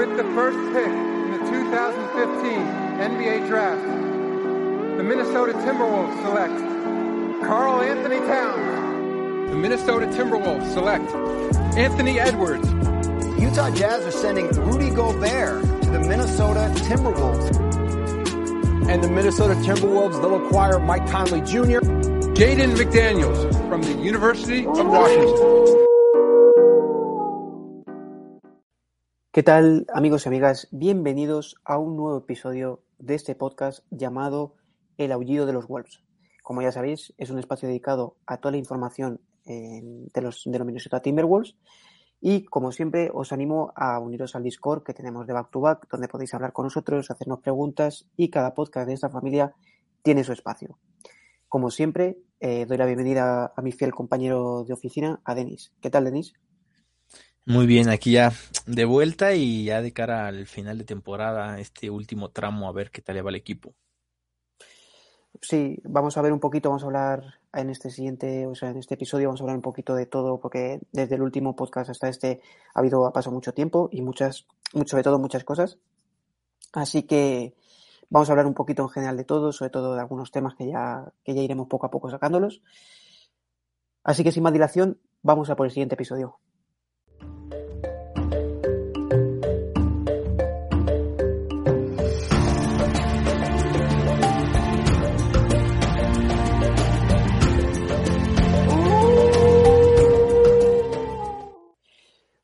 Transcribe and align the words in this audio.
With 0.00 0.16
the 0.16 0.24
first 0.32 0.56
pick 0.72 0.86
in 0.86 1.30
the 1.32 1.50
2015 1.50 2.52
NBA 3.12 3.46
Draft, 3.48 3.84
the 4.96 5.04
Minnesota 5.04 5.52
Timberwolves 5.52 6.22
select 6.22 7.44
Carl 7.44 7.82
Anthony 7.82 8.16
Towns. 8.20 9.50
The 9.50 9.56
Minnesota 9.56 10.06
Timberwolves 10.06 10.72
select 10.72 11.04
Anthony 11.76 12.18
Edwards. 12.18 12.66
Utah 13.38 13.70
Jazz 13.72 14.06
are 14.06 14.10
sending 14.10 14.48
Rudy 14.48 14.88
Gobert 14.88 15.64
to 15.82 15.90
the 15.90 16.00
Minnesota 16.00 16.72
Timberwolves. 16.76 17.54
And 18.88 19.04
the 19.04 19.10
Minnesota 19.10 19.52
Timberwolves, 19.56 20.18
they'll 20.22 20.46
acquire 20.46 20.78
Mike 20.78 21.06
Conley 21.10 21.42
Jr. 21.42 21.80
Jaden 22.40 22.74
McDaniels 22.74 23.52
from 23.68 23.82
the 23.82 23.92
University 24.02 24.64
of 24.64 24.86
Washington. 24.86 25.89
¿Qué 29.32 29.44
tal 29.44 29.86
amigos 29.94 30.26
y 30.26 30.28
amigas? 30.28 30.66
Bienvenidos 30.72 31.54
a 31.64 31.78
un 31.78 31.96
nuevo 31.96 32.18
episodio 32.18 32.82
de 32.98 33.14
este 33.14 33.36
podcast 33.36 33.86
llamado 33.88 34.56
El 34.98 35.12
aullido 35.12 35.46
de 35.46 35.52
los 35.52 35.68
Wolves. 35.68 36.02
Como 36.42 36.62
ya 36.62 36.72
sabéis, 36.72 37.14
es 37.16 37.30
un 37.30 37.38
espacio 37.38 37.68
dedicado 37.68 38.16
a 38.26 38.38
toda 38.38 38.50
la 38.50 38.58
información 38.58 39.20
de, 39.44 40.10
los, 40.20 40.42
de 40.44 40.58
los 40.58 40.66
Minnesota 40.66 41.00
Timberwolves 41.00 41.54
y 42.20 42.44
como 42.46 42.72
siempre 42.72 43.08
os 43.14 43.30
animo 43.30 43.72
a 43.76 44.00
uniros 44.00 44.34
al 44.34 44.42
Discord 44.42 44.82
que 44.82 44.94
tenemos 44.94 45.28
de 45.28 45.32
Back 45.32 45.52
to 45.52 45.60
Back 45.60 45.86
donde 45.88 46.08
podéis 46.08 46.34
hablar 46.34 46.52
con 46.52 46.64
nosotros, 46.64 47.08
hacernos 47.08 47.38
preguntas 47.38 48.10
y 48.16 48.30
cada 48.30 48.52
podcast 48.52 48.88
de 48.88 48.94
esta 48.94 49.10
familia 49.10 49.54
tiene 50.02 50.24
su 50.24 50.32
espacio. 50.32 50.80
Como 51.46 51.70
siempre, 51.70 52.18
eh, 52.40 52.66
doy 52.66 52.78
la 52.78 52.86
bienvenida 52.86 53.52
a 53.56 53.62
mi 53.62 53.70
fiel 53.70 53.92
compañero 53.92 54.64
de 54.64 54.72
oficina, 54.72 55.20
a 55.24 55.36
Denis. 55.36 55.72
¿Qué 55.80 55.88
tal, 55.88 56.06
Denis? 56.06 56.34
Muy 57.50 57.66
bien, 57.66 57.88
aquí 57.88 58.12
ya 58.12 58.32
de 58.66 58.84
vuelta 58.84 59.34
y 59.34 59.64
ya 59.64 59.82
de 59.82 59.92
cara 59.92 60.28
al 60.28 60.46
final 60.46 60.78
de 60.78 60.84
temporada, 60.84 61.58
este 61.58 61.90
último 61.90 62.28
tramo, 62.28 62.68
a 62.68 62.72
ver 62.72 62.92
qué 62.92 63.02
tal 63.02 63.16
le 63.16 63.22
va 63.22 63.30
el 63.30 63.34
equipo. 63.34 63.74
Sí, 65.42 65.80
vamos 65.82 66.16
a 66.16 66.22
ver 66.22 66.32
un 66.32 66.38
poquito, 66.38 66.68
vamos 66.68 66.84
a 66.84 66.86
hablar 66.86 67.40
en 67.52 67.70
este 67.70 67.90
siguiente, 67.90 68.46
o 68.46 68.54
sea, 68.54 68.70
en 68.70 68.76
este 68.76 68.94
episodio 68.94 69.26
vamos 69.26 69.40
a 69.40 69.42
hablar 69.42 69.56
un 69.56 69.62
poquito 69.62 69.96
de 69.96 70.06
todo, 70.06 70.38
porque 70.38 70.78
desde 70.92 71.16
el 71.16 71.22
último 71.22 71.56
podcast 71.56 71.90
hasta 71.90 72.08
este 72.08 72.40
ha 72.72 72.78
habido, 72.78 73.04
ha 73.04 73.12
pasado 73.12 73.34
mucho 73.34 73.52
tiempo 73.52 73.88
y 73.90 74.00
muchas, 74.00 74.46
mucho, 74.72 74.90
sobre 74.90 75.02
todo 75.02 75.18
muchas 75.18 75.42
cosas. 75.42 75.76
Así 76.72 77.02
que 77.02 77.56
vamos 78.10 78.28
a 78.28 78.32
hablar 78.32 78.46
un 78.46 78.54
poquito 78.54 78.84
en 78.84 78.90
general 78.90 79.16
de 79.16 79.24
todo, 79.24 79.50
sobre 79.50 79.70
todo 79.70 79.96
de 79.96 80.00
algunos 80.00 80.30
temas 80.30 80.54
que 80.54 80.68
ya, 80.68 81.12
que 81.24 81.34
ya 81.34 81.42
iremos 81.42 81.66
poco 81.66 81.86
a 81.86 81.90
poco 81.90 82.10
sacándolos. 82.10 82.62
Así 84.04 84.22
que 84.22 84.30
sin 84.30 84.44
más 84.44 84.52
dilación, 84.52 85.00
vamos 85.24 85.50
a 85.50 85.56
por 85.56 85.66
el 85.66 85.72
siguiente 85.72 85.96
episodio. 85.96 86.38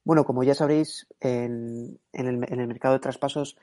Bueno, 0.06 0.25
como 0.25 0.44
ya 0.44 0.55
sabréis, 0.55 1.09
en, 1.19 1.99
el, 2.12 2.39
mercado 2.39 2.94
de 2.94 3.00
traspasos 3.00 3.56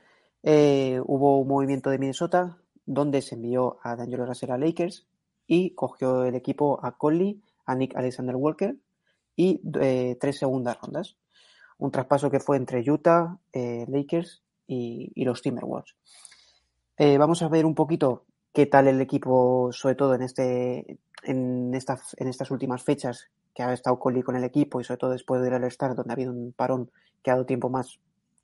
eh, 0.44 1.00
hubo 1.06 1.40
un 1.40 1.48
movimiento 1.48 1.90
de 1.90 1.98
Minnesota 1.98 2.58
donde 2.86 3.22
se 3.22 3.36
envió 3.36 3.78
a 3.82 3.96
D'Angelo 3.96 4.26
Russell 4.26 4.52
a 4.52 4.58
Lakers 4.58 5.08
y 5.48 5.74
cogió 5.74 6.26
el 6.26 6.36
equipo 6.36 6.82
a 6.84 6.98
Conley, 6.98 7.42
a 7.66 7.76
Nick 7.76 7.96
Alexander 7.96 8.36
Walker 8.36 8.76
y 9.38 9.62
eh, 9.80 10.18
tres 10.20 10.38
segundas 10.38 10.78
rondas. 10.82 11.16
Un 11.78 11.92
traspaso 11.92 12.30
que 12.30 12.42
fue 12.42 12.58
entre 12.58 12.82
Utah, 12.92 13.40
eh, 13.54 13.86
Lakers 13.88 14.44
y, 14.68 15.24
los 15.24 15.42
Timberwolves. 15.42 15.96
Vamos 17.00 17.42
a 17.42 17.48
ver 17.48 17.66
un 17.66 17.74
poquito 17.74 18.26
qué 18.54 18.68
tal 18.68 18.88
el 18.88 19.02
equipo, 19.02 19.72
sobre 19.72 19.96
todo 19.96 20.14
en, 20.14 20.22
este, 20.22 21.00
en, 21.24 21.74
esta, 21.74 22.00
en 22.18 22.28
estas 22.28 22.52
últimas 22.52 22.84
fechas 22.84 23.28
que 23.54 23.64
ha 23.64 23.74
estado 23.74 24.00
Conley 24.00 24.24
con 24.24 24.36
el 24.36 24.44
equipo 24.44 24.80
y 24.80 24.84
sobre 24.84 25.00
todo 25.00 25.12
después 25.12 25.42
del 25.42 25.54
All-Star, 25.54 25.96
donde 25.96 26.12
ha 26.12 26.16
habido 26.16 26.32
un 26.32 26.54
parón 26.54 26.92
que 27.22 27.32
ha 27.32 27.34
dado 27.34 27.46
tiempo 27.46 27.70
más 27.70 28.00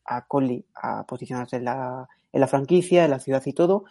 a 0.05 0.25
Conley 0.25 0.65
a 0.75 1.05
posicionarse 1.05 1.57
en 1.57 1.65
la, 1.65 2.07
en 2.31 2.41
la 2.41 2.47
franquicia, 2.47 3.05
en 3.05 3.11
la 3.11 3.19
ciudad 3.19 3.41
y 3.45 3.53
todo. 3.53 3.85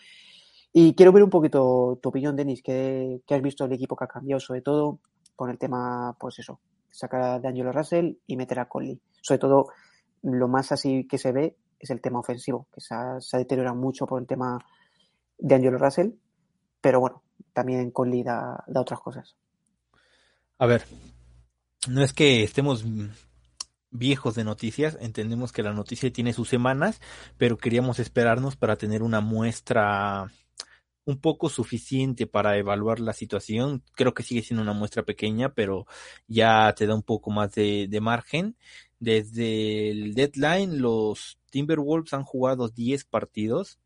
Y 0.72 0.94
quiero 0.94 1.12
ver 1.12 1.22
un 1.22 1.30
poquito 1.30 1.98
tu 2.02 2.08
opinión, 2.08 2.36
Denis, 2.36 2.62
que, 2.62 3.22
que 3.26 3.34
has 3.34 3.42
visto 3.42 3.64
el 3.64 3.72
equipo 3.72 3.96
que 3.96 4.04
ha 4.04 4.08
cambiado, 4.08 4.40
sobre 4.40 4.60
todo 4.60 4.98
con 5.36 5.50
el 5.50 5.58
tema, 5.58 6.16
pues 6.18 6.40
eso, 6.40 6.60
sacar 6.90 7.40
de 7.40 7.48
Angelo 7.48 7.72
Russell 7.72 8.14
y 8.26 8.36
meter 8.36 8.58
a 8.58 8.68
Conley. 8.68 9.00
Sobre 9.22 9.38
todo, 9.38 9.66
lo 10.22 10.48
más 10.48 10.72
así 10.72 11.06
que 11.06 11.18
se 11.18 11.32
ve 11.32 11.56
es 11.78 11.90
el 11.90 12.00
tema 12.00 12.18
ofensivo, 12.18 12.66
que 12.72 12.80
se 12.80 12.94
ha 12.94 13.38
deteriorado 13.38 13.76
mucho 13.76 14.04
por 14.04 14.20
el 14.20 14.26
tema 14.26 14.58
de 15.38 15.54
Angelo 15.54 15.78
Russell, 15.78 16.10
pero 16.80 17.00
bueno, 17.00 17.22
también 17.52 17.90
Conley 17.90 18.22
da, 18.22 18.64
da 18.66 18.80
otras 18.80 19.00
cosas. 19.00 19.36
A 20.58 20.66
ver, 20.66 20.84
no 21.88 22.02
es 22.02 22.12
que 22.12 22.42
estemos 22.42 22.84
viejos 23.90 24.34
de 24.34 24.44
noticias, 24.44 24.98
entendemos 25.00 25.52
que 25.52 25.62
la 25.62 25.72
noticia 25.72 26.12
tiene 26.12 26.32
sus 26.32 26.48
semanas, 26.48 27.00
pero 27.36 27.56
queríamos 27.56 27.98
esperarnos 27.98 28.56
para 28.56 28.76
tener 28.76 29.02
una 29.02 29.20
muestra 29.20 30.30
un 31.08 31.18
poco 31.18 31.48
suficiente 31.48 32.26
para 32.26 32.58
evaluar 32.58 33.00
la 33.00 33.14
situación. 33.14 33.82
Creo 33.94 34.12
que 34.12 34.22
sigue 34.22 34.42
siendo 34.42 34.62
una 34.62 34.74
muestra 34.74 35.04
pequeña, 35.04 35.54
pero 35.54 35.86
ya 36.26 36.74
te 36.76 36.86
da 36.86 36.94
un 36.94 37.02
poco 37.02 37.30
más 37.30 37.54
de, 37.54 37.86
de 37.88 38.00
margen. 38.00 38.56
Desde 39.00 39.90
el 39.90 40.14
deadline, 40.14 40.82
los 40.82 41.38
Timberwolves 41.50 42.12
han 42.12 42.24
jugado 42.24 42.68
10 42.68 43.04
partidos. 43.06 43.78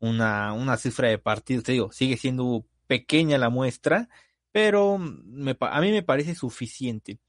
Una, 0.00 0.52
una 0.52 0.76
cifra 0.76 1.08
de 1.08 1.18
partidos, 1.18 1.64
te 1.64 1.72
digo, 1.72 1.92
sigue 1.92 2.16
siendo 2.16 2.66
pequeña 2.86 3.38
la 3.38 3.50
muestra, 3.50 4.08
pero 4.52 4.98
me, 4.98 5.56
a 5.60 5.80
mí 5.80 5.92
me 5.92 6.02
parece 6.02 6.34
suficiente. 6.34 7.20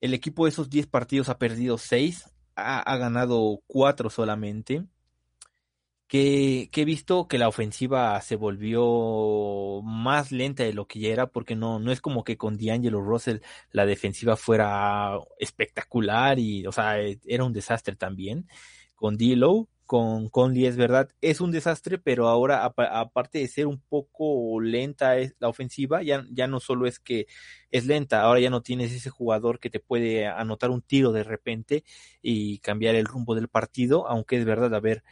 El 0.00 0.14
equipo 0.14 0.44
de 0.44 0.50
esos 0.50 0.70
10 0.70 0.86
partidos 0.86 1.28
ha 1.28 1.38
perdido 1.38 1.78
6, 1.78 2.30
ha, 2.56 2.80
ha 2.80 2.96
ganado 2.96 3.60
4 3.66 4.10
solamente. 4.10 4.84
Que, 6.10 6.68
he 6.74 6.84
visto 6.84 7.28
que 7.28 7.38
la 7.38 7.46
ofensiva 7.46 8.20
se 8.20 8.34
volvió 8.34 9.80
más 9.84 10.32
lenta 10.32 10.64
de 10.64 10.72
lo 10.72 10.88
que 10.88 10.98
ya 10.98 11.10
era, 11.10 11.28
porque 11.28 11.54
no, 11.54 11.78
no 11.78 11.92
es 11.92 12.00
como 12.00 12.24
que 12.24 12.36
con 12.36 12.56
D'Angelo 12.58 13.00
Russell 13.00 13.38
la 13.70 13.86
defensiva 13.86 14.36
fuera 14.36 15.20
espectacular 15.38 16.40
y, 16.40 16.66
o 16.66 16.72
sea, 16.72 16.98
era 16.98 17.44
un 17.44 17.52
desastre 17.52 17.94
también. 17.94 18.48
Con 18.96 19.16
D'Lo, 19.16 19.68
con 19.90 20.28
Conley 20.28 20.66
es 20.66 20.76
verdad, 20.76 21.10
es 21.20 21.40
un 21.40 21.50
desastre, 21.50 21.98
pero 21.98 22.28
ahora 22.28 22.64
aparte 22.64 23.40
de 23.40 23.48
ser 23.48 23.66
un 23.66 23.80
poco 23.80 24.60
lenta 24.60 25.16
la 25.40 25.48
ofensiva, 25.48 26.00
ya, 26.04 26.24
ya 26.30 26.46
no 26.46 26.60
solo 26.60 26.86
es 26.86 27.00
que 27.00 27.26
es 27.72 27.86
lenta, 27.86 28.22
ahora 28.22 28.38
ya 28.38 28.50
no 28.50 28.62
tienes 28.62 28.92
ese 28.92 29.10
jugador 29.10 29.58
que 29.58 29.68
te 29.68 29.80
puede 29.80 30.28
anotar 30.28 30.70
un 30.70 30.80
tiro 30.80 31.10
de 31.10 31.24
repente 31.24 31.82
y 32.22 32.60
cambiar 32.60 32.94
el 32.94 33.04
rumbo 33.04 33.34
del 33.34 33.48
partido, 33.48 34.06
aunque 34.06 34.36
es 34.38 34.44
verdad, 34.44 34.72
a 34.76 34.78
ver, 34.78 35.02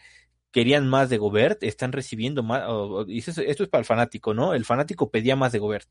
querían 0.52 0.88
más 0.88 1.10
de 1.10 1.18
Gobert, 1.18 1.60
están 1.64 1.90
recibiendo 1.90 2.44
más, 2.44 2.62
esto, 3.08 3.42
esto 3.42 3.64
es 3.64 3.68
para 3.68 3.80
el 3.80 3.84
fanático, 3.84 4.32
¿no? 4.32 4.54
El 4.54 4.64
fanático 4.64 5.10
pedía 5.10 5.34
más 5.34 5.50
de 5.50 5.58
Gobert, 5.58 5.88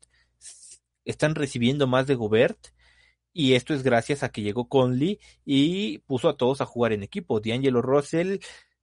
están 1.04 1.34
recibiendo 1.34 1.86
más 1.86 2.06
de 2.06 2.14
Gobert. 2.14 2.68
Y 3.34 3.54
esto 3.54 3.72
es 3.74 3.84
gracias 3.84 4.24
a 4.24 4.30
que 4.30 4.42
llegó 4.42 4.68
Conley 4.68 5.20
y 5.44 5.98
puso 5.98 6.28
a 6.28 6.36
todos 6.36 6.60
a 6.60 6.66
jugar 6.66 6.92
en 6.92 7.04
equipo. 7.04 7.38
D'Angelo 7.40 7.82
Russell 7.82 8.38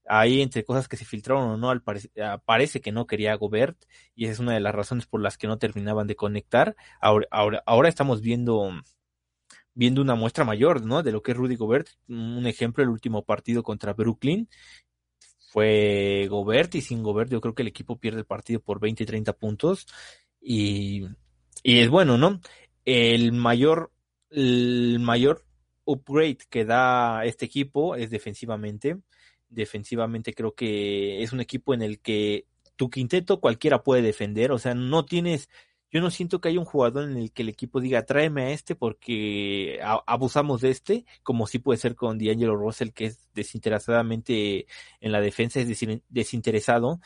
ahí 0.07 0.41
entre 0.41 0.63
cosas 0.63 0.87
que 0.87 0.97
se 0.97 1.05
filtraron 1.05 1.49
o 1.49 1.57
no, 1.57 1.69
al 1.69 1.81
parece, 1.81 2.09
parece 2.45 2.81
que 2.81 2.91
no 2.91 3.07
quería 3.07 3.35
Gobert 3.35 3.77
y 4.15 4.25
esa 4.25 4.33
es 4.33 4.39
una 4.39 4.53
de 4.53 4.59
las 4.59 4.75
razones 4.75 5.05
por 5.07 5.21
las 5.21 5.37
que 5.37 5.47
no 5.47 5.57
terminaban 5.57 6.07
de 6.07 6.15
conectar. 6.15 6.75
Ahora 7.01 7.89
estamos 7.89 8.21
viendo 8.21 8.71
viendo 9.75 10.01
una 10.01 10.15
muestra 10.15 10.45
mayor, 10.45 10.85
¿no? 10.85 11.03
De 11.03 11.11
lo 11.11 11.21
que 11.21 11.31
es 11.31 11.37
Rudy 11.37 11.55
Gobert. 11.55 11.89
Un 12.07 12.47
ejemplo, 12.47 12.83
el 12.83 12.89
último 12.89 13.23
partido 13.23 13.61
contra 13.61 13.93
Brooklyn 13.93 14.47
fue 15.51 16.27
Gobert 16.29 16.75
y 16.75 16.81
sin 16.81 17.03
Gobert 17.03 17.31
yo 17.31 17.41
creo 17.41 17.53
que 17.55 17.61
el 17.61 17.69
equipo 17.69 17.97
pierde 17.99 18.19
el 18.19 18.25
partido 18.25 18.59
por 18.61 18.79
20, 18.79 19.05
30 19.05 19.33
puntos 19.33 19.87
y, 20.41 21.05
y 21.63 21.79
es 21.79 21.89
bueno, 21.89 22.17
¿no? 22.17 22.41
El 22.85 23.31
mayor, 23.31 23.91
el 24.29 24.99
mayor 24.99 25.45
upgrade 25.85 26.39
que 26.49 26.65
da 26.65 27.25
este 27.25 27.45
equipo 27.45 27.95
es 27.95 28.09
defensivamente. 28.09 28.97
Defensivamente 29.55 30.33
creo 30.33 30.53
que 30.53 31.23
es 31.23 31.33
un 31.33 31.39
equipo 31.39 31.73
en 31.73 31.81
el 31.81 31.99
que 31.99 32.45
tu 32.75 32.89
quinteto 32.89 33.39
cualquiera 33.39 33.83
puede 33.83 34.01
defender, 34.01 34.51
o 34.51 34.59
sea, 34.59 34.75
no 34.75 35.05
tienes, 35.05 35.49
yo 35.91 36.01
no 36.01 36.11
siento 36.11 36.41
que 36.41 36.49
haya 36.49 36.59
un 36.59 36.65
jugador 36.65 37.09
en 37.09 37.17
el 37.17 37.31
que 37.31 37.43
el 37.43 37.49
equipo 37.49 37.79
diga 37.79 38.05
tráeme 38.05 38.43
a 38.43 38.49
este 38.51 38.75
porque 38.75 39.79
abusamos 40.05 40.61
de 40.61 40.71
este, 40.71 41.05
como 41.23 41.47
sí 41.47 41.59
puede 41.59 41.79
ser 41.79 41.95
con 41.95 42.17
D'Angelo 42.19 42.57
Russell, 42.57 42.89
que 42.89 43.05
es 43.05 43.29
desinteresadamente 43.33 44.67
en 44.99 45.11
la 45.11 45.21
defensa, 45.21 45.61
es 45.61 45.67
desinteresado 46.09 46.99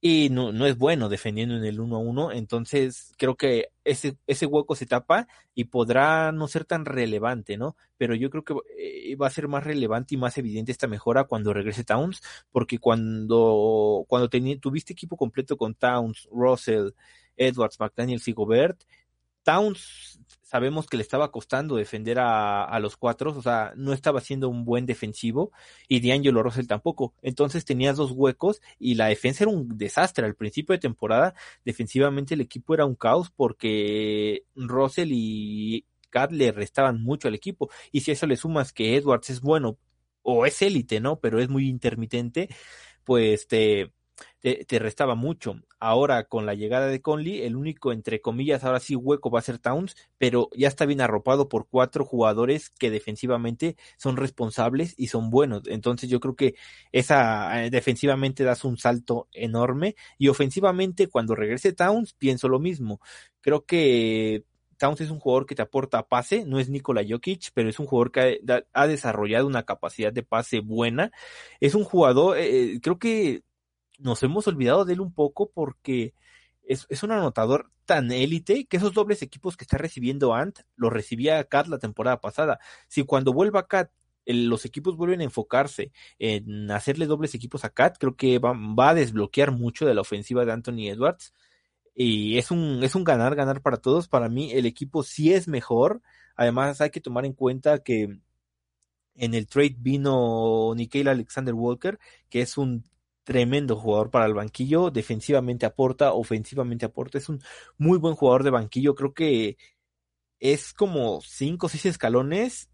y 0.00 0.28
no, 0.30 0.52
no 0.52 0.66
es 0.66 0.78
bueno 0.78 1.08
defendiendo 1.08 1.56
en 1.56 1.64
el 1.64 1.80
1 1.80 1.96
a 1.96 1.98
1, 1.98 2.32
entonces 2.32 3.12
creo 3.18 3.36
que 3.36 3.70
ese, 3.84 4.16
ese 4.28 4.46
hueco 4.46 4.76
se 4.76 4.86
tapa 4.86 5.26
y 5.54 5.64
podrá 5.64 6.30
no 6.30 6.46
ser 6.46 6.64
tan 6.64 6.84
relevante, 6.84 7.56
¿no? 7.56 7.76
Pero 7.96 8.14
yo 8.14 8.30
creo 8.30 8.44
que 8.44 8.54
eh, 8.78 9.16
va 9.16 9.26
a 9.26 9.30
ser 9.30 9.48
más 9.48 9.64
relevante 9.64 10.14
y 10.14 10.18
más 10.18 10.38
evidente 10.38 10.70
esta 10.70 10.86
mejora 10.86 11.24
cuando 11.24 11.52
regrese 11.52 11.82
Towns, 11.84 12.22
porque 12.52 12.78
cuando, 12.78 14.04
cuando 14.08 14.28
tuviste 14.60 14.92
equipo 14.92 15.16
completo 15.16 15.56
con 15.56 15.74
Towns, 15.74 16.28
Russell, 16.30 16.90
Edwards, 17.36 17.80
McDaniels 17.80 18.28
y 18.28 18.32
Gobert, 18.32 18.80
Towns 19.42 20.20
sabemos 20.48 20.86
que 20.86 20.96
le 20.96 21.02
estaba 21.02 21.30
costando 21.30 21.76
defender 21.76 22.18
a, 22.18 22.78
los 22.80 22.96
cuatro, 22.96 23.36
o 23.36 23.42
sea, 23.42 23.74
no 23.76 23.92
estaba 23.92 24.22
siendo 24.22 24.48
un 24.48 24.64
buen 24.64 24.86
defensivo 24.86 25.52
y 25.88 26.00
D'Angelo 26.00 26.42
Russell 26.42 26.66
tampoco. 26.66 27.12
Entonces 27.20 27.66
tenías 27.66 27.98
dos 27.98 28.12
huecos 28.12 28.62
y 28.78 28.94
la 28.94 29.08
defensa 29.08 29.44
era 29.44 29.52
un 29.52 29.76
desastre. 29.76 30.24
Al 30.24 30.34
principio 30.36 30.72
de 30.72 30.78
temporada, 30.78 31.34
defensivamente 31.66 32.32
el 32.32 32.40
equipo 32.40 32.72
era 32.72 32.86
un 32.86 32.94
caos 32.94 33.30
porque 33.30 34.44
Russell 34.54 35.10
y 35.12 35.84
Cat 36.08 36.32
le 36.32 36.50
restaban 36.50 37.02
mucho 37.02 37.28
al 37.28 37.34
equipo. 37.34 37.68
Y 37.92 38.00
si 38.00 38.10
a 38.10 38.14
eso 38.14 38.26
le 38.26 38.36
sumas 38.38 38.72
que 38.72 38.96
Edwards 38.96 39.28
es 39.28 39.42
bueno 39.42 39.76
o 40.22 40.46
es 40.46 40.62
élite, 40.62 40.98
¿no? 40.98 41.20
Pero 41.20 41.40
es 41.40 41.50
muy 41.50 41.68
intermitente, 41.68 42.48
pues 43.04 43.46
te 43.48 43.92
te, 44.40 44.78
restaba 44.78 45.14
mucho. 45.14 45.56
Ahora, 45.80 46.24
con 46.24 46.46
la 46.46 46.54
llegada 46.54 46.86
de 46.86 47.02
Conley, 47.02 47.42
el 47.42 47.56
único, 47.56 47.92
entre 47.92 48.20
comillas, 48.20 48.64
ahora 48.64 48.80
sí 48.80 48.94
hueco 48.96 49.30
va 49.30 49.40
a 49.40 49.42
ser 49.42 49.58
Towns, 49.58 49.96
pero 50.16 50.48
ya 50.56 50.68
está 50.68 50.86
bien 50.86 51.00
arropado 51.00 51.48
por 51.48 51.68
cuatro 51.68 52.04
jugadores 52.04 52.70
que 52.70 52.90
defensivamente 52.90 53.76
son 53.96 54.16
responsables 54.16 54.94
y 54.96 55.08
son 55.08 55.30
buenos. 55.30 55.62
Entonces 55.66 56.08
yo 56.08 56.20
creo 56.20 56.36
que 56.36 56.54
esa 56.92 57.64
eh, 57.64 57.70
defensivamente 57.70 58.44
das 58.44 58.64
un 58.64 58.78
salto 58.78 59.28
enorme 59.32 59.96
y 60.18 60.28
ofensivamente 60.28 61.08
cuando 61.08 61.34
regrese 61.34 61.72
Towns 61.72 62.14
pienso 62.14 62.48
lo 62.48 62.58
mismo. 62.58 63.00
Creo 63.40 63.64
que 63.64 64.44
Towns 64.78 65.00
es 65.00 65.10
un 65.10 65.18
jugador 65.18 65.46
que 65.46 65.54
te 65.54 65.62
aporta 65.62 66.06
pase, 66.08 66.44
no 66.46 66.58
es 66.58 66.70
Nikola 66.70 67.04
Jokic, 67.06 67.50
pero 67.52 67.68
es 67.68 67.78
un 67.78 67.86
jugador 67.86 68.12
que 68.12 68.40
ha, 68.72 68.86
desarrollado 68.86 69.46
una 69.46 69.64
capacidad 69.64 70.12
de 70.12 70.22
pase 70.22 70.60
buena. 70.60 71.10
Es 71.60 71.74
un 71.74 71.84
jugador, 71.84 72.38
eh, 72.38 72.74
eh, 72.74 72.80
creo 72.80 72.98
que 72.98 73.42
nos 73.98 74.22
hemos 74.22 74.46
olvidado 74.48 74.84
de 74.84 74.94
él 74.94 75.00
un 75.00 75.12
poco 75.12 75.50
porque 75.50 76.14
es, 76.62 76.86
es 76.88 77.02
un 77.02 77.12
anotador 77.12 77.70
tan 77.84 78.12
élite 78.12 78.66
que 78.66 78.76
esos 78.76 78.92
dobles 78.92 79.22
equipos 79.22 79.56
que 79.56 79.64
está 79.64 79.78
recibiendo 79.78 80.34
Ant 80.34 80.60
los 80.76 80.92
recibía 80.92 81.42
Kat 81.44 81.66
la 81.68 81.78
temporada 81.78 82.20
pasada. 82.20 82.58
Si 82.86 83.04
cuando 83.04 83.32
vuelva 83.32 83.66
Kat 83.66 83.90
los 84.26 84.64
equipos 84.66 84.96
vuelven 84.96 85.20
a 85.20 85.24
enfocarse 85.24 85.90
en 86.18 86.70
hacerle 86.70 87.06
dobles 87.06 87.34
equipos 87.34 87.64
a 87.64 87.70
Kat, 87.70 87.96
creo 87.98 88.14
que 88.14 88.38
va, 88.38 88.52
va, 88.52 88.90
a 88.90 88.94
desbloquear 88.94 89.52
mucho 89.52 89.86
de 89.86 89.94
la 89.94 90.02
ofensiva 90.02 90.44
de 90.44 90.52
Anthony 90.52 90.88
Edwards. 90.90 91.32
Y 91.94 92.38
es 92.38 92.50
un, 92.50 92.84
es 92.84 92.94
un 92.94 93.04
ganar, 93.04 93.34
ganar 93.34 93.62
para 93.62 93.78
todos. 93.78 94.06
Para 94.06 94.28
mí, 94.28 94.52
el 94.52 94.66
equipo 94.66 95.02
sí 95.02 95.32
es 95.32 95.48
mejor. 95.48 96.02
Además, 96.36 96.80
hay 96.80 96.90
que 96.90 97.00
tomar 97.00 97.24
en 97.24 97.32
cuenta 97.32 97.82
que 97.82 98.18
en 99.16 99.34
el 99.34 99.48
trade 99.48 99.76
vino 99.78 100.74
Nikhil 100.76 101.08
Alexander 101.08 101.54
Walker, 101.54 101.98
que 102.28 102.42
es 102.42 102.56
un 102.58 102.84
tremendo 103.28 103.76
jugador 103.76 104.10
para 104.10 104.24
el 104.24 104.32
banquillo, 104.32 104.90
defensivamente 104.90 105.66
aporta, 105.66 106.14
ofensivamente 106.14 106.86
aporta, 106.86 107.18
es 107.18 107.28
un 107.28 107.42
muy 107.76 107.98
buen 107.98 108.14
jugador 108.14 108.42
de 108.42 108.48
banquillo, 108.48 108.94
creo 108.94 109.12
que 109.12 109.58
es 110.40 110.72
como 110.72 111.20
cinco 111.20 111.66
o 111.66 111.68
seis 111.68 111.84
escalones 111.84 112.70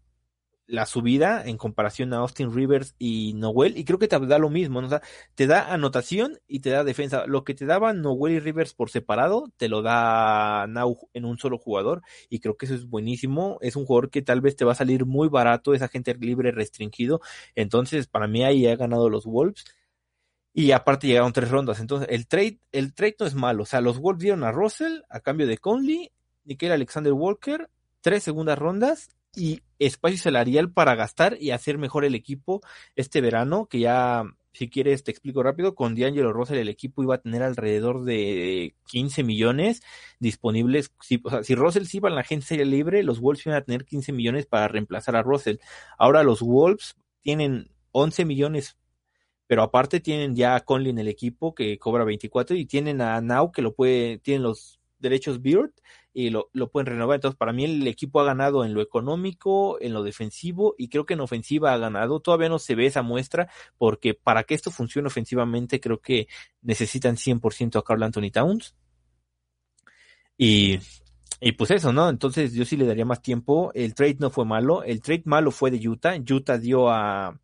la 0.65 0.85
subida 0.85 1.43
en 1.45 1.57
comparación 1.57 2.13
a 2.13 2.19
Austin 2.19 2.55
Rivers 2.55 2.95
y 2.97 3.33
Noel, 3.33 3.77
y 3.77 3.83
creo 3.83 3.99
que 3.99 4.07
te 4.07 4.17
da 4.17 4.39
lo 4.39 4.49
mismo, 4.49 4.79
¿no? 4.79 4.87
o 4.87 4.89
sea, 4.89 5.01
te 5.35 5.45
da 5.45 5.73
anotación 5.73 6.39
y 6.47 6.61
te 6.61 6.69
da 6.69 6.85
defensa. 6.85 7.25
Lo 7.27 7.43
que 7.43 7.53
te 7.53 7.65
daban 7.65 8.01
Noel 8.01 8.35
y 8.35 8.39
Rivers 8.39 8.73
por 8.73 8.89
separado, 8.89 9.51
te 9.57 9.67
lo 9.67 9.81
da 9.81 10.67
Now 10.67 11.09
en 11.13 11.25
un 11.25 11.37
solo 11.37 11.57
jugador, 11.57 12.01
y 12.29 12.39
creo 12.39 12.55
que 12.55 12.65
eso 12.65 12.75
es 12.75 12.87
buenísimo. 12.87 13.57
Es 13.59 13.75
un 13.75 13.85
jugador 13.85 14.09
que 14.09 14.21
tal 14.21 14.39
vez 14.39 14.55
te 14.55 14.63
va 14.63 14.71
a 14.71 14.75
salir 14.75 15.05
muy 15.05 15.27
barato, 15.27 15.73
es 15.73 15.81
agente 15.81 16.15
libre 16.15 16.51
restringido, 16.53 17.19
entonces 17.55 18.07
para 18.07 18.27
mí 18.27 18.45
ahí 18.45 18.67
ha 18.67 18.77
ganado 18.77 19.09
los 19.09 19.25
Wolves. 19.25 19.65
Y 20.57 20.71
aparte 20.71 21.07
llegaron 21.07 21.33
tres 21.33 21.51
rondas. 21.51 21.81
Entonces, 21.81 22.07
el 22.09 22.27
trade, 22.27 22.59
el 22.71 22.93
trade 22.93 23.17
no 23.19 23.25
es 23.25 23.35
malo. 23.35 23.63
O 23.63 23.65
sea, 23.65 23.81
los 23.81 23.99
Wolves 23.99 24.21
dieron 24.21 24.45
a 24.45 24.53
Russell 24.53 25.01
a 25.09 25.19
cambio 25.19 25.47
de 25.47 25.57
Conley, 25.57 26.13
Nickel 26.45 26.71
Alexander 26.71 27.11
Walker, 27.11 27.69
tres 27.99 28.23
segundas 28.23 28.57
rondas 28.57 29.09
y 29.35 29.63
espacio 29.79 30.17
salarial 30.17 30.71
para 30.71 30.95
gastar 30.95 31.35
y 31.41 31.51
hacer 31.51 31.77
mejor 31.77 32.05
el 32.05 32.15
equipo 32.15 32.61
este 32.95 33.19
verano, 33.19 33.65
que 33.65 33.79
ya, 33.79 34.23
si 34.53 34.69
quieres, 34.69 35.03
te 35.03 35.11
explico 35.11 35.43
rápido, 35.43 35.75
con 35.75 35.93
D'Angelo 35.93 36.31
Russell 36.31 36.59
el 36.59 36.69
equipo 36.69 37.03
iba 37.03 37.15
a 37.15 37.21
tener 37.21 37.43
alrededor 37.43 38.05
de 38.05 38.75
15 38.85 39.23
millones 39.23 39.83
disponibles. 40.21 40.93
Si, 41.01 41.19
o 41.21 41.31
sea, 41.31 41.43
si 41.43 41.55
Russell 41.55 41.83
se 41.83 41.97
iba 41.97 42.07
en 42.07 42.15
la 42.15 42.21
agencia 42.21 42.55
libre, 42.63 43.03
los 43.03 43.19
Wolves 43.19 43.45
iban 43.45 43.57
a 43.57 43.65
tener 43.65 43.83
15 43.83 44.13
millones 44.13 44.45
para 44.45 44.69
reemplazar 44.69 45.17
a 45.17 45.21
Russell. 45.21 45.57
Ahora 45.97 46.23
los 46.23 46.39
Wolves 46.39 46.95
tienen 47.19 47.71
11 47.91 48.23
millones 48.23 48.77
pero 49.47 49.63
aparte 49.63 49.99
tienen 49.99 50.35
ya 50.35 50.55
a 50.55 50.61
Conley 50.61 50.91
en 50.91 50.99
el 50.99 51.07
equipo 51.07 51.53
que 51.53 51.77
cobra 51.77 52.03
24 52.03 52.55
y 52.55 52.65
tienen 52.65 53.01
a 53.01 53.21
Now 53.21 53.51
que 53.51 53.61
lo 53.61 53.73
puede, 53.73 54.17
tienen 54.19 54.43
los 54.43 54.79
derechos 54.99 55.41
Beard 55.41 55.71
y 56.13 56.29
lo, 56.29 56.49
lo, 56.53 56.71
pueden 56.71 56.87
renovar. 56.87 57.15
Entonces, 57.15 57.37
para 57.37 57.53
mí 57.53 57.65
el 57.65 57.85
equipo 57.87 58.21
ha 58.21 58.25
ganado 58.25 58.63
en 58.65 58.73
lo 58.73 58.81
económico, 58.81 59.79
en 59.81 59.93
lo 59.93 60.01
defensivo 60.01 60.73
y 60.77 60.87
creo 60.87 61.05
que 61.05 61.13
en 61.13 61.21
ofensiva 61.21 61.73
ha 61.73 61.77
ganado. 61.77 62.21
Todavía 62.21 62.49
no 62.49 62.57
se 62.57 62.75
ve 62.75 62.85
esa 62.85 63.01
muestra 63.01 63.49
porque 63.77 64.13
para 64.13 64.43
que 64.43 64.55
esto 64.55 64.71
funcione 64.71 65.07
ofensivamente 65.07 65.79
creo 65.79 65.99
que 65.99 66.27
necesitan 66.61 67.17
100% 67.17 67.77
a 67.77 67.83
Carl 67.83 68.03
Anthony 68.03 68.31
Towns. 68.31 68.75
Y, 70.37 70.79
y 71.39 71.51
pues 71.53 71.71
eso, 71.71 71.93
¿no? 71.93 72.09
Entonces 72.09 72.53
yo 72.53 72.65
sí 72.65 72.77
le 72.77 72.85
daría 72.85 73.05
más 73.05 73.21
tiempo. 73.21 73.71
El 73.73 73.93
trade 73.93 74.17
no 74.19 74.29
fue 74.29 74.45
malo. 74.45 74.83
El 74.83 75.01
trade 75.01 75.23
malo 75.25 75.51
fue 75.51 75.69
de 75.69 75.87
Utah. 75.87 76.15
Utah 76.17 76.57
dio 76.57 76.89
a, 76.89 77.37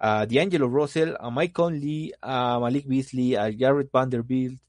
a 0.00 0.26
D'Angelo 0.26 0.68
Russell, 0.68 1.14
a 1.20 1.30
Mike 1.30 1.52
Conley, 1.52 2.12
a 2.22 2.58
Malik 2.58 2.86
Beasley, 2.86 3.36
a 3.36 3.50
Jared 3.56 3.88
Vanderbilt, 3.92 4.60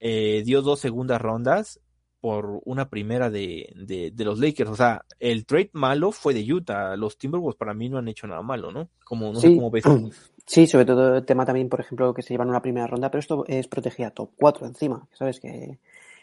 eh, 0.00 0.42
dio 0.44 0.60
dos 0.60 0.80
segundas 0.80 1.20
rondas 1.20 1.80
por 2.20 2.60
una 2.64 2.88
primera 2.88 3.30
de, 3.30 3.72
de, 3.76 4.24
los 4.24 4.40
Lakers. 4.40 4.70
O 4.70 4.74
sea, 4.74 5.04
el 5.20 5.46
trade 5.46 5.70
malo 5.74 6.10
fue 6.10 6.34
de 6.34 6.52
Utah. 6.52 6.96
Los 6.96 7.16
Timberwolves 7.16 7.56
para 7.56 7.74
mí 7.74 7.88
no 7.88 7.98
han 7.98 8.08
hecho 8.08 8.26
nada 8.26 8.42
malo, 8.42 8.72
¿no? 8.72 8.90
Como, 9.04 9.32
no 9.32 9.40
sí. 9.40 9.48
sé 9.48 9.54
cómo 9.54 9.70
ves. 9.70 9.84
Sí, 10.48 10.68
sobre 10.68 10.84
todo 10.84 11.16
el 11.16 11.26
tema 11.26 11.44
también, 11.44 11.68
por 11.68 11.80
ejemplo, 11.80 12.14
que 12.14 12.22
se 12.22 12.32
llevan 12.32 12.48
una 12.48 12.62
primera 12.62 12.86
ronda, 12.86 13.10
pero 13.10 13.18
esto 13.18 13.44
es 13.48 13.66
protegida 13.66 14.12
top 14.12 14.30
4 14.36 14.68
encima, 14.68 15.08
¿sabes? 15.12 15.40
Que, 15.40 15.80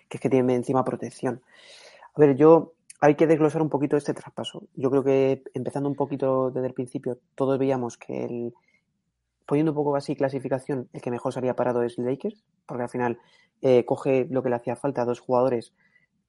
que 0.08 0.16
es 0.16 0.22
que 0.22 0.30
tiene 0.30 0.56
encima 0.56 0.86
protección. 0.86 1.42
A 2.14 2.22
ver, 2.22 2.38
yo 2.38 2.72
hay 3.04 3.16
que 3.16 3.28
desglosar 3.28 3.62
un 3.62 3.68
poquito 3.68 3.98
este 3.98 4.14
traspaso. 4.14 4.64
Yo 4.76 4.90
creo 4.90 5.04
que 5.04 5.44
empezando 5.54 5.90
un 5.90 5.96
poquito 5.96 6.52
desde 6.52 6.68
el 6.68 6.74
principio, 6.74 7.20
todos 7.36 7.60
veíamos 7.60 7.98
que 7.98 8.24
el, 8.24 8.54
poniendo 9.46 9.74
un 9.74 9.76
poco 9.76 9.98
así 9.98 10.16
clasificación, 10.16 10.88
el 10.94 11.02
que 11.02 11.12
mejor 11.12 11.34
salía 11.34 11.54
parado 11.54 11.84
es 11.84 11.98
Lakers, 11.98 12.46
porque 12.66 12.84
al 12.84 12.90
final 12.90 13.20
eh, 13.62 13.84
coge 13.84 14.26
lo 14.32 14.42
que 14.42 14.48
le 14.48 14.56
hacía 14.56 14.78
falta 14.78 15.02
a 15.02 15.06
dos 15.06 15.20
jugadores 15.20 15.74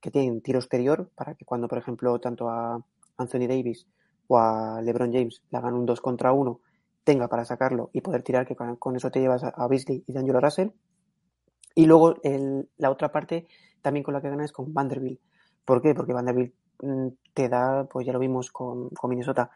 que 0.01 0.11
tienen 0.11 0.41
tiro 0.41 0.59
exterior 0.59 1.09
para 1.15 1.37
que 1.37 1.45
cuando, 1.45 1.69
por 1.69 1.79
ejemplo, 1.79 2.19
tanto 2.19 2.49
a 2.49 2.85
Anthony 3.19 3.47
Davis 3.47 3.87
o 4.27 4.39
a 4.39 4.83
LeBron 4.83 5.13
James 5.13 5.43
le 5.53 5.59
hagan 5.59 5.75
un 5.75 5.87
2 5.87 6.01
contra 6.01 6.33
1, 6.33 6.61
tenga 7.05 7.29
para 7.29 7.45
sacarlo 7.45 7.91
y 7.93 8.01
poder 8.01 8.25
tirar, 8.25 8.49
que 8.49 8.57
con, 8.57 8.97
eso 8.97 9.13
te 9.13 9.21
llevas 9.21 9.45
a, 9.45 9.69
Beasley 9.69 10.03
y 10.09 10.13
D'Angelo 10.13 10.41
Russell. 10.41 10.71
Y 11.77 11.87
luego 11.87 12.17
el, 12.25 12.69
la 12.79 12.91
otra 12.91 13.13
parte 13.13 13.47
también 13.81 14.03
con 14.03 14.13
la 14.13 14.21
que 14.21 14.29
gana 14.29 14.45
es 14.45 14.51
con 14.51 14.75
Vanderbilt. 14.75 15.21
¿Por 15.65 15.81
qué? 15.81 15.95
Porque 15.95 16.13
Vanderbilt 16.13 16.53
te 17.33 17.49
da, 17.49 17.85
pues 17.85 18.07
ya 18.07 18.13
lo 18.13 18.19
vimos 18.19 18.51
con, 18.51 18.91
con 18.91 19.11
Minnesota, 19.11 19.51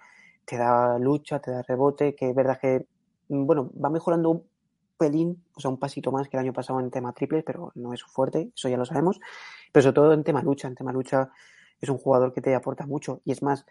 te 0.44 0.56
da 0.56 0.98
lucha, 0.98 1.40
te 1.40 1.50
da 1.50 1.62
rebote, 1.62 2.14
que 2.14 2.30
es 2.30 2.34
verdad 2.34 2.58
que, 2.60 2.86
mm, 3.28 3.46
bueno, 3.46 3.70
va 3.82 3.90
mejorando 3.90 4.30
un 4.30 4.44
pelín, 4.96 5.44
o 5.54 5.60
sea, 5.60 5.70
un 5.70 5.78
pasito 5.78 6.10
más 6.10 6.28
que 6.28 6.36
el 6.36 6.42
año 6.42 6.52
pasado 6.52 6.80
en 6.80 6.90
tema 6.90 7.12
triple, 7.12 7.42
pero 7.42 7.72
no 7.74 7.92
es 7.92 8.02
fuerte, 8.02 8.50
eso 8.54 8.68
ya 8.68 8.76
lo 8.76 8.84
sabemos. 8.84 9.20
Pero 9.72 9.82
sobre 9.82 9.94
todo 9.94 10.12
en 10.12 10.24
tema 10.24 10.42
lucha, 10.42 10.68
en 10.68 10.74
tema 10.74 10.92
lucha 10.92 11.30
es 11.80 11.88
un 11.88 11.98
jugador 11.98 12.32
que 12.32 12.40
te 12.40 12.54
aporta 12.54 12.86
mucho. 12.86 13.20
Y 13.24 13.32
es 13.32 13.42
más, 13.42 13.64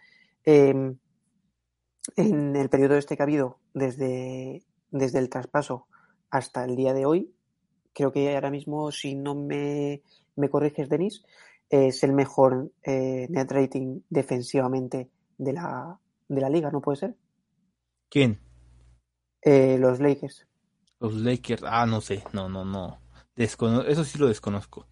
eh, 0.44 0.94
en 2.16 2.56
el 2.56 2.68
periodo 2.70 2.96
este 2.96 3.16
que 3.16 3.22
ha 3.22 3.24
habido 3.24 3.58
desde, 3.74 4.62
desde 4.90 5.18
el 5.18 5.28
traspaso 5.28 5.86
hasta 6.30 6.64
el 6.64 6.76
día 6.76 6.94
de 6.94 7.06
hoy, 7.06 7.34
creo 7.92 8.12
que 8.12 8.34
ahora 8.34 8.50
mismo, 8.50 8.90
si 8.92 9.14
no 9.14 9.34
me, 9.34 10.02
me 10.36 10.48
corriges, 10.48 10.88
Denis, 10.88 11.24
es 11.70 12.02
el 12.04 12.12
mejor 12.12 12.70
eh, 12.82 13.26
net 13.30 13.50
rating 13.50 14.00
defensivamente 14.08 15.10
de 15.36 15.52
la, 15.52 15.98
de 16.28 16.40
la 16.40 16.48
liga, 16.48 16.70
¿no 16.70 16.80
puede 16.80 16.96
ser? 16.96 17.16
¿Quién? 18.08 18.40
Eh, 19.42 19.78
los 19.78 20.00
Lakers. 20.00 20.46
Los 21.00 21.14
Lakers. 21.14 21.62
Ah, 21.66 21.86
no 21.86 22.00
sé. 22.00 22.24
No, 22.32 22.48
no, 22.48 22.64
no. 22.64 22.98
Descono 23.36 23.82
eso 23.82 24.04
sí 24.04 24.18
lo 24.18 24.26
desconozco. 24.26 24.86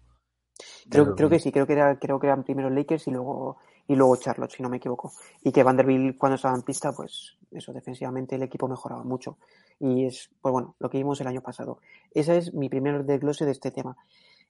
Creo, 0.89 1.03
Pero- 1.03 1.15
creo 1.15 1.29
que 1.29 1.39
sí, 1.39 1.51
creo 1.51 1.67
que, 1.67 1.73
era, 1.73 1.99
creo 1.99 2.19
que 2.19 2.27
eran 2.27 2.43
primero 2.43 2.69
Lakers 2.69 3.07
y 3.07 3.11
luego, 3.11 3.57
y 3.87 3.95
luego 3.95 4.15
Charlotte, 4.15 4.51
si 4.53 4.63
no 4.63 4.69
me 4.69 4.77
equivoco. 4.77 5.11
Y 5.43 5.51
que 5.51 5.63
Vanderbilt 5.63 6.17
cuando 6.17 6.35
estaba 6.35 6.55
en 6.55 6.61
pista, 6.61 6.93
pues 6.93 7.37
eso, 7.51 7.73
defensivamente 7.73 8.35
el 8.35 8.43
equipo 8.43 8.67
mejoraba 8.67 9.03
mucho. 9.03 9.37
Y 9.79 10.05
es, 10.05 10.29
pues 10.41 10.51
bueno, 10.53 10.75
lo 10.79 10.89
que 10.89 10.97
vimos 10.97 11.19
el 11.21 11.27
año 11.27 11.41
pasado. 11.41 11.79
Ese 12.11 12.37
es 12.37 12.53
mi 12.53 12.69
primer 12.69 13.03
desglose 13.05 13.45
de 13.45 13.51
este 13.51 13.71
tema. 13.71 13.97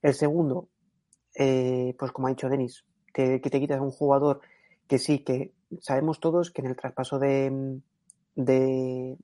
El 0.01 0.13
segundo, 0.13 0.67
eh, 1.37 1.95
pues 1.97 2.11
como 2.11 2.27
ha 2.27 2.31
dicho 2.31 2.49
Denis, 2.49 2.85
que 3.13 3.39
te 3.39 3.59
quitas 3.59 3.79
a 3.79 3.81
un 3.81 3.91
jugador 3.91 4.41
que 4.87 4.99
sí, 4.99 5.19
que 5.19 5.53
sabemos 5.81 6.19
todos 6.19 6.51
que 6.51 6.61
en 6.61 6.67
el 6.67 6.75
traspaso 6.75 7.19
de, 7.19 7.79
de 8.35 9.17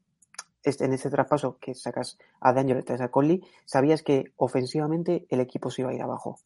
este, 0.63 0.85
en 0.85 0.93
este 0.93 1.09
traspaso 1.09 1.57
que 1.59 1.75
sacas 1.75 2.17
a 2.39 2.53
D'Angelo 2.53 2.81
y 2.87 3.01
a 3.01 3.07
Conley, 3.09 3.41
sabías 3.65 4.01
que 4.01 4.31
ofensivamente 4.37 5.25
el 5.29 5.39
equipo 5.39 5.69
se 5.69 5.81
iba 5.81 5.91
a 5.91 5.93
ir 5.93 6.01
abajo. 6.01 6.39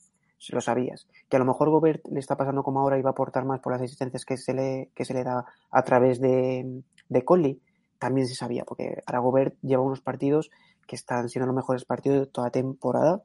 Lo 0.51 0.61
sabías. 0.61 1.07
Que 1.29 1.37
a 1.37 1.39
lo 1.39 1.45
mejor 1.45 1.69
Gobert 1.69 2.05
le 2.07 2.19
está 2.19 2.35
pasando 2.35 2.63
como 2.63 2.79
ahora 2.79 2.97
y 2.97 3.01
va 3.01 3.09
a 3.09 3.11
aportar 3.11 3.45
más 3.45 3.59
por 3.59 3.73
las 3.73 3.81
asistencias 3.81 4.23
que 4.23 4.37
se 4.37 4.53
le, 4.53 4.91
que 4.95 5.03
se 5.03 5.13
le 5.13 5.23
da 5.23 5.45
a 5.71 5.83
través 5.83 6.19
de, 6.19 6.83
de 7.09 7.25
Conley, 7.25 7.59
también 7.97 8.27
se 8.27 8.35
sabía, 8.35 8.63
porque 8.63 9.01
ahora 9.07 9.19
Gobert 9.19 9.55
lleva 9.61 9.81
unos 9.81 10.01
partidos 10.01 10.51
que 10.87 10.95
están 10.95 11.27
siendo 11.29 11.47
los 11.47 11.55
mejores 11.55 11.85
partidos 11.85 12.19
de 12.19 12.25
toda 12.27 12.51
temporada 12.51 13.23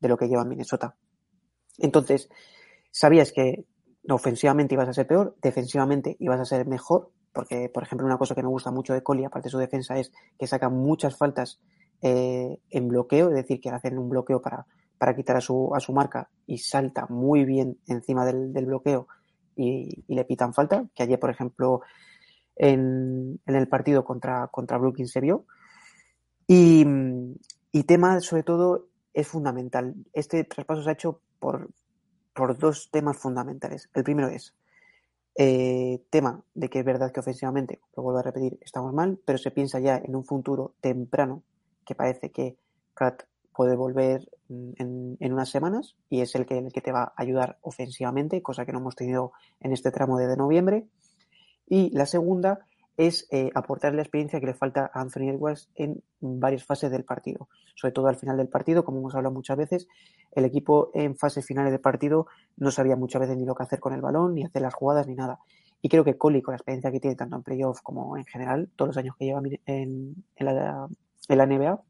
de 0.00 0.08
lo 0.08 0.16
que 0.16 0.28
lleva 0.28 0.44
Minnesota. 0.44 0.94
Entonces, 1.78 2.28
sabías 2.90 3.32
que 3.32 3.64
ofensivamente 4.08 4.74
ibas 4.74 4.88
a 4.88 4.92
ser 4.92 5.06
peor, 5.06 5.36
defensivamente 5.40 6.16
ibas 6.18 6.40
a 6.40 6.44
ser 6.44 6.66
mejor, 6.66 7.10
porque, 7.32 7.70
por 7.72 7.82
ejemplo, 7.82 8.06
una 8.06 8.18
cosa 8.18 8.34
que 8.34 8.42
me 8.42 8.48
gusta 8.48 8.70
mucho 8.70 8.92
de 8.92 9.02
Coley, 9.02 9.24
aparte 9.24 9.46
de 9.46 9.52
su 9.52 9.58
defensa, 9.58 9.96
es 9.98 10.12
que 10.38 10.46
saca 10.46 10.68
muchas 10.68 11.16
faltas 11.16 11.60
eh, 12.02 12.58
en 12.70 12.88
bloqueo, 12.88 13.28
es 13.28 13.34
decir, 13.34 13.60
que 13.60 13.70
hacen 13.70 13.98
un 13.98 14.08
bloqueo 14.08 14.42
para, 14.42 14.66
para 14.98 15.14
quitar 15.16 15.36
a 15.36 15.40
su, 15.40 15.74
a 15.74 15.80
su 15.80 15.92
marca 15.92 16.28
y 16.46 16.58
salta 16.58 17.06
muy 17.08 17.44
bien 17.44 17.78
encima 17.86 18.26
del, 18.26 18.52
del 18.52 18.66
bloqueo 18.66 19.08
y, 19.56 20.04
y 20.06 20.14
le 20.14 20.24
pitan 20.24 20.52
falta, 20.52 20.84
que 20.94 21.04
ayer, 21.04 21.18
por 21.18 21.30
ejemplo, 21.30 21.80
en, 22.56 23.40
en 23.46 23.54
el 23.54 23.68
partido 23.68 24.04
contra, 24.04 24.48
contra 24.48 24.78
Brooklyn 24.78 25.08
se 25.08 25.20
vio. 25.20 25.46
Y, 26.46 26.84
y 27.70 27.84
tema, 27.84 28.20
sobre 28.20 28.42
todo, 28.42 28.88
es 29.14 29.26
fundamental. 29.26 29.94
Este 30.12 30.44
traspaso 30.44 30.82
se 30.82 30.90
ha 30.90 30.94
hecho 30.94 31.20
por, 31.42 31.68
por 32.32 32.56
dos 32.56 32.88
temas 32.92 33.18
fundamentales. 33.18 33.90
El 33.94 34.04
primero 34.04 34.28
es 34.28 34.54
eh, 35.34 36.00
tema 36.08 36.44
de 36.54 36.70
que 36.70 36.78
es 36.78 36.84
verdad 36.84 37.10
que 37.10 37.18
ofensivamente, 37.18 37.80
lo 37.96 38.04
vuelvo 38.04 38.20
a 38.20 38.22
repetir, 38.22 38.58
estamos 38.60 38.94
mal, 38.94 39.18
pero 39.24 39.38
se 39.38 39.50
piensa 39.50 39.80
ya 39.80 39.96
en 39.96 40.14
un 40.14 40.24
futuro 40.24 40.74
temprano 40.80 41.42
que 41.84 41.96
parece 41.96 42.30
que 42.30 42.56
Kat 42.94 43.24
puede 43.54 43.74
volver 43.74 44.30
en, 44.48 45.16
en, 45.18 45.32
unas 45.32 45.50
semanas 45.50 45.96
y 46.08 46.20
es 46.20 46.34
el 46.36 46.46
que, 46.46 46.58
el 46.58 46.72
que 46.72 46.80
te 46.80 46.92
va 46.92 47.02
a 47.02 47.12
ayudar 47.16 47.58
ofensivamente, 47.62 48.40
cosa 48.40 48.64
que 48.64 48.72
no 48.72 48.78
hemos 48.78 48.94
tenido 48.94 49.32
en 49.60 49.72
este 49.72 49.90
tramo 49.90 50.16
de, 50.16 50.28
de 50.28 50.36
noviembre. 50.36 50.86
Y 51.66 51.90
la 51.90 52.06
segunda 52.06 52.66
es 52.96 53.26
eh, 53.30 53.50
aportar 53.54 53.94
la 53.94 54.02
experiencia 54.02 54.40
que 54.40 54.46
le 54.46 54.54
falta 54.54 54.90
a 54.92 55.00
Anthony 55.00 55.30
Edwards 55.30 55.70
en 55.74 56.02
varias 56.20 56.64
fases 56.64 56.90
del 56.90 57.04
partido, 57.04 57.48
sobre 57.74 57.92
todo 57.92 58.08
al 58.08 58.16
final 58.16 58.36
del 58.36 58.48
partido, 58.48 58.84
como 58.84 58.98
hemos 58.98 59.14
hablado 59.14 59.34
muchas 59.34 59.56
veces, 59.56 59.88
el 60.32 60.44
equipo 60.44 60.90
en 60.94 61.16
fases 61.16 61.44
finales 61.46 61.72
de 61.72 61.78
partido 61.78 62.26
no 62.56 62.70
sabía 62.70 62.96
muchas 62.96 63.20
veces 63.20 63.36
ni 63.36 63.44
lo 63.44 63.54
que 63.54 63.62
hacer 63.62 63.80
con 63.80 63.94
el 63.94 64.00
balón, 64.00 64.34
ni 64.34 64.44
hacer 64.44 64.62
las 64.62 64.74
jugadas, 64.74 65.06
ni 65.06 65.14
nada. 65.14 65.38
Y 65.80 65.88
creo 65.88 66.04
que 66.04 66.16
Coley, 66.16 66.42
con 66.42 66.52
la 66.52 66.56
experiencia 66.56 66.92
que 66.92 67.00
tiene 67.00 67.16
tanto 67.16 67.36
en 67.36 67.42
playoff 67.42 67.80
como 67.82 68.16
en 68.16 68.24
general, 68.24 68.70
todos 68.76 68.90
los 68.90 68.96
años 68.96 69.16
que 69.18 69.24
lleva 69.24 69.40
en, 69.66 70.14
en, 70.36 70.46
la, 70.46 70.86
en 71.28 71.38
la 71.38 71.46
NBA, 71.46 71.82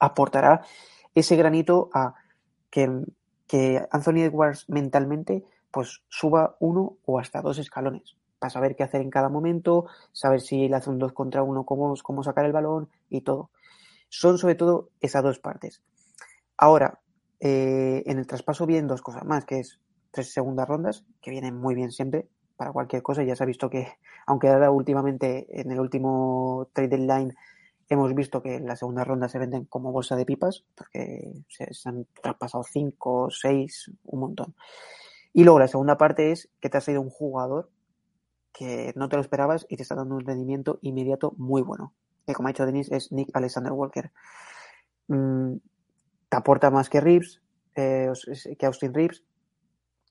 aportará 0.00 0.62
ese 1.14 1.36
granito 1.36 1.90
a 1.92 2.14
que, 2.70 2.90
que 3.46 3.86
Anthony 3.90 4.24
Edwards 4.24 4.68
mentalmente 4.68 5.44
pues 5.70 6.02
suba 6.08 6.56
uno 6.58 6.96
o 7.04 7.18
hasta 7.18 7.40
dos 7.40 7.58
escalones 7.58 8.16
para 8.42 8.50
saber 8.50 8.74
qué 8.74 8.82
hacer 8.82 9.02
en 9.02 9.10
cada 9.10 9.28
momento, 9.28 9.86
saber 10.10 10.40
si 10.40 10.68
le 10.68 10.74
hace 10.74 10.90
un 10.90 10.98
2 10.98 11.12
contra 11.12 11.44
uno, 11.44 11.64
cómo, 11.64 11.94
cómo 12.02 12.24
sacar 12.24 12.44
el 12.44 12.50
balón 12.50 12.88
y 13.08 13.20
todo. 13.20 13.50
Son 14.08 14.36
sobre 14.36 14.56
todo 14.56 14.88
esas 15.00 15.22
dos 15.22 15.38
partes. 15.38 15.80
Ahora, 16.56 16.98
eh, 17.38 18.02
en 18.04 18.18
el 18.18 18.26
traspaso 18.26 18.66
vienen 18.66 18.88
dos 18.88 19.00
cosas 19.00 19.24
más, 19.24 19.44
que 19.44 19.60
es 19.60 19.78
tres 20.10 20.32
segundas 20.32 20.66
rondas, 20.66 21.04
que 21.20 21.30
vienen 21.30 21.56
muy 21.56 21.76
bien 21.76 21.92
siempre 21.92 22.26
para 22.56 22.72
cualquier 22.72 23.00
cosa. 23.00 23.22
Ya 23.22 23.36
se 23.36 23.44
ha 23.44 23.46
visto 23.46 23.70
que, 23.70 23.86
aunque 24.26 24.48
ahora 24.48 24.72
últimamente 24.72 25.46
en 25.60 25.70
el 25.70 25.78
último 25.78 26.68
trade 26.72 26.96
deadline 26.96 27.36
hemos 27.90 28.12
visto 28.12 28.42
que 28.42 28.58
las 28.58 28.80
segundas 28.80 29.06
rondas 29.06 29.30
se 29.30 29.38
venden 29.38 29.66
como 29.66 29.92
bolsa 29.92 30.16
de 30.16 30.26
pipas, 30.26 30.64
porque 30.74 31.30
se, 31.48 31.72
se 31.72 31.88
han 31.88 32.08
traspasado 32.20 32.64
cinco, 32.64 33.28
seis, 33.30 33.88
un 34.02 34.18
montón. 34.18 34.56
Y 35.32 35.44
luego 35.44 35.60
la 35.60 35.68
segunda 35.68 35.96
parte 35.96 36.32
es 36.32 36.50
que 36.60 36.68
te 36.68 36.78
ha 36.78 36.80
sido 36.80 37.00
un 37.00 37.08
jugador 37.08 37.70
no 38.96 39.08
te 39.08 39.16
lo 39.16 39.22
esperabas 39.22 39.66
y 39.68 39.76
te 39.76 39.82
está 39.82 39.94
dando 39.94 40.14
un 40.14 40.24
rendimiento 40.24 40.78
inmediato 40.82 41.34
muy 41.36 41.62
bueno. 41.62 41.94
Que 42.26 42.34
como 42.34 42.48
ha 42.48 42.52
dicho 42.52 42.66
Denis, 42.66 42.90
es 42.90 43.10
Nick 43.12 43.30
Alexander 43.34 43.72
Walker. 43.72 44.12
Mm, 45.08 45.56
te 46.28 46.36
aporta 46.36 46.70
más 46.70 46.88
que 46.88 47.00
Reeves, 47.00 47.42
eh, 47.74 48.10
que 48.58 48.66
Austin 48.66 48.94
Reeves, 48.94 49.24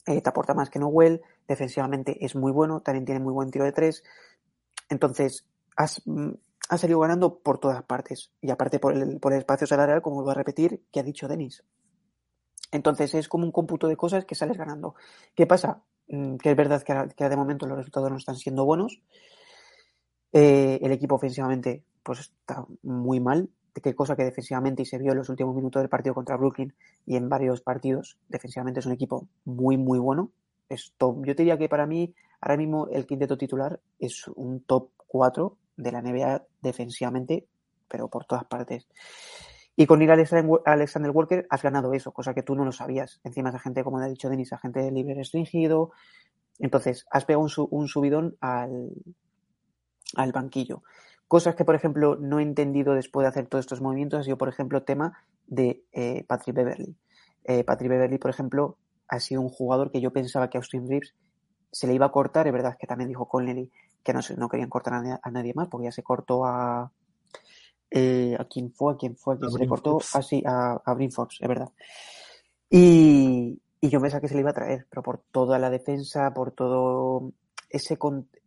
eh, 0.05 0.21
te 0.21 0.29
aporta 0.29 0.53
más 0.53 0.69
que 0.69 0.79
Noel, 0.79 1.21
defensivamente 1.47 2.23
es 2.23 2.35
muy 2.35 2.51
bueno, 2.51 2.81
también 2.81 3.05
tiene 3.05 3.19
muy 3.19 3.33
buen 3.33 3.51
tiro 3.51 3.65
de 3.65 3.71
tres. 3.71 4.03
Entonces, 4.89 5.47
has, 5.75 6.01
mm, 6.05 6.31
salido 6.77 6.99
ganando 6.99 7.39
por 7.39 7.59
todas 7.59 7.83
partes. 7.83 8.31
Y 8.41 8.51
aparte 8.51 8.79
por 8.79 8.95
el, 8.95 9.19
por 9.19 9.33
el 9.33 9.39
espacio 9.39 9.67
salarial, 9.67 10.01
como 10.01 10.17
vuelvo 10.17 10.31
a 10.31 10.35
repetir, 10.35 10.83
que 10.91 10.99
ha 10.99 11.03
dicho 11.03 11.27
Denis. 11.27 11.63
Entonces 12.71 13.13
es 13.15 13.27
como 13.27 13.45
un 13.45 13.51
cómputo 13.51 13.87
de 13.87 13.97
cosas 13.97 14.25
que 14.25 14.35
sales 14.35 14.57
ganando. 14.57 14.95
¿Qué 15.35 15.45
pasa? 15.45 15.83
Que 16.39 16.51
es 16.51 16.55
verdad 16.55 16.83
que, 16.83 16.93
que, 17.15 17.29
de 17.29 17.35
momento 17.35 17.65
los 17.67 17.77
resultados 17.77 18.11
no 18.11 18.17
están 18.17 18.35
siendo 18.35 18.65
buenos. 18.65 19.01
Eh, 20.33 20.79
el 20.81 20.91
equipo 20.91 21.15
ofensivamente 21.15 21.83
pues 22.03 22.19
está 22.19 22.65
muy 22.83 23.19
mal, 23.19 23.49
qué 23.81 23.95
cosa 23.95 24.15
que 24.15 24.23
defensivamente 24.23 24.81
y 24.81 24.85
se 24.85 24.97
vio 24.97 25.11
en 25.11 25.19
los 25.19 25.29
últimos 25.29 25.55
minutos 25.55 25.81
del 25.81 25.89
partido 25.89 26.15
contra 26.15 26.35
Brooklyn 26.35 26.73
y 27.05 27.15
en 27.15 27.29
varios 27.29 27.61
partidos 27.61 28.17
defensivamente 28.27 28.79
es 28.79 28.85
un 28.85 28.93
equipo 28.93 29.27
muy 29.45 29.77
muy 29.77 29.99
bueno. 29.99 30.31
Es 30.67 30.93
top. 30.97 31.25
Yo 31.25 31.33
diría 31.33 31.57
que 31.57 31.69
para 31.69 31.85
mí 31.85 32.13
ahora 32.39 32.57
mismo 32.57 32.87
el 32.91 33.05
quinteto 33.05 33.37
titular 33.37 33.79
es 33.99 34.27
un 34.29 34.61
top 34.61 34.89
4 35.07 35.57
de 35.77 35.91
la 35.91 36.01
NBA 36.01 36.43
defensivamente, 36.61 37.45
pero 37.87 38.07
por 38.07 38.25
todas 38.25 38.45
partes. 38.45 38.87
Y 39.75 39.85
con 39.85 40.01
ir 40.01 40.11
a 40.11 40.15
Alexander 40.65 41.11
Walker 41.11 41.47
has 41.49 41.61
ganado 41.61 41.93
eso, 41.93 42.11
cosa 42.11 42.33
que 42.33 42.43
tú 42.43 42.55
no 42.55 42.65
lo 42.65 42.71
sabías. 42.71 43.19
Encima 43.23 43.49
es 43.49 43.61
gente, 43.61 43.83
como 43.83 43.99
ha 43.99 44.07
dicho 44.07 44.29
Denis, 44.29 44.51
agente 44.53 44.91
libre 44.91 45.15
restringido. 45.15 45.91
Entonces, 46.59 47.05
has 47.09 47.25
pegado 47.25 47.47
un, 47.69 47.87
subidón 47.87 48.37
al, 48.41 48.91
al, 50.15 50.31
banquillo. 50.31 50.83
Cosas 51.27 51.55
que, 51.55 51.65
por 51.65 51.75
ejemplo, 51.75 52.17
no 52.17 52.39
he 52.39 52.43
entendido 52.43 52.93
después 52.93 53.23
de 53.23 53.29
hacer 53.29 53.47
todos 53.47 53.63
estos 53.63 53.81
movimientos 53.81 54.19
ha 54.19 54.23
sido, 54.23 54.37
por 54.37 54.49
ejemplo, 54.49 54.83
tema 54.83 55.23
de 55.47 55.83
eh, 55.93 56.25
Patrick 56.27 56.55
Beverly. 56.55 56.95
Eh, 57.45 57.63
Patrick 57.63 57.89
Beverly, 57.89 58.17
por 58.17 58.29
ejemplo, 58.29 58.77
ha 59.07 59.19
sido 59.19 59.41
un 59.41 59.49
jugador 59.49 59.91
que 59.91 60.01
yo 60.01 60.11
pensaba 60.11 60.49
que 60.49 60.57
Austin 60.57 60.87
Reeves 60.87 61.15
se 61.71 61.87
le 61.87 61.93
iba 61.93 62.07
a 62.07 62.11
cortar. 62.11 62.45
Es 62.47 62.53
verdad 62.53 62.77
que 62.77 62.87
también 62.87 63.07
dijo 63.07 63.27
Connelly 63.27 63.71
que 64.03 64.13
no, 64.13 64.49
querían 64.49 64.69
cortar 64.69 64.93
a 65.21 65.31
nadie 65.31 65.53
más 65.55 65.67
porque 65.69 65.85
ya 65.85 65.91
se 65.91 66.03
cortó 66.03 66.45
a, 66.45 66.91
eh, 67.91 68.35
a 68.39 68.45
quién 68.45 68.71
fue, 68.71 68.93
a 68.93 68.97
quién 68.97 69.17
fue, 69.17 69.35
a 69.35 69.37
quién 69.37 69.49
a 69.49 69.51
se 69.51 69.59
le 69.59 69.67
cortó, 69.67 69.99
así 70.13 70.41
a, 70.45 70.81
a 70.83 70.93
Brin 70.93 71.11
Forbes, 71.11 71.37
es 71.41 71.47
verdad. 71.47 71.69
Y, 72.69 73.61
y, 73.81 73.89
yo 73.89 73.99
pensaba 73.99 74.21
que 74.21 74.29
se 74.29 74.35
le 74.35 74.39
iba 74.39 74.51
a 74.51 74.53
traer, 74.53 74.87
pero 74.89 75.03
por 75.03 75.19
toda 75.31 75.59
la 75.59 75.69
defensa, 75.69 76.33
por 76.33 76.51
todo 76.51 77.33
ese, 77.69 77.97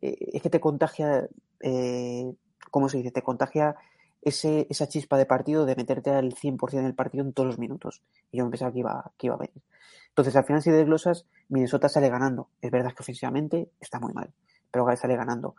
es 0.00 0.42
que 0.42 0.50
te 0.50 0.60
contagia, 0.60 1.28
eh, 1.60 2.32
¿cómo 2.70 2.88
se 2.88 2.98
dice? 2.98 3.10
Te 3.10 3.22
contagia 3.22 3.76
ese, 4.22 4.66
esa 4.70 4.88
chispa 4.88 5.18
de 5.18 5.26
partido 5.26 5.66
de 5.66 5.76
meterte 5.76 6.10
al 6.10 6.34
100% 6.34 6.82
del 6.82 6.94
partido 6.94 7.24
en 7.24 7.34
todos 7.34 7.46
los 7.46 7.58
minutos. 7.58 8.02
Y 8.32 8.38
yo 8.38 8.48
pensaba 8.48 8.72
que 8.72 8.78
iba, 8.78 9.12
que 9.18 9.26
iba 9.26 9.36
a 9.36 9.38
venir. 9.38 9.62
Entonces, 10.08 10.36
al 10.36 10.44
final, 10.44 10.62
si 10.62 10.70
desglosas, 10.70 11.26
Minnesota 11.48 11.88
sale 11.88 12.08
ganando. 12.08 12.48
Es 12.62 12.70
verdad 12.70 12.92
que 12.94 13.02
ofensivamente 13.02 13.68
está 13.80 13.98
muy 13.98 14.12
mal, 14.12 14.32
pero 14.70 14.86
sale 14.96 15.16
ganando. 15.16 15.56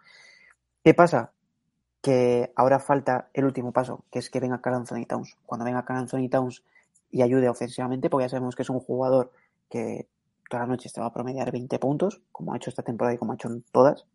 ¿Qué 0.84 0.94
pasa? 0.94 1.32
Que 2.06 2.54
ahora 2.56 2.78
falta 2.78 3.30
el 3.34 3.46
último 3.46 3.72
paso, 3.72 4.06
que 4.12 4.20
es 4.20 4.30
que 4.30 4.40
venga 4.40 4.62
Carl 4.62 4.76
Anthony 4.76 5.08
Towns. 5.08 5.38
Cuando 5.44 5.66
venga 5.66 5.86
Carl 5.86 6.02
Anthony 6.02 6.30
Towns 6.30 6.64
y 7.10 7.24
ayude 7.24 7.50
ofensivamente, 7.50 8.12
porque 8.12 8.26
ya 8.26 8.30
sabemos 8.30 8.56
que 8.56 8.62
es 8.62 8.70
un 8.70 8.80
jugador 8.80 9.32
que 9.72 10.08
toda 10.48 10.62
la 10.62 10.68
noche 10.68 10.88
te 10.94 11.02
va 11.02 11.08
a 11.08 11.14
promediar 11.14 11.52
20 11.52 11.80
puntos, 11.80 12.22
como 12.32 12.54
ha 12.54 12.58
hecho 12.58 12.70
esta 12.70 12.84
temporada 12.84 13.16
y 13.16 13.18
como 13.18 13.32
ha 13.32 13.36
hecho 13.36 13.48
en 13.48 13.64
todas, 13.72 14.06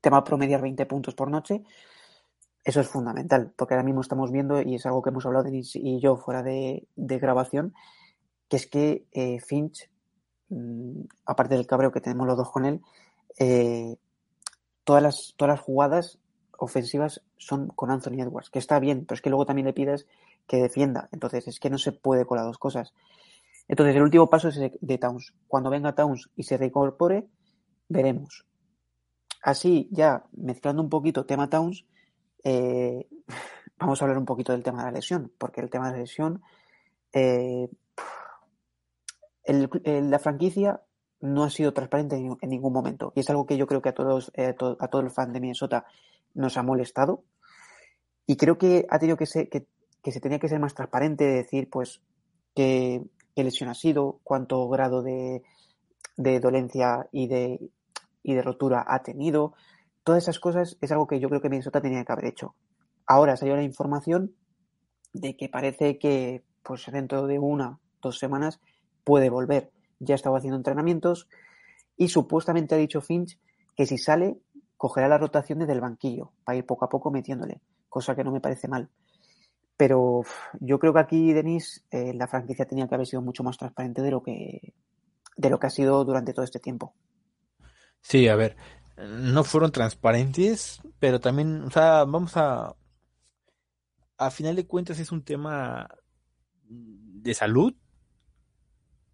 te 0.00 0.10
va 0.10 0.16
a 0.16 0.24
promediar 0.24 0.60
20 0.60 0.86
puntos 0.86 1.14
por 1.14 1.30
noche. 1.30 1.62
Eso 2.64 2.80
es 2.80 2.88
fundamental, 2.88 3.52
porque 3.54 3.74
ahora 3.74 3.84
mismo 3.84 4.00
estamos 4.00 4.32
viendo, 4.32 4.60
y 4.60 4.74
es 4.74 4.84
algo 4.84 5.00
que 5.00 5.10
hemos 5.10 5.24
hablado 5.24 5.44
Denis 5.44 5.76
y 5.76 6.00
yo 6.00 6.16
fuera 6.16 6.42
de, 6.42 6.88
de 6.96 7.18
grabación, 7.20 7.74
que 8.48 8.56
es 8.56 8.66
que 8.66 9.06
eh, 9.12 9.38
Finch, 9.38 9.88
mmm, 10.48 11.02
aparte 11.26 11.54
del 11.54 11.68
cabreo 11.68 11.92
que 11.92 12.00
tenemos 12.00 12.26
los 12.26 12.36
dos 12.36 12.50
con 12.50 12.64
él, 12.64 12.80
eh, 13.38 13.98
todas 14.82 15.00
las, 15.00 15.34
todas 15.36 15.54
las 15.54 15.60
jugadas 15.60 16.18
ofensivas 16.58 17.22
son 17.36 17.68
con 17.68 17.90
Anthony 17.90 18.20
Edwards, 18.20 18.50
que 18.50 18.58
está 18.58 18.78
bien, 18.78 19.06
pero 19.06 19.14
es 19.14 19.22
que 19.22 19.30
luego 19.30 19.46
también 19.46 19.66
le 19.66 19.72
pides 19.72 20.06
que 20.46 20.58
defienda. 20.58 21.08
Entonces, 21.12 21.48
es 21.48 21.60
que 21.60 21.70
no 21.70 21.78
se 21.78 21.92
puede 21.92 22.26
con 22.26 22.36
las 22.36 22.46
dos 22.46 22.58
cosas. 22.58 22.92
Entonces, 23.68 23.96
el 23.96 24.02
último 24.02 24.28
paso 24.28 24.48
es 24.48 24.58
de 24.58 24.98
Towns. 24.98 25.34
Cuando 25.46 25.70
venga 25.70 25.94
Towns 25.94 26.30
y 26.36 26.42
se 26.42 26.56
reincorpore, 26.56 27.28
veremos. 27.88 28.46
Así, 29.42 29.88
ya 29.92 30.24
mezclando 30.32 30.82
un 30.82 30.88
poquito 30.88 31.24
tema 31.24 31.48
Towns, 31.48 31.86
eh, 32.44 33.08
vamos 33.78 34.00
a 34.00 34.04
hablar 34.04 34.18
un 34.18 34.24
poquito 34.24 34.52
del 34.52 34.62
tema 34.62 34.78
de 34.78 34.84
la 34.86 34.92
lesión, 34.92 35.32
porque 35.38 35.60
el 35.60 35.70
tema 35.70 35.86
de 35.86 35.92
la 35.92 35.98
lesión, 35.98 36.42
eh, 37.12 37.68
la 39.46 40.18
franquicia 40.18 40.82
no 41.20 41.44
ha 41.44 41.50
sido 41.50 41.72
transparente 41.72 42.16
en, 42.16 42.50
ningún 42.50 42.72
momento. 42.72 43.12
Y 43.14 43.20
es 43.20 43.30
algo 43.30 43.46
que 43.46 43.56
yo 43.56 43.66
creo 43.66 43.82
que 43.82 43.88
a 43.90 43.94
todos, 43.94 44.30
eh, 44.34 44.54
a 44.78 44.88
todos 44.88 45.04
los 45.04 45.12
fans 45.12 45.32
de 45.32 45.40
Minnesota 45.40 45.86
nos 46.38 46.56
ha 46.56 46.62
molestado. 46.62 47.24
Y 48.26 48.36
creo 48.36 48.58
que 48.58 48.86
ha 48.88 48.98
tenido 48.98 49.16
que 49.16 49.26
ser, 49.26 49.48
que, 49.48 49.66
se 50.10 50.20
tenía 50.20 50.38
que 50.38 50.48
ser 50.48 50.60
más 50.60 50.74
transparente, 50.74 51.24
de 51.24 51.32
decir, 51.34 51.68
pues, 51.70 52.02
qué, 52.54 53.02
lesión 53.36 53.68
ha 53.68 53.74
sido, 53.74 54.20
cuánto 54.24 54.68
grado 54.68 55.02
de, 55.02 55.42
dolencia 56.16 57.08
y 57.12 57.28
de, 57.28 57.70
y 58.22 58.34
de 58.34 58.42
rotura 58.42 58.84
ha 58.86 59.02
tenido. 59.02 59.54
Todas 60.02 60.24
esas 60.24 60.40
cosas 60.40 60.78
es 60.80 60.92
algo 60.92 61.06
que 61.06 61.20
yo 61.20 61.28
creo 61.28 61.40
que 61.40 61.48
Minnesota 61.48 61.80
tenía 61.80 62.04
que 62.04 62.12
haber 62.12 62.26
hecho. 62.26 62.54
Ahora 63.06 63.36
salió 63.36 63.56
la 63.56 63.62
información 63.62 64.34
de 65.12 65.36
que 65.36 65.48
parece 65.48 65.98
que, 65.98 66.44
pues, 66.62 66.86
dentro 66.90 67.26
de 67.26 67.38
una, 67.38 67.78
dos 68.00 68.18
semanas 68.18 68.60
puede 69.04 69.30
volver 69.30 69.70
ya 70.00 70.14
estaba 70.14 70.38
haciendo 70.38 70.56
entrenamientos 70.56 71.28
y 71.96 72.08
supuestamente 72.08 72.74
ha 72.74 72.78
dicho 72.78 73.00
Finch 73.00 73.38
que 73.76 73.86
si 73.86 73.98
sale 73.98 74.38
cogerá 74.78 75.08
las 75.08 75.20
rotaciones 75.20 75.68
del 75.68 75.82
banquillo 75.82 76.32
para 76.44 76.56
ir 76.56 76.64
poco 76.64 76.86
a 76.86 76.88
poco 76.88 77.10
metiéndole, 77.10 77.60
cosa 77.90 78.16
que 78.16 78.24
no 78.24 78.32
me 78.32 78.40
parece 78.40 78.68
mal. 78.68 78.88
Pero 79.76 80.22
yo 80.60 80.78
creo 80.78 80.94
que 80.94 81.00
aquí, 81.00 81.32
Denis, 81.34 81.84
eh, 81.90 82.14
la 82.14 82.26
franquicia 82.26 82.66
tenía 82.66 82.88
que 82.88 82.94
haber 82.94 83.06
sido 83.06 83.20
mucho 83.20 83.44
más 83.44 83.58
transparente 83.58 84.00
de 84.00 84.10
lo 84.10 84.22
que 84.22 84.72
de 85.36 85.50
lo 85.50 85.60
que 85.60 85.68
ha 85.68 85.70
sido 85.70 86.04
durante 86.04 86.32
todo 86.32 86.44
este 86.44 86.58
tiempo. 86.58 86.94
Sí, 88.00 88.26
a 88.26 88.34
ver, 88.34 88.56
no 88.96 89.44
fueron 89.44 89.70
transparentes, 89.70 90.80
pero 90.98 91.20
también, 91.20 91.62
o 91.62 91.70
sea, 91.70 92.04
vamos 92.04 92.36
a 92.36 92.74
a 94.16 94.30
final 94.30 94.56
de 94.56 94.66
cuentas 94.66 94.98
es 94.98 95.12
un 95.12 95.22
tema 95.22 95.88
de 96.64 97.34
salud 97.34 97.74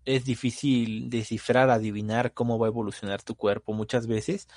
es 0.04 0.24
difícil 0.24 1.08
descifrar, 1.10 1.70
adivinar 1.70 2.32
cómo 2.34 2.58
va 2.58 2.66
a 2.66 2.70
evolucionar 2.70 3.22
tu 3.22 3.34
cuerpo 3.34 3.72
muchas 3.72 4.06
veces, 4.06 4.48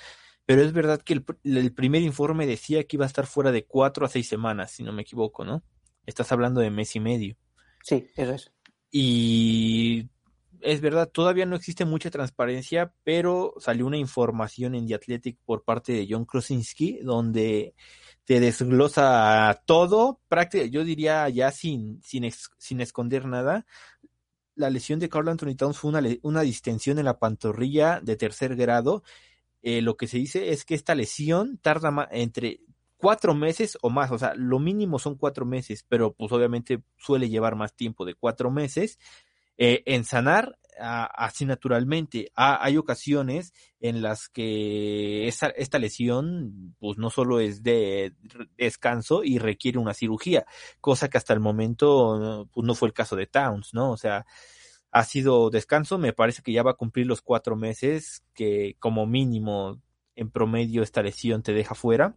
pero 0.48 0.62
es 0.62 0.72
verdad 0.72 1.02
que 1.02 1.12
el, 1.12 1.74
primer 1.74 2.00
informe 2.00 2.46
decía 2.46 2.82
que 2.84 2.96
iba 2.96 3.04
a 3.04 3.06
estar 3.06 3.26
fuera 3.26 3.52
de 3.52 3.66
cuatro 3.66 4.06
a 4.06 4.08
seis 4.08 4.26
semanas, 4.26 4.70
si 4.70 4.82
no 4.82 4.94
me 4.94 5.02
equivoco, 5.02 5.44
¿no? 5.44 5.62
Estás 6.06 6.32
hablando 6.32 6.62
de 6.62 6.70
mes 6.70 6.96
y 6.96 7.00
medio. 7.00 7.36
Sí, 7.82 8.06
eso 8.16 8.32
es. 8.32 8.50
Y 8.90 10.08
es 10.62 10.80
verdad, 10.80 11.10
todavía 11.10 11.44
no 11.44 11.54
existe 11.54 11.84
mucha 11.84 12.08
transparencia, 12.10 12.94
pero 13.04 13.52
salió 13.58 13.84
una 13.84 13.98
información 13.98 14.74
en 14.74 14.86
The 14.86 14.94
Athletic 14.94 15.38
por 15.44 15.64
parte 15.64 15.92
de 15.92 16.06
John 16.08 16.24
Krosinski, 16.24 17.00
donde 17.02 17.74
te 18.24 18.40
desglosa 18.40 19.62
todo, 19.66 20.22
prácticamente, 20.28 20.74
yo 20.74 20.82
diría 20.82 21.28
ya 21.28 21.52
sin, 21.52 22.00
sin, 22.02 22.26
sin 22.56 22.80
esconder 22.80 23.26
nada, 23.26 23.66
la 24.54 24.70
lesión 24.70 24.98
de 24.98 25.10
Carl 25.10 25.28
Anthony 25.28 25.56
Towns 25.56 25.76
fue 25.76 25.90
una, 25.90 26.00
una 26.22 26.40
distensión 26.40 26.98
en 26.98 27.04
la 27.04 27.18
pantorrilla 27.18 28.00
de 28.00 28.16
tercer 28.16 28.56
grado. 28.56 29.04
Eh, 29.62 29.82
lo 29.82 29.96
que 29.96 30.06
se 30.06 30.18
dice 30.18 30.50
es 30.50 30.64
que 30.64 30.74
esta 30.74 30.94
lesión 30.94 31.58
tarda 31.58 32.08
entre 32.10 32.60
cuatro 32.96 33.34
meses 33.34 33.78
o 33.82 33.90
más, 33.90 34.10
o 34.10 34.18
sea, 34.18 34.34
lo 34.34 34.58
mínimo 34.58 34.98
son 34.98 35.16
cuatro 35.16 35.46
meses, 35.46 35.84
pero 35.88 36.12
pues 36.12 36.32
obviamente 36.32 36.82
suele 36.96 37.28
llevar 37.28 37.56
más 37.56 37.74
tiempo 37.74 38.04
de 38.04 38.14
cuatro 38.14 38.50
meses 38.50 38.98
eh, 39.56 39.82
en 39.86 40.04
sanar 40.04 40.58
así 40.80 41.44
naturalmente. 41.44 42.30
hay 42.34 42.76
ocasiones 42.76 43.52
en 43.80 44.02
las 44.02 44.28
que 44.28 45.26
esta, 45.26 45.78
lesión 45.78 46.76
pues 46.78 46.98
no 46.98 47.10
solo 47.10 47.40
es 47.40 47.62
de 47.62 48.14
descanso 48.56 49.24
y 49.24 49.38
requiere 49.38 49.78
una 49.78 49.94
cirugía, 49.94 50.46
cosa 50.80 51.08
que 51.08 51.18
hasta 51.18 51.32
el 51.32 51.40
momento 51.40 52.48
pues 52.52 52.66
no 52.66 52.74
fue 52.74 52.88
el 52.88 52.94
caso 52.94 53.16
de 53.16 53.26
Towns, 53.26 53.74
¿no? 53.74 53.90
O 53.90 53.96
sea, 53.96 54.24
ha 54.90 55.04
sido 55.04 55.50
descanso, 55.50 55.98
me 55.98 56.12
parece 56.12 56.42
que 56.42 56.52
ya 56.52 56.62
va 56.62 56.72
a 56.72 56.76
cumplir 56.76 57.06
los 57.06 57.22
cuatro 57.22 57.56
meses 57.56 58.24
que 58.34 58.76
como 58.78 59.06
mínimo 59.06 59.80
en 60.14 60.30
promedio 60.30 60.82
esta 60.82 61.02
lesión 61.02 61.42
te 61.42 61.52
deja 61.52 61.74
fuera. 61.74 62.16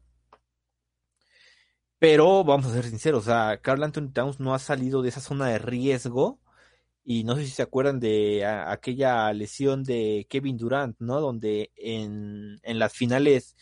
Pero 2.00 2.44
vamos 2.44 2.66
a 2.66 2.74
ser 2.74 2.86
sinceros, 2.86 3.24
o 3.24 3.26
sea, 3.26 3.60
Carl 3.62 3.84
Anthony 3.84 4.12
Towns 4.12 4.40
no 4.40 4.56
ha 4.56 4.60
salido 4.60 5.02
de 5.02 5.10
esa 5.10 5.22
zona 5.22 5.48
de 5.50 5.60
riesgo 5.60 6.40
y 7.04 7.24
no 7.24 7.36
sé 7.36 7.46
si 7.46 7.52
se 7.52 7.62
acuerdan 7.62 8.00
de 8.00 8.46
aquella 8.46 9.32
lesión 9.34 9.84
de 9.84 10.26
Kevin 10.30 10.58
Durant, 10.58 10.96
¿no? 11.00 11.20
Donde 11.22 11.72
en, 11.76 12.60
en 12.64 12.80
las 12.80 12.94
finales 12.94 13.56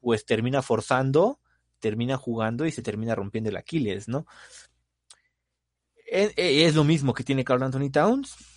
pues 0.00 0.26
termina 0.26 0.62
forzando, 0.62 1.40
termina 1.78 2.16
jugando 2.16 2.66
y 2.66 2.72
se 2.72 2.82
termina 2.82 3.14
rompiendo 3.14 3.50
el 3.50 3.56
Aquiles, 3.56 4.08
¿no? 4.08 4.26
Es, 6.06 6.32
es 6.36 6.74
lo 6.74 6.84
mismo 6.84 7.14
que 7.14 7.24
tiene 7.24 7.44
Carl 7.44 7.62
Anthony 7.62 7.90
Towns. 7.90 8.53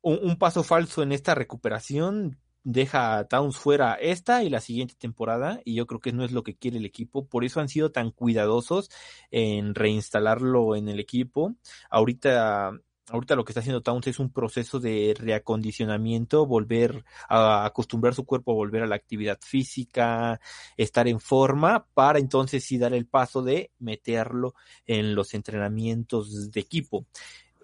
Un, 0.00 0.36
paso 0.36 0.62
falso 0.62 1.02
en 1.02 1.12
esta 1.12 1.34
recuperación 1.34 2.38
deja 2.62 3.18
a 3.18 3.24
Towns 3.28 3.56
fuera 3.56 3.94
esta 3.94 4.42
y 4.44 4.50
la 4.50 4.60
siguiente 4.60 4.94
temporada 4.96 5.60
y 5.64 5.74
yo 5.74 5.86
creo 5.86 6.00
que 6.00 6.12
no 6.12 6.24
es 6.24 6.32
lo 6.32 6.42
que 6.42 6.56
quiere 6.56 6.78
el 6.78 6.84
equipo, 6.86 7.26
por 7.26 7.44
eso 7.44 7.60
han 7.60 7.68
sido 7.68 7.90
tan 7.90 8.10
cuidadosos 8.10 8.90
en 9.30 9.74
reinstalarlo 9.74 10.76
en 10.76 10.88
el 10.88 11.00
equipo. 11.00 11.54
Ahorita 11.90 12.72
ahorita 13.10 13.36
lo 13.36 13.44
que 13.44 13.52
está 13.52 13.60
haciendo 13.60 13.82
Towns 13.82 14.06
es 14.06 14.18
un 14.18 14.30
proceso 14.30 14.80
de 14.80 15.14
reacondicionamiento, 15.18 16.46
volver 16.46 17.04
a 17.28 17.64
acostumbrar 17.64 18.14
su 18.14 18.24
cuerpo 18.24 18.52
a 18.52 18.56
volver 18.56 18.82
a 18.82 18.86
la 18.86 18.96
actividad 18.96 19.38
física, 19.40 20.40
estar 20.76 21.08
en 21.08 21.20
forma, 21.20 21.86
para 21.94 22.18
entonces 22.18 22.64
sí 22.64 22.78
dar 22.78 22.94
el 22.94 23.06
paso 23.06 23.42
de 23.42 23.70
meterlo 23.78 24.54
en 24.86 25.14
los 25.14 25.34
entrenamientos 25.34 26.50
de 26.50 26.60
equipo. 26.60 27.06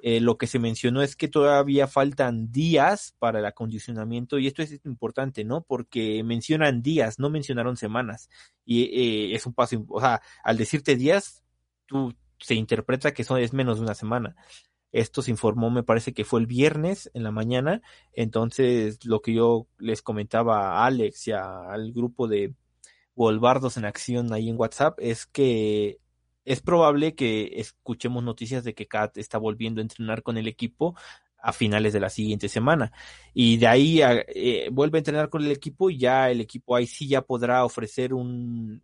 Eh, 0.07 0.21
lo 0.21 0.37
que 0.37 0.47
se 0.47 0.59
mencionó 0.59 1.01
es 1.01 1.17
que 1.17 1.29
todavía 1.29 1.89
faltan 1.89 2.53
días 2.53 3.15
para 3.19 3.39
el 3.39 3.47
acondicionamiento 3.47 4.39
y 4.39 4.47
esto 4.47 4.61
es 4.61 4.79
importante, 4.85 5.45
¿no? 5.45 5.63
Porque 5.63 6.23
mencionan 6.23 6.83
días, 6.83 7.19
no 7.19 7.31
mencionaron 7.31 7.79
semanas 7.79 8.29
y 8.67 8.83
eh, 8.83 9.35
es 9.35 9.47
un 9.47 9.55
paso, 9.55 9.83
o 9.89 10.01
sea, 10.03 10.21
al 10.43 10.59
decirte 10.59 10.97
días, 10.97 11.43
tú 11.87 12.15
se 12.39 12.55
interpreta 12.55 13.15
que 13.15 13.25
son 13.25 13.41
es 13.41 13.55
menos 13.55 13.79
de 13.79 13.85
una 13.85 13.95
semana. 13.95 14.37
Esto 14.93 15.23
se 15.23 15.31
informó, 15.31 15.71
me 15.71 15.85
parece 15.85 16.13
que 16.13 16.27
fue 16.27 16.41
el 16.41 16.47
viernes 16.47 17.11
en 17.15 17.23
la 17.23 17.31
mañana. 17.31 17.81
Entonces, 18.13 19.03
lo 19.07 19.23
que 19.23 19.33
yo 19.33 19.69
les 19.79 20.03
comentaba 20.03 20.83
a 20.83 20.87
Alex 20.87 21.29
y 21.29 21.33
al 21.33 21.93
grupo 21.95 22.29
de 22.29 22.55
Wolvardos 23.15 23.79
en 23.79 23.87
acción 23.87 24.35
ahí 24.35 24.51
en 24.51 24.61
WhatsApp 24.61 24.99
es 25.01 25.25
que 25.25 25.99
es 26.45 26.61
probable 26.61 27.15
que 27.15 27.53
escuchemos 27.61 28.23
noticias 28.23 28.65
de 28.65 28.75
que 28.75 28.87
Kat 28.87 29.17
está 29.19 29.39
volviendo 29.39 29.81
a 29.81 29.83
entrenar 29.83 30.23
con 30.23 30.37
el 30.37 30.49
equipo 30.49 30.97
a 31.39 31.53
finales 31.53 31.93
de 31.93 32.01
la 32.01 32.11
siguiente 32.11 32.49
semana. 32.49 32.93
Y 33.35 33.59
de 33.59 33.67
ahí 33.67 34.01
eh, 34.03 34.69
vuelve 34.73 34.99
a 34.99 35.01
entrenar 35.01 35.29
con 35.29 35.45
el 35.45 35.53
equipo 35.53 35.91
y 35.91 35.99
ya 35.99 36.31
el 36.31 36.41
equipo 36.41 36.75
ahí 36.77 36.87
sí 36.87 37.07
ya 37.09 37.23
podrá 37.23 37.65
ofrecer 37.65 38.15
un, 38.15 38.83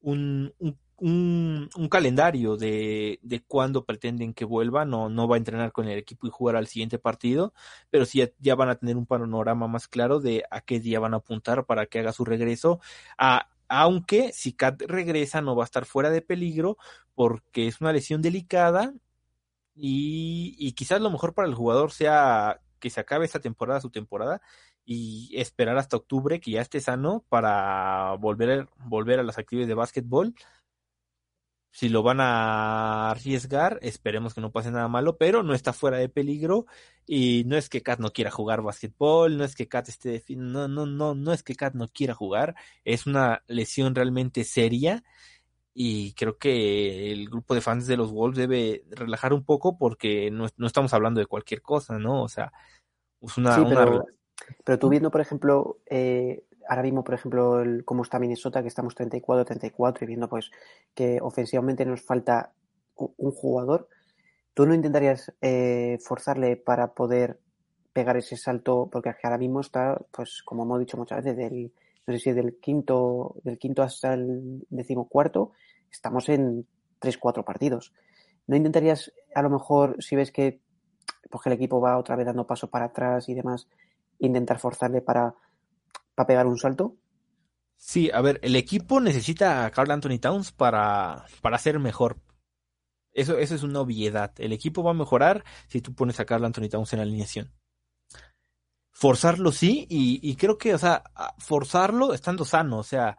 un, 0.00 0.54
un 0.58 0.78
un, 0.96 1.68
un 1.76 1.88
calendario 1.88 2.56
de, 2.56 3.18
de 3.22 3.42
cuándo 3.42 3.84
pretenden 3.84 4.32
que 4.32 4.44
vuelva, 4.44 4.84
no, 4.84 5.08
no 5.08 5.26
va 5.28 5.36
a 5.36 5.38
entrenar 5.38 5.72
con 5.72 5.88
el 5.88 5.98
equipo 5.98 6.26
y 6.26 6.30
jugar 6.30 6.56
al 6.56 6.66
siguiente 6.66 6.98
partido, 6.98 7.52
pero 7.90 8.04
sí 8.04 8.22
ya, 8.38 8.54
van 8.54 8.68
a 8.68 8.76
tener 8.76 8.96
un 8.96 9.06
panorama 9.06 9.66
más 9.68 9.88
claro 9.88 10.20
de 10.20 10.44
a 10.50 10.60
qué 10.60 10.80
día 10.80 11.00
van 11.00 11.14
a 11.14 11.18
apuntar 11.18 11.66
para 11.66 11.86
que 11.86 11.98
haga 11.98 12.12
su 12.12 12.24
regreso, 12.24 12.80
a, 13.18 13.48
aunque 13.80 14.32
si 14.32 14.52
Kat 14.52 14.80
regresa 14.82 15.40
no 15.40 15.56
va 15.56 15.64
a 15.64 15.66
estar 15.66 15.84
fuera 15.84 16.10
de 16.10 16.22
peligro 16.22 16.76
porque 17.14 17.66
es 17.66 17.80
una 17.80 17.92
lesión 17.92 18.22
delicada 18.22 18.94
y, 19.74 20.54
y 20.58 20.72
quizás 20.72 21.00
lo 21.00 21.10
mejor 21.10 21.34
para 21.34 21.48
el 21.48 21.54
jugador 21.54 21.92
sea 21.92 22.60
que 22.78 22.90
se 22.90 23.00
acabe 23.00 23.24
esta 23.24 23.40
temporada, 23.40 23.80
su 23.80 23.90
temporada, 23.90 24.42
y 24.84 25.30
esperar 25.34 25.78
hasta 25.78 25.96
octubre 25.96 26.40
que 26.40 26.50
ya 26.50 26.60
esté 26.60 26.80
sano 26.80 27.24
para 27.30 28.14
volver, 28.20 28.68
volver 28.76 29.18
a 29.18 29.22
las 29.22 29.38
actividades 29.38 29.68
de 29.68 29.74
básquetbol 29.74 30.34
si 31.74 31.88
lo 31.88 32.04
van 32.04 32.20
a 32.20 33.10
arriesgar, 33.10 33.80
esperemos 33.82 34.32
que 34.32 34.40
no 34.40 34.52
pase 34.52 34.70
nada 34.70 34.86
malo, 34.86 35.16
pero 35.16 35.42
no 35.42 35.54
está 35.54 35.72
fuera 35.72 35.98
de 35.98 36.08
peligro 36.08 36.66
y 37.04 37.42
no 37.46 37.56
es 37.56 37.68
que 37.68 37.82
Kat 37.82 37.98
no 37.98 38.12
quiera 38.12 38.30
jugar 38.30 38.62
básquetbol, 38.62 39.36
no 39.36 39.42
es 39.42 39.56
que 39.56 39.66
Kat 39.66 39.88
esté 39.88 40.22
no 40.36 40.68
no 40.68 40.86
no 40.86 41.16
no 41.16 41.32
es 41.32 41.42
que 41.42 41.56
Kat 41.56 41.74
no 41.74 41.88
quiera 41.88 42.14
jugar, 42.14 42.54
es 42.84 43.08
una 43.08 43.42
lesión 43.48 43.96
realmente 43.96 44.44
seria 44.44 45.02
y 45.74 46.12
creo 46.14 46.38
que 46.38 47.10
el 47.10 47.28
grupo 47.28 47.56
de 47.56 47.60
fans 47.60 47.88
de 47.88 47.96
los 47.96 48.12
Wolves 48.12 48.38
debe 48.38 48.84
relajar 48.90 49.32
un 49.32 49.44
poco 49.44 49.76
porque 49.76 50.30
no, 50.30 50.46
estamos 50.46 50.94
hablando 50.94 51.18
de 51.18 51.26
cualquier 51.26 51.60
cosa, 51.60 51.98
¿no? 51.98 52.22
O 52.22 52.28
sea, 52.28 52.52
es 53.20 53.36
una, 53.36 53.56
pero, 53.68 54.06
pero, 54.62 54.78
tú 54.78 54.88
viendo, 54.90 55.10
por 55.10 55.22
ejemplo, 55.22 55.78
eh, 55.86 56.44
ahora 56.68 56.82
mismo, 56.82 57.04
por 57.04 57.14
ejemplo, 57.14 57.60
el, 57.60 57.84
cómo 57.84 58.02
está 58.02 58.18
Minnesota, 58.18 58.62
que 58.62 58.68
estamos 58.68 58.94
34-34 58.96 60.02
y 60.02 60.06
viendo 60.06 60.28
pues 60.28 60.50
que 60.94 61.18
ofensivamente 61.20 61.84
nos 61.84 62.02
falta 62.02 62.52
un 62.96 63.30
jugador, 63.32 63.88
¿tú 64.54 64.66
no 64.66 64.74
intentarías 64.74 65.32
eh, 65.40 65.98
forzarle 66.00 66.56
para 66.56 66.94
poder 66.94 67.40
pegar 67.92 68.16
ese 68.16 68.36
salto? 68.36 68.88
Porque 68.90 69.12
ahora 69.22 69.38
mismo 69.38 69.60
está, 69.60 70.00
pues 70.10 70.42
como 70.44 70.62
hemos 70.62 70.80
dicho 70.80 70.96
muchas 70.96 71.24
veces, 71.24 71.36
del, 71.36 71.72
no 72.06 72.14
sé 72.14 72.20
si 72.20 72.32
del 72.32 72.58
quinto, 72.60 73.36
del 73.42 73.58
quinto 73.58 73.82
hasta 73.82 74.14
el 74.14 74.64
decimocuarto, 74.70 75.52
estamos 75.90 76.28
en 76.28 76.66
3-4 77.00 77.44
partidos. 77.44 77.92
¿No 78.46 78.56
intentarías, 78.56 79.12
a 79.34 79.42
lo 79.42 79.50
mejor, 79.50 79.96
si 80.02 80.16
ves 80.16 80.30
que, 80.30 80.60
pues, 81.30 81.42
que 81.42 81.48
el 81.48 81.54
equipo 81.54 81.80
va 81.80 81.98
otra 81.98 82.16
vez 82.16 82.26
dando 82.26 82.46
paso 82.46 82.68
para 82.68 82.86
atrás 82.86 83.28
y 83.28 83.34
demás, 83.34 83.68
intentar 84.18 84.58
forzarle 84.58 85.00
para, 85.00 85.34
para 86.14 86.26
pegar 86.26 86.46
un 86.46 86.58
salto? 86.58 86.96
Sí, 87.76 88.10
a 88.12 88.20
ver, 88.20 88.40
el 88.42 88.56
equipo 88.56 89.00
necesita 89.00 89.66
a 89.66 89.70
Carl 89.70 89.90
Anthony 89.90 90.18
Towns 90.18 90.52
para, 90.52 91.26
para 91.42 91.58
ser 91.58 91.78
mejor. 91.78 92.18
Eso, 93.12 93.38
eso 93.38 93.54
es 93.54 93.62
una 93.62 93.80
obviedad. 93.80 94.32
El 94.38 94.52
equipo 94.52 94.82
va 94.82 94.92
a 94.92 94.94
mejorar 94.94 95.44
si 95.68 95.80
tú 95.80 95.94
pones 95.94 96.18
a 96.18 96.24
Carl 96.24 96.44
Anthony 96.44 96.68
Towns 96.68 96.92
en 96.92 96.98
la 96.98 97.04
alineación. 97.04 97.52
Forzarlo 98.90 99.52
sí, 99.52 99.86
y, 99.90 100.20
y 100.22 100.36
creo 100.36 100.56
que, 100.56 100.74
o 100.74 100.78
sea, 100.78 101.02
forzarlo 101.38 102.14
estando 102.14 102.44
sano, 102.44 102.78
o 102.78 102.84
sea, 102.84 103.18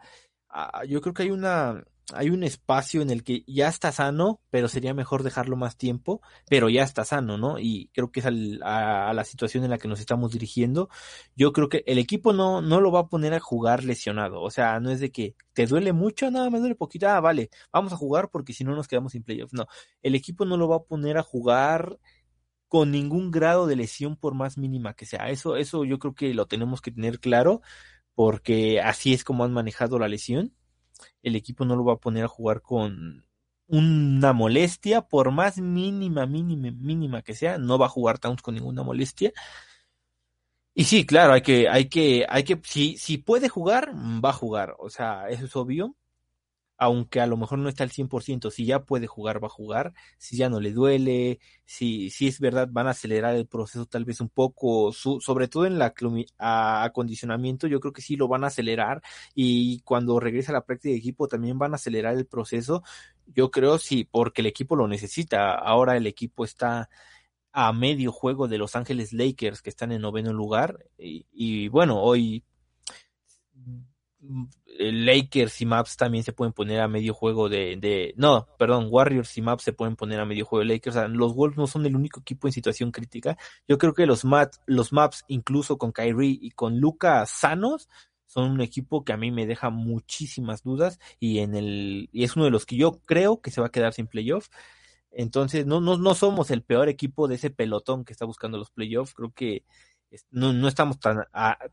yo 0.88 1.00
creo 1.02 1.12
que 1.12 1.24
hay 1.24 1.30
una, 1.30 1.84
hay 2.14 2.30
un 2.30 2.44
espacio 2.44 3.02
en 3.02 3.10
el 3.10 3.24
que 3.24 3.42
ya 3.46 3.68
está 3.68 3.90
sano, 3.90 4.40
pero 4.50 4.68
sería 4.68 4.94
mejor 4.94 5.24
dejarlo 5.24 5.56
más 5.56 5.76
tiempo, 5.76 6.20
pero 6.48 6.68
ya 6.68 6.84
está 6.84 7.04
sano, 7.04 7.36
¿no? 7.36 7.58
Y 7.58 7.90
creo 7.92 8.12
que 8.12 8.20
es 8.20 8.26
a, 8.26 9.12
la 9.12 9.24
situación 9.24 9.64
en 9.64 9.70
la 9.70 9.78
que 9.78 9.88
nos 9.88 9.98
estamos 9.98 10.32
dirigiendo. 10.32 10.88
Yo 11.34 11.52
creo 11.52 11.68
que 11.68 11.82
el 11.86 11.98
equipo 11.98 12.32
no, 12.32 12.62
no 12.62 12.80
lo 12.80 12.92
va 12.92 13.00
a 13.00 13.08
poner 13.08 13.34
a 13.34 13.40
jugar 13.40 13.82
lesionado. 13.82 14.40
O 14.40 14.50
sea, 14.50 14.78
no 14.78 14.90
es 14.90 15.00
de 15.00 15.10
que 15.10 15.34
te 15.52 15.66
duele 15.66 15.92
mucho, 15.92 16.30
nada, 16.30 16.48
me 16.50 16.60
duele 16.60 16.76
poquito, 16.76 17.08
ah, 17.08 17.20
vale, 17.20 17.50
vamos 17.72 17.92
a 17.92 17.96
jugar 17.96 18.30
porque 18.30 18.52
si 18.52 18.62
no 18.62 18.76
nos 18.76 18.86
quedamos 18.86 19.12
sin 19.12 19.24
playoffs. 19.24 19.52
No, 19.52 19.66
el 20.02 20.14
equipo 20.14 20.44
no 20.44 20.56
lo 20.56 20.68
va 20.68 20.76
a 20.76 20.82
poner 20.84 21.18
a 21.18 21.22
jugar 21.22 21.98
con 22.68 22.90
ningún 22.92 23.30
grado 23.30 23.66
de 23.66 23.76
lesión 23.76 24.16
por 24.16 24.34
más 24.34 24.58
mínima 24.58 24.94
que 24.94 25.06
sea. 25.06 25.30
Eso, 25.30 25.56
eso 25.56 25.84
yo 25.84 25.98
creo 25.98 26.14
que 26.14 26.34
lo 26.34 26.46
tenemos 26.46 26.80
que 26.80 26.92
tener 26.92 27.20
claro 27.20 27.62
porque 28.14 28.80
así 28.80 29.12
es 29.12 29.24
como 29.24 29.44
han 29.44 29.52
manejado 29.52 29.98
la 29.98 30.08
lesión 30.08 30.52
el 31.22 31.36
equipo 31.36 31.64
no 31.64 31.76
lo 31.76 31.84
va 31.84 31.94
a 31.94 31.98
poner 31.98 32.24
a 32.24 32.28
jugar 32.28 32.62
con 32.62 33.24
una 33.68 34.32
molestia, 34.32 35.02
por 35.02 35.32
más 35.32 35.58
mínima, 35.58 36.26
mínima, 36.26 36.70
mínima 36.70 37.22
que 37.22 37.34
sea, 37.34 37.58
no 37.58 37.78
va 37.78 37.86
a 37.86 37.90
jugar 37.90 38.18
Towns 38.18 38.42
con 38.42 38.54
ninguna 38.54 38.82
molestia. 38.82 39.32
Y 40.74 40.84
sí, 40.84 41.06
claro, 41.06 41.32
hay 41.32 41.42
que, 41.42 41.68
hay 41.68 41.88
que, 41.88 42.26
hay 42.28 42.44
que, 42.44 42.60
si, 42.64 42.96
si 42.98 43.18
puede 43.18 43.48
jugar, 43.48 43.92
va 43.94 44.30
a 44.30 44.34
jugar. 44.34 44.76
O 44.78 44.90
sea, 44.90 45.28
eso 45.30 45.46
es 45.46 45.56
obvio 45.56 45.96
aunque 46.78 47.20
a 47.20 47.26
lo 47.26 47.36
mejor 47.36 47.58
no 47.58 47.68
está 47.68 47.84
al 47.84 47.90
100%, 47.90 48.50
si 48.50 48.66
ya 48.66 48.84
puede 48.84 49.06
jugar, 49.06 49.42
va 49.42 49.46
a 49.46 49.50
jugar, 49.50 49.94
si 50.18 50.36
ya 50.36 50.48
no 50.48 50.60
le 50.60 50.72
duele, 50.72 51.40
si, 51.64 52.10
si 52.10 52.28
es 52.28 52.40
verdad, 52.40 52.68
van 52.70 52.86
a 52.86 52.90
acelerar 52.90 53.34
el 53.34 53.46
proceso 53.46 53.86
tal 53.86 54.04
vez 54.04 54.20
un 54.20 54.28
poco, 54.28 54.92
su, 54.92 55.20
sobre 55.20 55.48
todo 55.48 55.66
en 55.66 55.78
la 55.78 55.94
acondicionamiento, 56.38 57.66
yo 57.66 57.80
creo 57.80 57.92
que 57.92 58.02
sí 58.02 58.16
lo 58.16 58.28
van 58.28 58.44
a 58.44 58.48
acelerar. 58.48 59.02
Y 59.34 59.80
cuando 59.80 60.20
regrese 60.20 60.50
a 60.52 60.54
la 60.54 60.64
práctica 60.64 60.92
de 60.92 60.98
equipo 60.98 61.28
también 61.28 61.58
van 61.58 61.72
a 61.72 61.76
acelerar 61.76 62.16
el 62.16 62.26
proceso, 62.26 62.82
yo 63.26 63.50
creo 63.50 63.78
sí, 63.78 64.04
porque 64.10 64.42
el 64.42 64.46
equipo 64.46 64.76
lo 64.76 64.88
necesita, 64.88 65.54
ahora 65.54 65.96
el 65.96 66.06
equipo 66.06 66.44
está 66.44 66.88
a 67.52 67.72
medio 67.72 68.12
juego 68.12 68.48
de 68.48 68.58
Los 68.58 68.76
Ángeles 68.76 69.12
Lakers 69.12 69.62
que 69.62 69.70
están 69.70 69.92
en 69.92 70.02
noveno 70.02 70.32
lugar. 70.32 70.86
Y 70.98 71.68
bueno, 71.68 72.02
hoy 72.02 72.44
Lakers 74.78 75.60
y 75.60 75.66
Maps 75.66 75.96
también 75.96 76.24
se 76.24 76.32
pueden 76.32 76.52
poner 76.52 76.80
a 76.80 76.88
medio 76.88 77.14
juego 77.14 77.48
de, 77.48 77.76
de, 77.76 78.14
no, 78.16 78.46
perdón, 78.58 78.88
Warriors 78.90 79.36
y 79.38 79.42
Maps 79.42 79.64
se 79.64 79.72
pueden 79.72 79.96
poner 79.96 80.20
a 80.20 80.24
medio 80.24 80.44
juego 80.44 80.60
de 80.60 80.74
Lakers. 80.74 80.96
O 80.96 80.98
sea, 81.00 81.08
los 81.08 81.34
Wolves 81.34 81.56
no 81.56 81.66
son 81.66 81.86
el 81.86 81.96
único 81.96 82.20
equipo 82.20 82.46
en 82.46 82.52
situación 82.52 82.92
crítica. 82.92 83.36
Yo 83.66 83.78
creo 83.78 83.94
que 83.94 84.06
los, 84.06 84.24
los 84.66 84.92
Maps, 84.92 85.24
incluso 85.28 85.78
con 85.78 85.92
Kyrie 85.92 86.38
y 86.40 86.50
con 86.50 86.78
Luca 86.78 87.24
sanos, 87.26 87.88
son 88.26 88.50
un 88.50 88.60
equipo 88.60 89.04
que 89.04 89.12
a 89.12 89.16
mí 89.16 89.30
me 89.30 89.46
deja 89.46 89.70
muchísimas 89.70 90.62
dudas 90.62 90.98
y 91.20 91.38
en 91.38 91.54
el, 91.54 92.10
y 92.12 92.24
es 92.24 92.36
uno 92.36 92.44
de 92.44 92.50
los 92.50 92.66
que 92.66 92.76
yo 92.76 93.00
creo 93.06 93.40
que 93.40 93.50
se 93.50 93.60
va 93.60 93.68
a 93.68 93.72
quedar 93.72 93.92
sin 93.92 94.06
playoffs. 94.08 94.50
Entonces, 95.10 95.64
no, 95.64 95.80
no, 95.80 95.96
no 95.96 96.14
somos 96.14 96.50
el 96.50 96.62
peor 96.62 96.88
equipo 96.90 97.28
de 97.28 97.36
ese 97.36 97.50
pelotón 97.50 98.04
que 98.04 98.12
está 98.12 98.26
buscando 98.26 98.58
los 98.58 98.70
playoffs. 98.70 99.14
Creo 99.14 99.32
que 99.32 99.64
no, 100.30 100.68
estamos 100.68 100.98
tan 100.98 101.24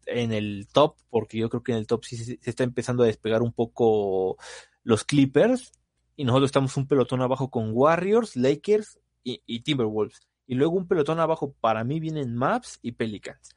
en 0.06 0.32
el 0.32 0.68
top, 0.72 0.96
porque 1.10 1.38
yo 1.38 1.50
creo 1.50 1.64
que 1.64 1.72
en 1.72 1.78
el 1.80 1.88
top 1.88 2.04
sí 2.06 2.18
se, 2.18 2.40
está 2.44 2.64
empezando 2.64 3.04
a 3.04 3.08
despegar 3.08 3.42
un 3.42 3.54
poco 3.54 4.38
los 4.84 5.04
Clippers, 5.04 5.72
y 6.16 6.26
nosotros 6.26 6.50
estamos 6.50 6.78
un 6.78 6.88
pelotón 6.88 7.22
abajo 7.22 7.50
con 7.50 7.72
Warriors, 7.74 8.36
Lakers 8.36 9.00
y, 9.24 9.62
Timberwolves. 9.62 10.28
Y 10.46 10.56
luego 10.56 10.76
un 10.76 10.88
pelotón 10.88 11.20
abajo, 11.20 11.56
para 11.60 11.84
mí 11.84 12.00
vienen 12.00 12.36
Maps 12.36 12.80
y 12.82 12.92
Pelicans. 12.92 13.56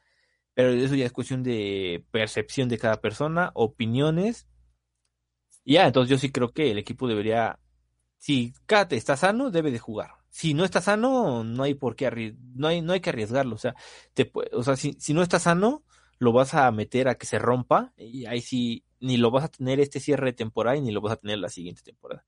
Pero 0.53 0.69
eso 0.69 0.95
ya 0.95 1.05
es 1.05 1.11
cuestión 1.11 1.43
de 1.43 2.03
percepción 2.09 2.67
de 2.67 2.79
cada 2.79 2.99
persona, 2.99 3.51
opiniones. 3.53 4.47
Ya, 5.65 5.85
entonces 5.85 6.09
yo 6.09 6.17
sí 6.17 6.31
creo 6.31 6.51
que 6.51 6.71
el 6.71 6.79
equipo 6.79 7.07
debería, 7.07 7.59
si 8.17 8.53
Kate 8.65 8.95
está 8.95 9.17
sano, 9.17 9.51
debe 9.51 9.69
de 9.69 9.79
jugar 9.79 10.16
si 10.37 10.53
no 10.53 10.65
está 10.65 10.81
sano, 10.81 11.43
no 11.43 11.63
hay 11.63 11.73
por 11.73 11.95
qué 11.95 12.35
no 12.53 12.67
hay, 12.67 12.83
no 12.83 12.93
hay 12.93 12.99
que 12.99 13.09
arriesgarlo. 13.09 13.55
O 13.55 13.57
sea, 13.57 13.73
te, 14.13 14.31
o 14.53 14.61
sea 14.61 14.75
si, 14.75 14.93
si 14.99 15.15
no 15.15 15.23
está 15.23 15.39
sano, 15.39 15.83
lo 16.19 16.31
vas 16.31 16.53
a 16.53 16.71
meter 16.71 17.07
a 17.07 17.15
que 17.15 17.25
se 17.25 17.39
rompa 17.39 17.91
y 17.97 18.27
ahí 18.27 18.41
sí 18.41 18.83
ni 18.99 19.17
lo 19.17 19.31
vas 19.31 19.45
a 19.45 19.47
tener 19.47 19.79
este 19.79 19.99
cierre 19.99 20.27
de 20.27 20.33
temporada 20.33 20.77
y 20.77 20.81
ni 20.81 20.91
lo 20.91 21.01
vas 21.01 21.13
a 21.13 21.15
tener 21.15 21.39
la 21.39 21.49
siguiente 21.49 21.81
temporada. 21.81 22.23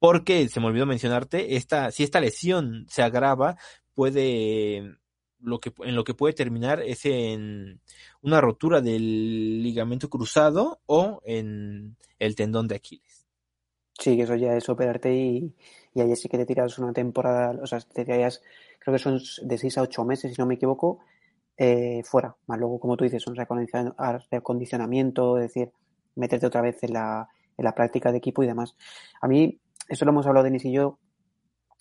Porque 0.00 0.48
se 0.48 0.58
me 0.58 0.66
olvidó 0.66 0.86
mencionarte, 0.86 1.54
esta, 1.54 1.92
si 1.92 2.02
esta 2.02 2.20
lesión 2.20 2.84
se 2.88 3.02
agrava, 3.02 3.56
puede 3.94 4.96
lo 5.38 5.60
que 5.60 5.72
en 5.84 5.94
lo 5.94 6.02
que 6.02 6.14
puede 6.14 6.34
terminar 6.34 6.82
es 6.82 7.04
en 7.04 7.80
una 8.22 8.40
rotura 8.40 8.80
del 8.80 9.62
ligamento 9.62 10.10
cruzado 10.10 10.80
o 10.86 11.22
en 11.24 11.96
el 12.18 12.34
tendón 12.34 12.66
de 12.66 12.74
Aquiles. 12.74 13.24
Sí, 14.00 14.20
eso 14.20 14.34
ya 14.34 14.56
es 14.56 14.68
operarte 14.68 15.14
y, 15.14 15.54
y 15.94 16.00
ahí 16.00 16.16
sí 16.16 16.28
que 16.28 16.38
te 16.38 16.46
tiras 16.46 16.78
una 16.78 16.92
temporada, 16.92 17.58
o 17.62 17.66
sea, 17.66 17.80
te 17.80 18.04
tiras, 18.04 18.42
creo 18.78 18.94
que 18.94 18.98
son 18.98 19.20
de 19.42 19.58
6 19.58 19.78
a 19.78 19.82
8 19.82 20.04
meses, 20.04 20.34
si 20.34 20.40
no 20.40 20.46
me 20.46 20.54
equivoco, 20.54 21.00
eh, 21.56 22.02
fuera. 22.04 22.34
Más 22.46 22.58
luego, 22.58 22.80
como 22.80 22.96
tú 22.96 23.04
dices, 23.04 23.26
un 23.26 23.36
recondicionamiento, 23.36 25.38
es 25.38 25.44
decir, 25.44 25.70
meterte 26.16 26.46
otra 26.46 26.62
vez 26.62 26.82
en 26.82 26.94
la, 26.94 27.28
en 27.56 27.64
la 27.64 27.74
práctica 27.74 28.10
de 28.10 28.18
equipo 28.18 28.42
y 28.42 28.46
demás. 28.46 28.74
A 29.20 29.28
mí, 29.28 29.60
eso 29.88 30.04
lo 30.04 30.12
hemos 30.12 30.26
hablado 30.26 30.44
Denis 30.44 30.64
y 30.64 30.72
yo, 30.72 30.98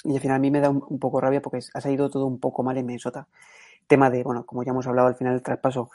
y 0.03 0.15
al 0.15 0.19
final 0.19 0.37
a 0.37 0.39
mí 0.39 0.51
me 0.51 0.59
da 0.59 0.69
un, 0.69 0.99
poco 0.99 1.21
rabia 1.21 1.41
porque 1.41 1.59
ha 1.73 1.81
salido 1.81 2.09
todo 2.09 2.25
un 2.25 2.39
poco 2.39 2.63
mal 2.63 2.77
en 2.77 2.85
Minnesota. 2.85 3.27
Tema 3.87 4.09
de, 4.09 4.23
bueno, 4.23 4.45
como 4.45 4.63
ya 4.63 4.71
hemos 4.71 4.87
hablado 4.87 5.07
al 5.07 5.15
final 5.15 5.33
del 5.33 5.43
traspaso, 5.43 5.89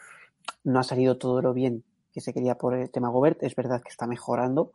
no 0.64 0.78
ha 0.78 0.82
salido 0.82 1.18
todo 1.18 1.42
lo 1.42 1.52
bien 1.52 1.84
que 2.12 2.20
se 2.20 2.32
quería 2.32 2.56
por 2.56 2.74
el 2.74 2.90
tema 2.90 3.08
Gobert. 3.08 3.42
Es 3.42 3.54
verdad 3.56 3.82
que 3.82 3.88
está 3.88 4.06
mejorando, 4.06 4.72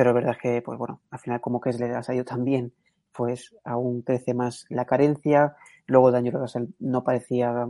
pero 0.00 0.12
es 0.12 0.14
verdad 0.14 0.38
que, 0.40 0.62
pues 0.62 0.78
bueno, 0.78 1.02
al 1.10 1.18
final 1.18 1.42
como 1.42 1.60
que 1.60 1.74
le 1.74 1.94
ha 1.94 2.02
salido 2.02 2.24
tan 2.24 2.42
bien, 2.42 2.72
pues 3.12 3.54
aún 3.64 4.00
crece 4.00 4.32
más 4.32 4.64
la 4.70 4.86
carencia. 4.86 5.56
Luego 5.84 6.10
Daniel 6.10 6.40
Russell 6.40 6.68
no 6.78 7.04
parecía 7.04 7.68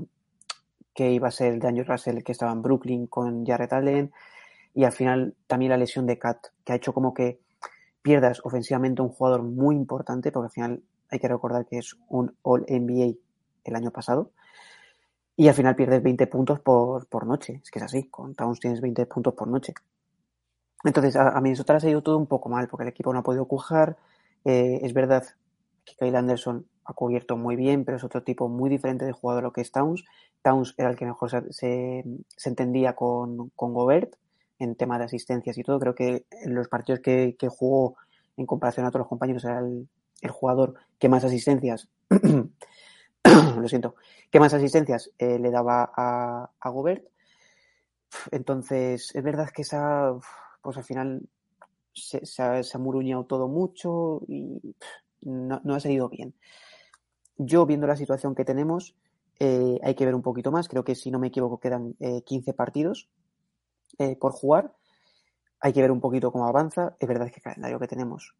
que 0.95 1.11
iba 1.11 1.27
a 1.27 1.33
ser 1.33 1.55
el 1.55 1.59
Daniel 1.59 1.87
Russell 1.87 2.23
que 2.23 2.31
estaba 2.31 2.53
en 2.53 2.63
Brooklyn 2.63 3.09
con 3.09 3.45
Jared 3.45 3.73
Allen. 3.73 4.13
Y 4.75 4.85
al 4.85 4.93
final 4.93 5.35
también 5.49 5.71
la 5.71 5.77
lesión 5.77 6.07
de 6.07 6.21
Kat, 6.21 6.39
que 6.65 6.73
ha 6.73 6.77
hecho 6.77 6.95
como 6.95 7.15
que 7.15 7.41
pierdas 8.01 8.41
ofensivamente 8.45 9.03
un 9.03 9.09
jugador 9.09 9.43
muy 9.43 9.75
importante, 9.75 10.31
porque 10.31 10.47
al 10.47 10.53
final 10.53 10.83
hay 11.11 11.19
que 11.19 11.27
recordar 11.27 11.67
que 11.67 11.79
es 11.79 11.97
un 12.07 12.37
All 12.43 12.65
NBA 12.69 13.17
el 13.65 13.75
año 13.75 13.91
pasado. 13.91 14.31
Y 15.35 15.49
al 15.49 15.55
final 15.55 15.75
pierdes 15.75 16.01
20 16.01 16.29
puntos 16.29 16.61
por, 16.61 17.09
por 17.09 17.27
noche. 17.27 17.61
Es 17.61 17.73
que 17.73 17.81
es 17.81 17.87
así, 17.87 18.05
con 18.09 18.37
Towns 18.37 18.61
tienes 18.61 18.81
20 18.81 19.05
puntos 19.07 19.35
por 19.35 19.49
noche. 19.49 19.75
Entonces, 20.85 21.17
a, 21.17 21.31
a 21.31 21.41
Minnesota 21.41 21.77
ha 21.77 21.89
ido 21.89 22.03
todo 22.03 22.17
un 22.19 22.27
poco 22.27 22.49
mal, 22.49 22.69
porque 22.69 22.85
el 22.85 22.89
equipo 22.89 23.13
no 23.13 23.21
ha 23.21 23.23
podido 23.23 23.47
cujar. 23.47 23.97
Eh, 24.45 24.81
es 24.83 24.93
verdad 24.93 25.25
que 25.85 25.95
Kyle 25.95 26.17
Anderson 26.17 26.67
ha 26.85 26.93
cubierto 26.95 27.37
muy 27.37 27.57
bien, 27.57 27.85
pero 27.85 27.97
es 27.97 28.05
otro 28.05 28.23
tipo 28.23 28.49
muy 28.49 28.71
diferente 28.71 29.05
de 29.05 29.13
jugador 29.13 29.45
a 29.45 29.47
lo 29.49 29.53
que 29.53 29.61
es 29.61 29.73
Towns. 29.73 30.05
Towns 30.43 30.75
era 30.79 30.91
el 30.91 30.97
que 30.97 31.07
mejor 31.07 31.31
se, 31.31 31.53
se, 31.53 32.49
entendía 32.49 32.95
con, 32.95 33.51
con, 33.51 33.75
Gobert 33.75 34.15
en 34.59 34.75
tema 34.75 34.99
de 34.99 35.05
asistencias 35.05 35.57
y 35.59 35.63
todo. 35.63 35.79
Creo 35.79 35.95
que 35.95 36.25
en 36.31 36.55
los 36.55 36.69
partidos 36.69 37.01
que, 37.01 37.37
que 37.39 37.49
jugó 37.49 37.97
en 38.37 38.47
comparación 38.47 38.87
a 38.87 38.89
otros 38.89 39.07
compañeros 39.07 39.45
era 39.45 39.59
el, 39.59 39.89
el 40.23 40.31
jugador 40.31 40.75
que 40.99 41.09
más 41.09 41.25
asistencias, 41.25 41.89
lo 42.11 43.69
siento, 43.69 43.95
que 44.31 44.41
más 44.41 44.55
asistencias 44.55 45.11
eh, 45.19 45.39
le 45.39 45.51
daba 45.51 45.91
a, 45.95 46.51
a 46.59 46.71
Gobert. 46.71 47.05
Entonces, 48.31 49.15
es 49.15 49.23
verdad 49.23 49.51
que 49.55 49.63
esa 49.63 50.13
pues 50.63 50.77
al 50.77 50.85
final 50.85 51.29
se, 51.93 52.43
ha, 52.43 52.63
se 52.63 52.79
muruñado 52.79 53.25
todo 53.25 53.49
mucho 53.49 54.23
y 54.29 54.75
no, 55.23 55.61
ha 55.75 55.81
salido 55.81 56.09
bien. 56.09 56.35
Yo, 57.37 57.67
viendo 57.67 57.87
la 57.87 57.97
situación 57.97 58.35
que 58.35 58.45
tenemos, 58.45 58.95
eh, 59.39 59.79
hay 59.83 59.95
que 59.95 60.05
ver 60.05 60.15
un 60.15 60.23
poquito 60.23 60.53
más. 60.53 60.69
Creo 60.69 60.85
que, 60.85 60.95
si 60.95 61.11
no 61.11 61.19
me 61.19 61.29
equivoco, 61.29 61.59
quedan 61.59 61.95
15 62.25 62.51
eh, 62.51 62.55
partidos. 62.55 63.09
eh, 63.99 64.17
por 64.17 64.33
jugar. 64.33 64.75
Hay 65.61 65.73
que 65.73 65.83
ver 65.83 65.91
un 65.91 66.01
poquito 66.01 66.33
cómo 66.33 66.47
avanza. 66.47 66.97
Es 67.01 67.09
verdad 67.09 67.27
que 67.29 67.37
el 67.37 67.43
calendario 67.43 67.79
que 67.81 67.89
tenemos 67.89 68.35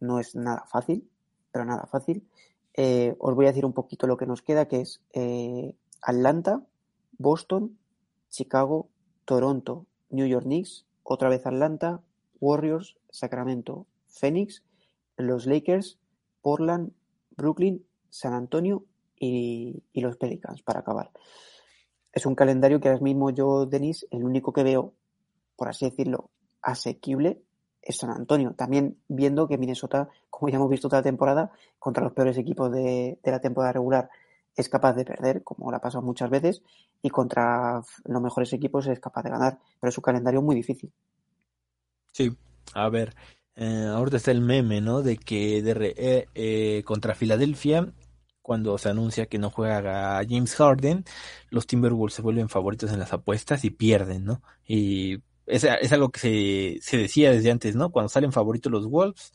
no 0.00 0.18
es 0.18 0.34
nada 0.34 0.64
fácil, 0.66 1.08
pero 1.52 1.64
nada 1.64 1.86
fácil. 1.86 2.28
Eh, 2.74 3.14
os 3.18 3.34
voy 3.34 3.46
a 3.46 3.48
decir 3.50 3.64
un 3.64 3.72
poquito 3.72 4.06
lo 4.06 4.16
que 4.16 4.26
nos 4.26 4.42
queda, 4.42 4.66
que 4.66 4.80
es 4.80 5.02
Atlanta, 6.02 6.62
Boston, 7.18 7.78
Chicago, 8.30 8.88
Toronto, 9.24 9.86
New 10.10 10.26
York 10.26 10.44
Knicks, 10.44 10.86
otra 11.04 11.28
vez 11.28 11.46
Atlanta, 11.46 12.00
Warriors, 12.40 12.96
Sacramento, 13.10 13.86
Phoenix, 14.08 14.64
los 15.16 15.46
Lakers, 15.46 15.98
Portland, 16.42 16.92
Brooklyn, 17.36 17.84
San 18.10 18.32
Antonio 18.32 18.84
y, 19.16 19.82
y 19.92 20.00
los 20.00 20.16
Pelicans 20.16 20.62
para 20.62 20.80
acabar. 20.80 21.10
Es 22.12 22.26
un 22.26 22.34
calendario 22.34 22.80
que 22.80 22.88
ahora 22.88 23.00
mismo 23.00 23.30
yo, 23.30 23.66
Denis, 23.66 24.06
el 24.10 24.24
único 24.24 24.52
que 24.52 24.62
veo, 24.62 24.94
por 25.56 25.68
así 25.68 25.84
decirlo, 25.84 26.30
asequible 26.62 27.42
es 27.82 27.96
San 27.96 28.10
Antonio. 28.10 28.54
También 28.56 28.98
viendo 29.08 29.46
que 29.46 29.58
Minnesota, 29.58 30.08
como 30.30 30.48
ya 30.48 30.56
hemos 30.56 30.70
visto 30.70 30.88
toda 30.88 31.00
la 31.00 31.04
temporada, 31.04 31.50
contra 31.78 32.04
los 32.04 32.12
peores 32.12 32.38
equipos 32.38 32.70
de, 32.72 33.18
de 33.22 33.30
la 33.30 33.40
temporada 33.40 33.72
regular 33.72 34.10
es 34.56 34.68
capaz 34.68 34.94
de 34.94 35.04
perder, 35.04 35.42
como 35.42 35.70
lo 35.70 35.76
ha 35.76 35.80
pasado 35.80 36.02
muchas 36.02 36.30
veces, 36.30 36.62
y 37.02 37.10
contra 37.10 37.82
los 38.04 38.22
mejores 38.22 38.52
equipos 38.52 38.86
es 38.86 39.00
capaz 39.00 39.22
de 39.22 39.30
ganar. 39.30 39.58
Pero 39.80 39.88
es 39.88 39.98
un 39.98 40.02
calendario 40.02 40.42
muy 40.42 40.54
difícil. 40.56 40.92
Sí, 42.12 42.36
a 42.74 42.88
ver, 42.88 43.14
eh, 43.56 43.86
ahorita 43.92 44.16
está 44.18 44.30
el 44.30 44.40
meme, 44.40 44.80
¿no? 44.80 45.02
De 45.02 45.16
que 45.16 45.62
de 45.62 45.74
re- 45.74 45.94
eh, 45.96 46.28
eh, 46.34 46.82
contra 46.84 47.14
Filadelfia, 47.14 47.92
cuando 48.40 48.78
se 48.78 48.88
anuncia 48.90 49.26
que 49.26 49.38
no 49.38 49.50
juega 49.50 50.20
James 50.28 50.54
Harden, 50.54 51.04
los 51.50 51.66
Timberwolves 51.66 52.14
se 52.14 52.22
vuelven 52.22 52.48
favoritos 52.48 52.92
en 52.92 53.00
las 53.00 53.12
apuestas 53.12 53.64
y 53.64 53.70
pierden, 53.70 54.24
¿no? 54.24 54.42
Y 54.66 55.22
es, 55.46 55.64
es 55.64 55.92
algo 55.92 56.10
que 56.10 56.20
se, 56.20 56.78
se 56.82 56.96
decía 56.98 57.30
desde 57.32 57.50
antes, 57.50 57.74
¿no? 57.74 57.90
Cuando 57.90 58.08
salen 58.08 58.32
favoritos 58.32 58.70
los 58.70 58.86
Wolves, 58.88 59.32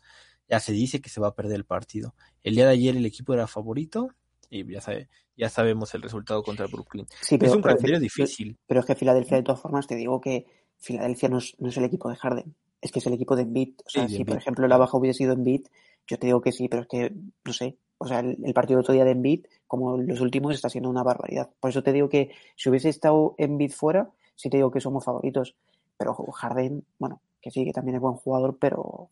ya 0.47 0.60
se 0.60 0.71
dice 0.73 1.01
que 1.01 1.10
se 1.10 1.19
va 1.21 1.29
a 1.29 1.36
perder 1.36 1.55
el 1.55 1.65
partido. 1.65 2.15
El 2.43 2.55
día 2.55 2.65
de 2.65 2.71
ayer 2.71 2.95
el 2.95 3.05
equipo 3.05 3.34
era 3.34 3.47
favorito 3.47 4.10
y 4.50 4.66
ya, 4.72 4.82
sabe, 4.82 5.10
ya 5.38 5.50
sabemos 5.50 5.94
el 5.94 6.02
resultado 6.02 6.42
contra 6.44 6.68
Brooklyn. 6.68 7.06
Sí, 7.22 7.36
Es 7.36 7.40
pero, 7.40 7.54
un 7.54 7.62
pero, 7.62 7.76
calendario 7.76 8.00
difícil. 8.00 8.58
pero 8.68 8.80
es 8.80 8.86
que 8.86 8.96
Filadelfia, 8.96 9.38
de 9.38 9.44
todas 9.44 9.62
formas, 9.62 9.88
te 9.88 9.96
digo 9.96 10.20
que 10.22 10.46
Filadelfia 10.78 11.30
no 11.30 11.38
es, 11.38 11.56
no 11.60 11.70
es 11.70 11.78
el 11.78 11.86
equipo 11.86 12.10
de 12.10 12.16
Harden, 12.16 12.56
es 12.82 12.92
que 12.92 13.00
es 13.00 13.08
el 13.08 13.14
equipo 13.14 13.36
de 13.36 13.44
Embiid. 13.44 13.76
O 13.86 13.90
sea, 13.90 14.06
Sí, 14.08 14.14
de 14.14 14.18
si 14.18 14.26
por 14.26 14.38
ejemplo 14.38 14.68
la 14.68 14.78
baja 14.78 14.98
hubiese 14.98 15.18
sido 15.20 15.34
Embiid, 15.34 15.68
yo 16.08 16.18
te 16.18 16.28
digo 16.28 16.42
que 16.42 16.52
sí, 16.52 16.68
pero 16.68 16.82
es 16.84 16.88
que, 16.88 17.14
no 17.46 17.54
sé, 17.54 17.78
o 18.00 18.08
sea, 18.08 18.20
el, 18.20 18.38
el 18.44 18.54
partido 18.54 18.78
del 18.78 18.84
otro 18.84 18.94
día 18.94 19.06
de 19.06 19.12
Embiid, 19.12 19.46
como 19.68 19.98
los 19.98 20.22
últimos, 20.22 20.56
está 20.56 20.70
siendo 20.70 20.90
una 20.90 21.04
barbaridad. 21.04 21.50
Por 21.60 21.70
eso 21.70 21.84
te 21.84 21.92
digo 21.94 22.10
que 22.10 22.32
si 22.56 22.70
hubiese 22.70 22.90
estado 22.90 23.36
Embiid 23.38 23.72
fuera, 23.72 24.10
sí 24.36 24.50
te 24.50 24.58
digo 24.58 24.72
que 24.72 24.80
somos 24.82 25.04
favoritos. 25.04 25.56
Pero 25.98 26.14
Harden, 26.16 26.86
bueno, 26.98 27.22
que 27.42 27.52
sí, 27.52 27.66
que 27.66 27.74
también 27.74 27.96
es 27.96 28.02
buen 28.02 28.16
jugador, 28.16 28.58
pero 28.60 29.10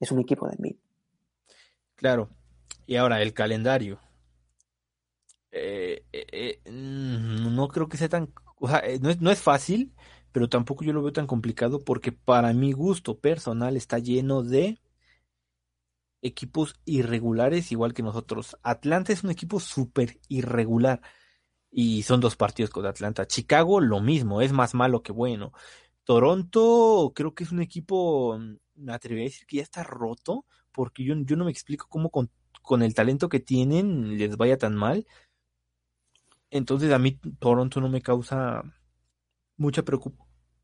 es 0.00 0.10
un 0.10 0.20
equipo 0.20 0.48
de 0.48 0.54
Embiid. 0.56 0.76
Claro. 1.96 2.30
Y 2.86 2.96
ahora 2.96 3.20
el 3.22 3.34
calendario. 3.34 4.00
Eh, 5.52 6.04
eh, 6.12 6.26
eh, 6.64 6.70
mm, 6.70 7.54
no 7.54 7.68
creo 7.68 7.88
que 7.88 7.96
sea 7.96 8.08
tan, 8.08 8.32
o 8.56 8.68
sea, 8.68 8.78
eh, 8.80 8.98
no 9.00 9.10
es, 9.10 9.20
no 9.20 9.30
es 9.30 9.40
fácil, 9.42 9.92
pero 10.32 10.48
tampoco 10.48 10.84
yo 10.84 10.92
lo 10.92 11.02
veo 11.02 11.12
tan 11.12 11.26
complicado 11.26 11.80
porque 11.84 12.12
para 12.12 12.52
mi 12.52 12.72
gusto 12.72 13.18
personal 13.18 13.76
está 13.76 13.98
lleno 13.98 14.42
de 14.42 14.80
equipos 16.22 16.74
irregulares 16.84 17.72
igual 17.72 17.94
que 17.94 18.02
nosotros. 18.02 18.56
Atlanta 18.62 19.12
es 19.12 19.24
un 19.24 19.30
equipo 19.30 19.60
súper 19.60 20.18
irregular 20.28 21.00
y 21.70 22.02
son 22.02 22.20
dos 22.20 22.36
partidos 22.36 22.70
con 22.70 22.86
Atlanta. 22.86 23.26
Chicago 23.26 23.80
lo 23.80 24.00
mismo, 24.00 24.40
es 24.42 24.52
más 24.52 24.74
malo 24.74 25.02
que 25.02 25.12
bueno. 25.12 25.52
Toronto 26.04 27.12
creo 27.14 27.34
que 27.34 27.44
es 27.44 27.52
un 27.52 27.62
equipo, 27.62 28.38
mm, 28.38 28.56
me 28.76 28.92
atrevería 28.92 29.26
a 29.26 29.30
decir 29.30 29.46
que 29.46 29.58
ya 29.58 29.62
está 29.62 29.82
roto 29.84 30.46
porque 30.72 31.04
yo, 31.04 31.14
yo 31.24 31.36
no 31.36 31.44
me 31.46 31.50
explico 31.52 31.86
cómo 31.88 32.10
con, 32.10 32.30
con 32.62 32.82
el 32.82 32.94
talento 32.94 33.28
que 33.28 33.40
tienen 33.40 34.18
les 34.18 34.36
vaya 34.36 34.58
tan 34.58 34.74
mal. 34.76 35.06
Entonces 36.50 36.92
a 36.92 36.98
mí 36.98 37.18
Toronto 37.38 37.80
no 37.80 37.88
me 37.88 38.02
causa 38.02 38.62
mucha 39.56 39.84
preocup- 39.84 40.16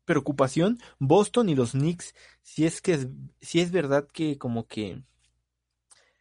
preocupación. 0.05 0.79
Boston 0.99 1.49
y 1.49 1.55
los 1.55 1.71
Knicks, 1.73 2.15
si 2.43 2.65
es 2.65 2.81
que 2.81 2.93
es, 2.95 3.07
si 3.41 3.61
es 3.61 3.71
verdad 3.71 4.07
que 4.11 4.37
como 4.37 4.67
que 4.67 5.03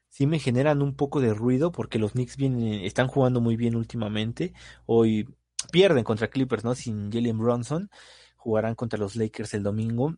sí 0.08 0.26
me 0.26 0.38
generan 0.38 0.82
un 0.82 0.94
poco 0.94 1.20
de 1.20 1.34
ruido 1.34 1.72
porque 1.72 1.98
los 1.98 2.12
Knicks 2.12 2.36
vienen, 2.36 2.84
están 2.84 3.08
jugando 3.08 3.40
muy 3.40 3.56
bien 3.56 3.76
últimamente. 3.76 4.52
Hoy 4.86 5.28
pierden 5.72 6.04
contra 6.04 6.28
Clippers, 6.28 6.64
¿no? 6.64 6.74
Sin 6.74 7.10
Jalen 7.12 7.38
Brunson. 7.38 7.90
Jugarán 8.36 8.74
contra 8.74 8.98
los 8.98 9.16
Lakers 9.16 9.54
el 9.54 9.62
domingo. 9.62 10.16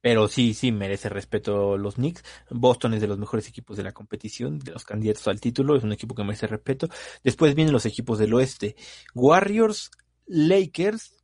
Pero 0.00 0.28
sí, 0.28 0.54
sí, 0.54 0.72
merece 0.72 1.08
respeto 1.08 1.76
los 1.76 1.96
Knicks. 1.96 2.24
Boston 2.50 2.94
es 2.94 3.00
de 3.00 3.06
los 3.06 3.18
mejores 3.18 3.48
equipos 3.48 3.76
de 3.76 3.82
la 3.82 3.92
competición, 3.92 4.58
de 4.58 4.72
los 4.72 4.84
candidatos 4.84 5.28
al 5.28 5.40
título, 5.40 5.76
es 5.76 5.84
un 5.84 5.92
equipo 5.92 6.14
que 6.14 6.24
merece 6.24 6.46
respeto. 6.46 6.88
Después 7.22 7.54
vienen 7.54 7.72
los 7.72 7.86
equipos 7.86 8.18
del 8.18 8.32
oeste. 8.34 8.76
Warriors, 9.14 9.90
Lakers 10.26 11.22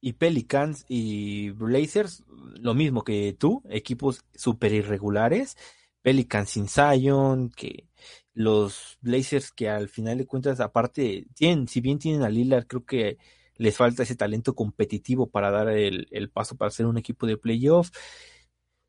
y 0.00 0.14
Pelicans 0.14 0.84
y 0.88 1.50
Blazers, 1.50 2.24
lo 2.28 2.74
mismo 2.74 3.04
que 3.04 3.36
tú, 3.38 3.62
equipos 3.68 4.24
súper 4.34 4.72
irregulares. 4.72 5.56
Pelicans 6.02 6.50
sin 6.50 6.68
Zion, 6.68 7.50
que 7.50 7.88
los 8.32 8.98
Blazers 9.00 9.50
que 9.50 9.68
al 9.68 9.88
final 9.88 10.18
de 10.18 10.26
cuentas, 10.26 10.60
aparte, 10.60 11.26
tienen, 11.34 11.68
si 11.68 11.80
bien 11.80 11.98
tienen 11.98 12.22
a 12.22 12.28
Lillard, 12.28 12.66
creo 12.66 12.84
que 12.84 13.18
les 13.56 13.76
falta 13.76 14.02
ese 14.02 14.16
talento 14.16 14.54
competitivo 14.54 15.28
para 15.28 15.50
dar 15.50 15.68
el, 15.68 16.30
paso 16.32 16.56
para 16.56 16.70
ser 16.70 16.86
un 16.86 16.98
equipo 16.98 17.26
de 17.26 17.36
playoff. 17.36 17.90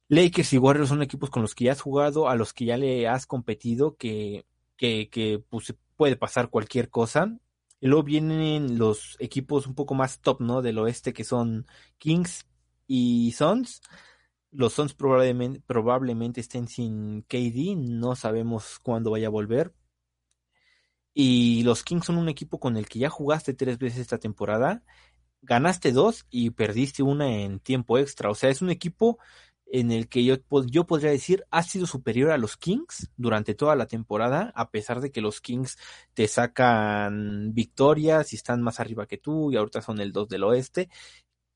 Lakers 0.10 0.54
y 0.54 0.58
Warriors 0.58 0.90
son 0.90 1.02
equipos 1.02 1.30
con 1.30 1.42
los 1.42 1.54
que 1.54 1.66
ya 1.66 1.74
has 1.74 1.82
jugado, 1.82 2.30
a 2.30 2.36
los 2.36 2.54
que 2.54 2.66
ya 2.66 2.78
le 2.78 3.08
has 3.08 3.26
competido, 3.26 3.96
que, 3.96 4.46
que, 4.78 5.10
que 5.10 5.44
pues, 5.50 5.76
puede 5.96 6.16
pasar 6.16 6.50
cualquier 6.50 6.90
cosa. 6.90 7.38
Y 7.80 7.88
luego 7.88 8.04
vienen 8.04 8.78
los 8.78 9.18
equipos 9.20 9.68
un 9.68 9.76
poco 9.76 9.94
más 9.94 10.20
top, 10.22 10.42
¿no? 10.42 10.62
Del 10.62 10.80
oeste, 10.80 11.14
que 11.14 11.24
son 11.24 11.66
Kings 11.98 12.48
y 12.88 13.34
Suns. 13.34 13.82
Los 14.52 14.74
Suns 14.74 14.94
probablemente, 14.94 15.62
probablemente 15.68 16.42
estén 16.42 16.68
sin 16.68 17.22
KD, 17.24 17.76
no 17.78 18.16
sabemos 18.16 18.80
cuándo 18.80 19.12
vaya 19.12 19.28
a 19.28 19.32
volver. 19.32 19.74
Y 21.20 21.64
los 21.64 21.82
Kings 21.84 22.06
son 22.06 22.20
un 22.20 22.30
equipo 22.30 22.60
con 22.60 22.78
el 22.78 22.88
que 22.88 23.00
ya 23.00 23.10
jugaste 23.10 23.56
tres 23.56 23.80
veces 23.80 24.02
esta 24.02 24.20
temporada, 24.20 24.84
ganaste 25.42 25.92
dos 25.92 26.28
y 26.30 26.52
perdiste 26.52 27.02
una 27.02 27.40
en 27.40 27.60
tiempo 27.60 27.98
extra. 27.98 28.30
O 28.30 28.36
sea, 28.36 28.52
es 28.52 28.62
un 28.62 28.70
equipo 28.70 29.18
en 29.66 29.92
el 29.92 30.10
que 30.10 30.24
yo, 30.24 30.36
yo 30.68 30.86
podría 30.86 31.10
decir 31.10 31.44
ha 31.50 31.64
sido 31.64 31.88
superior 31.88 32.30
a 32.30 32.38
los 32.38 32.56
Kings 32.56 33.10
durante 33.18 33.56
toda 33.56 33.76
la 33.76 33.88
temporada, 33.88 34.54
a 34.56 34.70
pesar 34.70 35.02
de 35.02 35.12
que 35.12 35.22
los 35.22 35.42
Kings 35.42 35.80
te 36.14 36.28
sacan 36.28 37.52
victorias 37.52 38.32
y 38.32 38.36
están 38.36 38.62
más 38.62 38.80
arriba 38.80 39.08
que 39.08 39.18
tú 39.18 39.52
y 39.52 39.58
ahorita 39.58 39.82
son 39.82 40.00
el 40.00 40.12
2 40.12 40.30
del 40.30 40.44
oeste. 40.44 40.88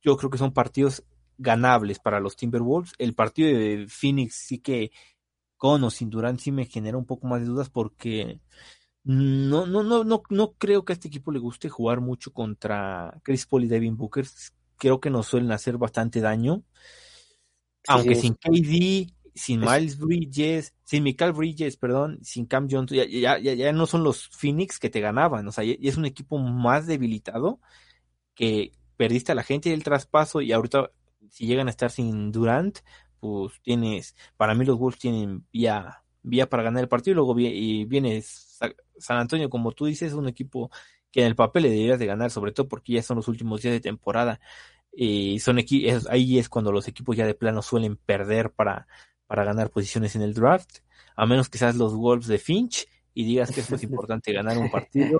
Yo 0.01 0.17
creo 0.17 0.31
que 0.31 0.39
son 0.39 0.53
partidos 0.53 1.03
ganables 1.37 1.99
para 1.99 2.19
los 2.19 2.35
Timberwolves. 2.35 2.93
El 2.97 3.13
partido 3.13 3.49
de 3.49 3.85
Phoenix 3.87 4.33
sí 4.33 4.57
que 4.57 4.91
con 5.55 5.83
o 5.83 5.91
sin 5.91 6.09
Durant 6.09 6.39
sí 6.39 6.51
me 6.51 6.65
genera 6.65 6.97
un 6.97 7.05
poco 7.05 7.27
más 7.27 7.41
de 7.41 7.45
dudas 7.45 7.69
porque 7.69 8.39
no, 9.03 9.65
no, 9.65 9.83
no, 9.83 10.03
no, 10.03 10.21
no 10.29 10.51
creo 10.53 10.85
que 10.85 10.93
a 10.93 10.95
este 10.95 11.07
equipo 11.07 11.31
le 11.31 11.39
guste 11.39 11.69
jugar 11.69 12.01
mucho 12.01 12.31
contra 12.31 13.19
Chris 13.23 13.45
Paul 13.45 13.63
y 13.63 13.67
Devin 13.67 13.97
Booker. 13.97 14.25
Creo 14.77 14.99
que 14.99 15.09
nos 15.09 15.27
suelen 15.27 15.51
hacer 15.51 15.77
bastante 15.77 16.21
daño. 16.21 16.63
Aunque 17.87 18.15
sí, 18.15 18.21
sin 18.21 18.33
KD, 18.35 19.13
sin 19.33 19.63
es- 19.63 19.69
Miles 19.71 19.97
Bridges, 19.97 20.73
sin 20.83 21.03
Michael 21.03 21.33
Bridges, 21.33 21.77
perdón, 21.77 22.19
sin 22.21 22.45
Cam 22.45 22.67
Johnson, 22.69 22.97
ya, 22.97 23.05
ya, 23.05 23.39
ya, 23.39 23.53
ya 23.53 23.71
no 23.73 23.85
son 23.87 24.03
los 24.03 24.27
Phoenix 24.29 24.77
que 24.79 24.89
te 24.89 24.99
ganaban. 25.01 25.47
O 25.47 25.51
sea, 25.51 25.63
ya, 25.63 25.75
ya 25.79 25.89
es 25.89 25.97
un 25.97 26.05
equipo 26.05 26.37
más 26.37 26.85
debilitado 26.85 27.59
que 28.35 28.71
perdiste 28.97 29.31
a 29.31 29.35
la 29.35 29.43
gente 29.43 29.69
del 29.69 29.83
traspaso 29.83 30.41
y 30.41 30.51
ahorita 30.51 30.91
si 31.29 31.47
llegan 31.47 31.67
a 31.67 31.71
estar 31.71 31.91
sin 31.91 32.31
Durant, 32.31 32.79
pues 33.19 33.53
tienes, 33.63 34.15
para 34.37 34.53
mí 34.55 34.65
los 34.65 34.77
Wolves 34.77 34.99
tienen 34.99 35.45
vía, 35.51 36.03
vía 36.23 36.49
para 36.49 36.63
ganar 36.63 36.83
el 36.83 36.89
partido 36.89 37.13
y 37.13 37.15
luego 37.15 37.33
viene 37.35 38.21
Sa- 38.21 38.73
San 38.97 39.17
Antonio, 39.17 39.49
como 39.49 39.71
tú 39.71 39.85
dices, 39.85 40.13
un 40.13 40.27
equipo 40.27 40.69
que 41.11 41.21
en 41.21 41.27
el 41.27 41.35
papel 41.35 41.63
le 41.63 41.69
deberías 41.69 41.99
de 41.99 42.05
ganar, 42.05 42.31
sobre 42.31 42.51
todo 42.53 42.67
porque 42.67 42.93
ya 42.93 43.03
son 43.03 43.17
los 43.17 43.27
últimos 43.27 43.61
días 43.61 43.73
de 43.73 43.79
temporada. 43.81 44.39
Y 44.93 45.39
son 45.39 45.59
es- 45.59 46.07
ahí 46.09 46.37
es 46.39 46.49
cuando 46.49 46.71
los 46.71 46.87
equipos 46.87 47.15
ya 47.17 47.25
de 47.25 47.33
plano 47.33 47.61
suelen 47.61 47.97
perder 47.97 48.51
para, 48.51 48.87
para 49.27 49.43
ganar 49.43 49.69
posiciones 49.71 50.15
en 50.15 50.21
el 50.21 50.33
draft, 50.33 50.79
a 51.15 51.25
menos 51.25 51.49
que 51.49 51.57
seas 51.57 51.75
los 51.75 51.95
Wolves 51.95 52.27
de 52.27 52.37
Finch 52.37 52.87
y 53.13 53.23
digas 53.25 53.51
que 53.51 53.61
es 53.61 53.69
más 53.71 53.83
importante 53.83 54.33
ganar 54.33 54.57
un 54.57 54.69
partido 54.69 55.19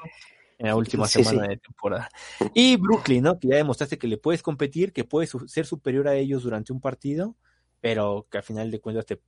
en 0.58 0.68
la 0.68 0.76
última 0.76 1.08
Sí, 1.08 1.24
semana 1.24 1.44
sí. 1.44 1.50
de 1.50 1.58
temporada. 1.58 2.10
Y 2.54 2.76
Brooklyn, 2.78 3.24
¿no? 3.24 3.40
Que 3.40 3.48
ya 3.50 3.56
demostraste 3.56 3.98
que 3.98 4.08
le 4.08 4.18
puedes 4.18 4.44
competir, 4.44 4.94
que 4.94 5.04
puedes 5.04 5.32
ser 5.48 5.66
superior 5.66 6.08
a 6.08 6.16
ellos 6.16 6.44
durante 6.44 6.72
un 6.74 6.82
partido, 6.82 7.36
pero 7.80 8.28
que 8.30 8.38
al 8.38 8.44
final 8.44 8.70
de 8.72 8.80
cuentas 8.80 9.06
te 9.06 9.20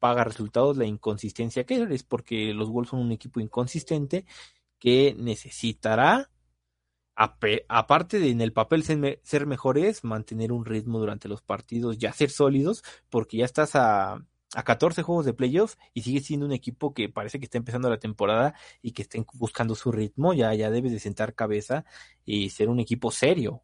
paga 0.00 0.24
resultados 0.24 0.76
la 0.76 0.86
inconsistencia 0.86 1.64
que 1.64 1.76
eres, 1.76 2.02
porque 2.02 2.52
los 2.54 2.70
Wolves 2.70 2.90
son 2.90 3.00
un 3.00 3.12
equipo 3.12 3.38
inconsistente 3.38 4.26
que 4.78 5.14
necesitará 5.16 6.30
aparte 7.68 8.18
de 8.18 8.30
en 8.30 8.40
el 8.40 8.54
papel 8.54 8.82
ser, 8.82 9.46
mejores, 9.46 10.04
mantener 10.04 10.52
un 10.52 10.64
ritmo 10.64 10.98
durante 10.98 11.28
los 11.28 11.42
partidos, 11.42 11.98
ya 11.98 12.14
ser 12.14 12.30
sólidos, 12.30 12.82
porque 13.10 13.36
ya 13.36 13.44
estás 13.44 13.76
a, 13.76 14.24
a 14.54 14.62
14 14.62 15.02
juegos 15.02 15.26
de 15.26 15.34
playoffs 15.34 15.76
y 15.92 16.00
sigue 16.00 16.20
siendo 16.20 16.46
un 16.46 16.52
equipo 16.52 16.94
que 16.94 17.10
parece 17.10 17.38
que 17.38 17.44
está 17.44 17.58
empezando 17.58 17.90
la 17.90 17.98
temporada 17.98 18.54
y 18.80 18.92
que 18.92 19.02
estén 19.02 19.26
buscando 19.34 19.74
su 19.74 19.92
ritmo, 19.92 20.32
ya, 20.32 20.54
ya 20.54 20.70
debes 20.70 20.92
de 20.92 20.98
sentar 20.98 21.34
cabeza 21.34 21.84
y 22.24 22.48
ser 22.48 22.70
un 22.70 22.80
equipo 22.80 23.10
serio. 23.10 23.62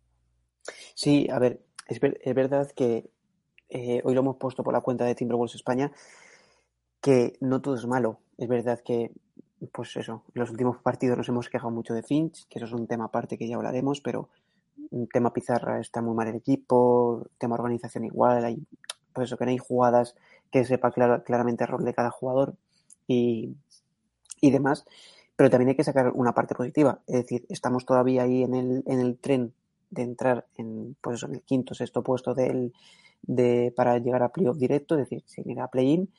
Sí, 0.95 1.27
a 1.31 1.39
ver, 1.39 1.65
es, 1.87 1.99
es 2.03 2.35
verdad 2.35 2.71
que 2.73 3.11
eh, 3.69 4.01
hoy 4.05 4.15
lo 4.15 4.21
hemos 4.21 4.37
puesto 4.37 4.63
por 4.63 4.75
la 4.75 4.81
cuenta 4.81 5.05
de 5.05 5.15
Timberwolves 5.15 5.55
España, 5.55 5.93
que 7.01 7.37
no 7.41 7.61
todo 7.61 7.75
es 7.75 7.87
malo. 7.87 8.21
Es 8.39 8.49
verdad 8.49 8.81
que 8.85 9.13
pues 9.73 9.97
eso, 9.97 10.23
en 10.35 10.41
los 10.41 10.51
últimos 10.51 10.79
partidos 10.79 11.17
nos 11.17 11.29
hemos 11.29 11.49
quejado 11.49 11.71
mucho 11.71 11.95
de 11.95 12.03
Finch, 12.03 12.47
que 12.49 12.59
eso 12.59 12.67
es 12.67 12.73
un 12.73 12.87
tema 12.87 13.07
aparte 13.07 13.39
que 13.39 13.49
ya 13.49 13.57
hablaremos, 13.57 14.01
pero 14.01 14.29
tema 15.13 15.33
pizarra 15.33 15.81
está 15.81 16.03
muy 16.03 16.15
mal 16.15 16.29
el 16.29 16.37
equipo, 16.37 17.27
tema 17.39 17.55
organización 17.55 18.05
igual, 18.05 18.45
hay, 18.45 18.63
pues 19.13 19.29
eso, 19.29 19.37
que 19.37 19.45
no 19.45 19.51
hay 19.51 19.59
jugadas 19.59 20.15
que 20.51 20.65
sepa 20.65 20.93
claramente 20.93 21.65
el 21.65 21.69
rol 21.69 21.85
de 21.85 21.95
cada 21.95 22.11
jugador 22.11 22.55
y, 23.07 23.57
y 24.41 24.51
demás, 24.51 24.85
pero 25.35 25.51
también 25.51 25.71
hay 25.71 25.77
que 25.77 25.85
sacar 25.85 26.13
una 26.15 26.33
parte 26.33 26.55
positiva, 26.55 27.01
es 27.07 27.23
decir, 27.23 27.47
estamos 27.49 27.85
todavía 27.85 28.23
ahí 28.23 28.43
en 28.43 28.55
el, 28.55 28.83
en 28.87 29.01
el 29.01 29.19
tren 29.19 29.53
de 29.91 30.03
entrar 30.03 30.47
en, 30.57 30.97
pues 31.01 31.17
eso, 31.17 31.27
en 31.27 31.35
el 31.35 31.43
quinto, 31.43 31.75
sexto 31.75 32.03
puesto 32.03 32.35
del, 32.35 32.73
de, 33.23 33.73
para 33.75 33.99
llegar 33.99 34.23
a 34.23 34.31
playoff 34.31 34.59
directo, 34.59 34.95
es 34.95 35.09
decir, 35.09 35.23
seguir 35.27 35.61
a 35.61 35.69
play-in, 35.69 36.11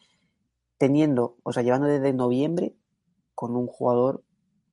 teniendo, 0.77 1.37
o 1.43 1.53
sea, 1.53 1.63
llevando 1.63 1.87
desde 1.87 2.13
noviembre 2.13 2.73
con 3.35 3.55
un 3.55 3.67
jugador, 3.67 4.23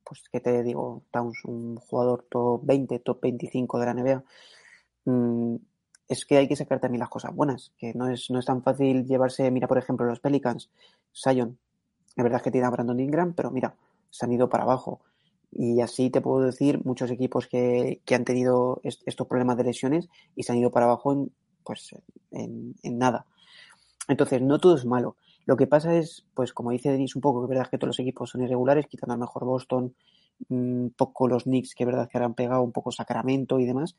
pues 0.05 0.23
que 0.31 0.41
te 0.41 0.63
digo, 0.63 1.03
Towns, 1.11 1.45
un 1.45 1.77
jugador 1.77 2.27
top 2.31 2.61
20, 2.65 2.99
top 3.01 3.21
25 3.23 3.79
de 3.79 3.87
la 3.87 3.95
NBA, 3.95 4.25
mm, 5.07 5.57
es 6.09 6.27
que 6.27 6.37
hay 6.37 6.49
que 6.49 6.57
sacar 6.57 6.81
también 6.81 7.01
las 7.01 7.09
cosas 7.09 7.35
buenas, 7.35 7.73
que 7.79 7.95
no 7.95 8.09
es, 8.09 8.31
no 8.31 8.39
es 8.39 8.45
tan 8.45 8.63
fácil 8.63 9.07
llevarse, 9.07 9.51
mira 9.51 9.69
por 9.69 9.79
ejemplo 9.79 10.07
los 10.07 10.21
Pelicans, 10.21 10.71
Sion, 11.13 11.59
la 12.17 12.23
verdad 12.23 12.39
es 12.39 12.43
que 12.43 12.51
tiene 12.51 12.67
a 12.67 12.71
Brandon 12.71 13.01
Ingram, 13.01 13.35
pero 13.35 13.51
mira, 13.51 13.75
se 14.11 14.25
han 14.25 14.33
ido 14.33 14.49
para 14.49 14.65
abajo. 14.65 15.01
Y 15.51 15.81
así 15.81 16.11
te 16.11 16.21
puedo 16.21 16.45
decir 16.45 16.85
muchos 16.85 17.11
equipos 17.11 17.47
que, 17.47 18.01
que 18.05 18.15
han 18.15 18.25
tenido 18.25 18.81
estos 18.83 19.27
problemas 19.27 19.57
de 19.57 19.65
lesiones 19.65 20.09
y 20.35 20.43
se 20.43 20.53
han 20.53 20.59
ido 20.59 20.71
para 20.71 20.87
abajo 20.87 21.13
en, 21.13 21.33
pues, 21.65 21.95
en, 22.31 22.75
en 22.83 22.99
nada. 22.99 23.27
Entonces, 24.09 24.43
no 24.43 24.59
todo 24.59 24.77
es 24.77 24.85
malo. 24.85 25.17
Lo 25.47 25.57
que 25.57 25.67
pasa 25.67 25.95
es, 25.97 26.25
pues 26.35 26.53
como 26.53 26.71
dice 26.71 26.91
Denis 26.91 27.17
un 27.17 27.23
poco, 27.23 27.41
que 27.41 27.45
es 27.47 27.49
verdad 27.51 27.71
que 27.71 27.79
todos 27.79 27.89
los 27.89 27.99
equipos 28.01 28.31
son 28.31 28.43
irregulares, 28.43 28.87
quitando 28.87 29.15
a 29.15 29.17
lo 29.17 29.21
mejor 29.21 29.45
Boston, 29.45 29.95
un 30.49 30.95
poco 30.97 31.29
los 31.29 31.45
Knicks, 31.45 31.75
que 31.75 31.85
es 31.85 31.87
verdad 31.87 32.09
que 32.09 32.19
ahora 32.19 32.27
han 32.27 32.35
pegado 32.35 32.63
un 32.63 32.73
poco 32.73 32.91
Sacramento 32.91 33.59
y 33.59 33.67
demás. 33.67 33.97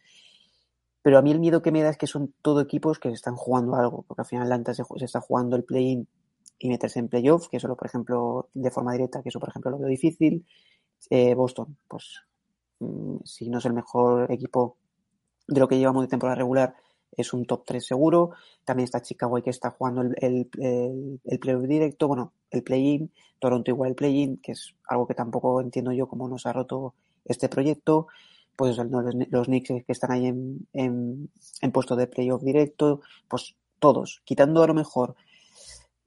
Pero 1.01 1.19
a 1.19 1.21
mí 1.21 1.31
el 1.31 1.39
miedo 1.39 1.61
que 1.61 1.71
me 1.71 1.83
da 1.83 1.89
es 1.89 1.97
que 1.97 2.07
son 2.07 2.33
todo 2.41 2.61
equipos 2.61 2.97
que 2.97 3.09
están 3.09 3.35
jugando 3.35 3.75
algo, 3.75 4.03
porque 4.07 4.21
al 4.21 4.27
final 4.27 4.45
Atlanta 4.45 4.73
se, 4.73 4.83
se 4.97 5.05
está 5.05 5.21
jugando 5.21 5.55
el 5.55 5.63
play-in 5.63 6.07
y 6.57 6.69
meterse 6.69 6.99
en 6.99 7.09
playoff, 7.09 7.47
que 7.47 7.57
eso, 7.57 7.75
por 7.75 7.85
ejemplo, 7.85 8.49
de 8.53 8.71
forma 8.71 8.93
directa, 8.93 9.21
que 9.21 9.29
eso, 9.29 9.39
por 9.39 9.49
ejemplo, 9.49 9.71
lo 9.71 9.77
veo 9.77 9.87
difícil. 9.87 10.45
Eh, 11.09 11.35
Boston, 11.35 11.77
pues 11.87 12.23
mm, 12.79 13.17
si 13.23 13.49
no 13.49 13.59
es 13.59 13.65
el 13.65 13.73
mejor 13.73 14.31
equipo 14.31 14.77
de 15.47 15.59
lo 15.59 15.67
que 15.67 15.77
llevamos 15.77 16.03
de 16.03 16.07
temporada 16.07 16.37
regular, 16.37 16.75
es 17.17 17.33
un 17.33 17.45
top 17.45 17.63
3 17.65 17.85
seguro. 17.85 18.31
También 18.63 18.85
está 18.85 19.01
Chicago 19.01 19.41
que 19.41 19.49
está 19.49 19.71
jugando 19.71 20.01
el, 20.01 20.15
el, 20.19 21.39
playoff 21.39 21.63
directo, 21.63 22.07
bueno, 22.07 22.33
el 22.51 22.63
play-in, 22.63 23.11
Toronto 23.39 23.71
igual 23.71 23.91
el 23.91 23.95
play-in, 23.95 24.37
que 24.37 24.53
es 24.53 24.75
algo 24.87 25.07
que 25.07 25.13
tampoco 25.13 25.61
entiendo 25.61 25.91
yo 25.91 26.07
cómo 26.07 26.27
nos 26.27 26.45
ha 26.45 26.53
roto 26.53 26.93
este 27.25 27.49
proyecto. 27.49 28.07
Pues 28.55 28.77
los, 28.77 29.47
Knicks 29.47 29.67
que 29.67 29.83
están 29.87 30.11
ahí 30.11 30.27
en, 30.27 30.67
en, 30.73 31.71
puesto 31.73 31.97
de 31.97 32.07
playoff 32.07 32.41
directo, 32.41 33.01
pues 33.27 33.55
todos, 33.79 34.21
quitando 34.23 34.63
a 34.63 34.67
lo 34.67 34.73
mejor 34.73 35.15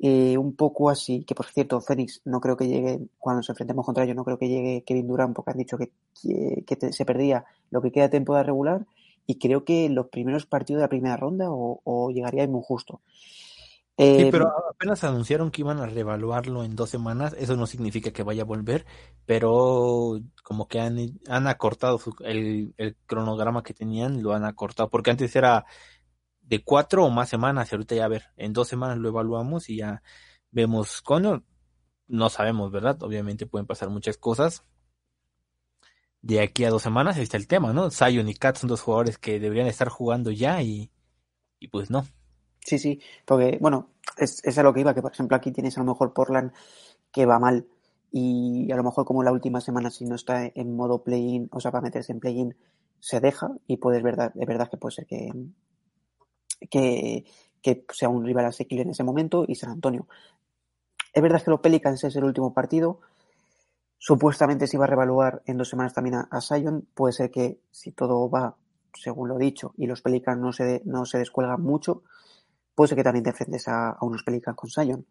eh, 0.00 0.38
un 0.38 0.54
poco 0.54 0.90
así, 0.90 1.24
que 1.24 1.34
por 1.34 1.46
cierto, 1.46 1.80
Fénix 1.80 2.22
no 2.24 2.40
creo 2.40 2.56
que 2.56 2.68
llegue, 2.68 3.00
cuando 3.18 3.40
nos 3.40 3.48
enfrentemos 3.48 3.84
contra 3.84 4.04
ellos, 4.04 4.14
no 4.14 4.24
creo 4.24 4.38
que 4.38 4.48
llegue 4.48 4.84
Kevin 4.86 5.08
Durant, 5.08 5.34
porque 5.34 5.50
han 5.50 5.58
dicho 5.58 5.76
que, 5.76 5.90
que, 6.64 6.92
se 6.92 7.04
perdía 7.04 7.44
lo 7.70 7.82
que 7.82 7.90
queda 7.90 8.04
de 8.04 8.10
temporada 8.10 8.44
regular, 8.44 8.86
y 9.28 9.38
creo 9.38 9.62
que 9.62 9.90
los 9.90 10.08
primeros 10.08 10.46
partidos 10.46 10.80
de 10.80 10.84
la 10.84 10.88
primera 10.88 11.16
ronda 11.18 11.50
o, 11.50 11.82
o 11.84 12.10
llegaría 12.10 12.48
muy 12.48 12.62
justo. 12.64 13.02
Eh, 13.98 14.24
sí, 14.24 14.28
pero 14.30 14.50
apenas 14.70 15.04
anunciaron 15.04 15.50
que 15.50 15.60
iban 15.60 15.80
a 15.80 15.86
reevaluarlo 15.86 16.64
en 16.64 16.74
dos 16.74 16.88
semanas, 16.88 17.34
eso 17.38 17.54
no 17.56 17.66
significa 17.66 18.10
que 18.10 18.22
vaya 18.22 18.42
a 18.42 18.46
volver, 18.46 18.86
pero 19.26 20.18
como 20.42 20.66
que 20.66 20.80
han, 20.80 21.20
han 21.28 21.46
acortado 21.46 21.98
su, 21.98 22.14
el, 22.24 22.72
el, 22.78 22.96
cronograma 23.04 23.62
que 23.62 23.74
tenían, 23.74 24.22
lo 24.22 24.32
han 24.32 24.44
acortado, 24.44 24.88
porque 24.88 25.10
antes 25.10 25.36
era 25.36 25.66
de 26.40 26.64
cuatro 26.64 27.04
o 27.04 27.10
más 27.10 27.28
semanas, 27.28 27.70
y 27.70 27.74
ahorita 27.74 27.96
ya 27.96 28.06
a 28.06 28.08
ver, 28.08 28.24
en 28.36 28.54
dos 28.54 28.68
semanas 28.68 28.96
lo 28.96 29.08
evaluamos 29.08 29.68
y 29.68 29.78
ya 29.78 30.02
vemos, 30.52 31.02
coño, 31.02 31.44
no 32.06 32.30
sabemos, 32.30 32.70
¿verdad? 32.70 33.02
Obviamente 33.02 33.46
pueden 33.46 33.66
pasar 33.66 33.90
muchas 33.90 34.16
cosas, 34.16 34.64
de 36.22 36.40
aquí 36.40 36.64
a 36.64 36.70
dos 36.70 36.82
semanas, 36.82 37.16
ahí 37.16 37.22
está 37.22 37.36
el 37.36 37.46
tema, 37.46 37.72
¿no? 37.72 37.90
Zion 37.90 38.28
y 38.28 38.34
Kat 38.34 38.56
son 38.56 38.68
dos 38.68 38.82
jugadores 38.82 39.18
que 39.18 39.38
deberían 39.38 39.66
estar 39.66 39.88
jugando 39.88 40.30
ya 40.30 40.62
y, 40.62 40.90
y 41.60 41.68
pues 41.68 41.90
no. 41.90 42.06
Sí, 42.60 42.78
sí, 42.78 43.00
porque, 43.24 43.58
bueno, 43.60 43.90
es, 44.16 44.44
es 44.44 44.58
a 44.58 44.62
lo 44.62 44.74
que 44.74 44.80
iba, 44.80 44.94
que 44.94 45.02
por 45.02 45.12
ejemplo 45.12 45.36
aquí 45.36 45.52
tienes 45.52 45.76
a 45.78 45.80
lo 45.80 45.86
mejor 45.86 46.12
Portland 46.12 46.52
que 47.12 47.24
va 47.24 47.38
mal 47.38 47.66
y 48.10 48.70
a 48.72 48.76
lo 48.76 48.84
mejor 48.84 49.04
como 49.04 49.22
la 49.22 49.32
última 49.32 49.60
semana 49.60 49.90
si 49.90 50.04
no 50.04 50.14
está 50.14 50.44
en 50.46 50.76
modo 50.76 51.02
play-in, 51.02 51.48
o 51.52 51.60
sea, 51.60 51.70
para 51.70 51.82
meterse 51.82 52.12
en 52.12 52.20
play-in, 52.20 52.56
se 53.00 53.20
deja 53.20 53.50
y 53.66 53.76
puede, 53.76 54.02
verdad, 54.02 54.32
es 54.34 54.46
verdad 54.46 54.68
que 54.70 54.76
puede 54.76 54.96
ser 54.96 55.06
que, 55.06 55.30
que, 56.70 57.24
que 57.62 57.84
sea 57.92 58.08
un 58.08 58.24
rival 58.24 58.46
asequible 58.46 58.82
en 58.82 58.90
ese 58.90 59.04
momento 59.04 59.44
y 59.46 59.54
San 59.54 59.70
Antonio. 59.70 60.08
Es 61.12 61.22
verdad 61.22 61.42
que 61.42 61.50
los 61.50 61.60
Pelicans 61.60 62.02
es 62.04 62.16
el 62.16 62.24
último 62.24 62.52
partido, 62.52 63.00
Supuestamente 63.98 64.66
se 64.66 64.76
iba 64.76 64.84
a 64.84 64.88
revaluar 64.88 65.42
en 65.44 65.58
dos 65.58 65.68
semanas 65.68 65.92
también 65.92 66.14
a, 66.14 66.28
a 66.30 66.40
Sion. 66.40 66.86
Puede 66.94 67.12
ser 67.12 67.30
que 67.30 67.58
si 67.70 67.92
todo 67.92 68.30
va 68.30 68.56
según 68.94 69.28
lo 69.28 69.38
dicho 69.38 69.74
y 69.76 69.86
los 69.86 70.02
Pelicans 70.02 70.40
no 70.40 70.52
se, 70.52 70.82
no 70.84 71.04
se 71.04 71.18
descuelgan 71.18 71.60
mucho, 71.60 72.02
puede 72.74 72.88
ser 72.88 72.96
que 72.96 73.04
también 73.04 73.24
te 73.24 73.30
enfrentes 73.30 73.66
a, 73.68 73.90
a 73.90 74.04
unos 74.04 74.22
Pelicans 74.22 74.56
con 74.56 74.70
Sion. 74.70 75.04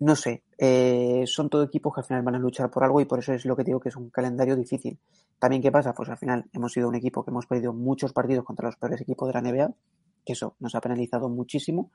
No 0.00 0.16
sé, 0.16 0.42
eh, 0.56 1.24
son 1.26 1.50
todo 1.50 1.62
equipos 1.62 1.94
que 1.94 2.00
al 2.00 2.06
final 2.06 2.22
van 2.22 2.34
a 2.34 2.38
luchar 2.38 2.70
por 2.70 2.82
algo 2.82 3.00
y 3.00 3.04
por 3.04 3.18
eso 3.18 3.32
es 3.32 3.44
lo 3.44 3.54
que 3.54 3.64
digo 3.64 3.80
que 3.80 3.90
es 3.90 3.96
un 3.96 4.10
calendario 4.10 4.56
difícil. 4.56 4.98
También, 5.38 5.62
¿qué 5.62 5.70
pasa? 5.70 5.92
Pues 5.92 6.08
al 6.08 6.16
final 6.16 6.46
hemos 6.52 6.72
sido 6.72 6.88
un 6.88 6.94
equipo 6.94 7.22
que 7.22 7.30
hemos 7.30 7.46
perdido 7.46 7.72
muchos 7.72 8.12
partidos 8.12 8.44
contra 8.44 8.66
los 8.66 8.76
peores 8.76 9.00
equipos 9.02 9.28
de 9.28 9.34
la 9.34 9.42
NBA, 9.42 9.74
que 10.24 10.32
eso 10.32 10.56
nos 10.58 10.74
ha 10.74 10.80
penalizado 10.80 11.28
muchísimo. 11.28 11.90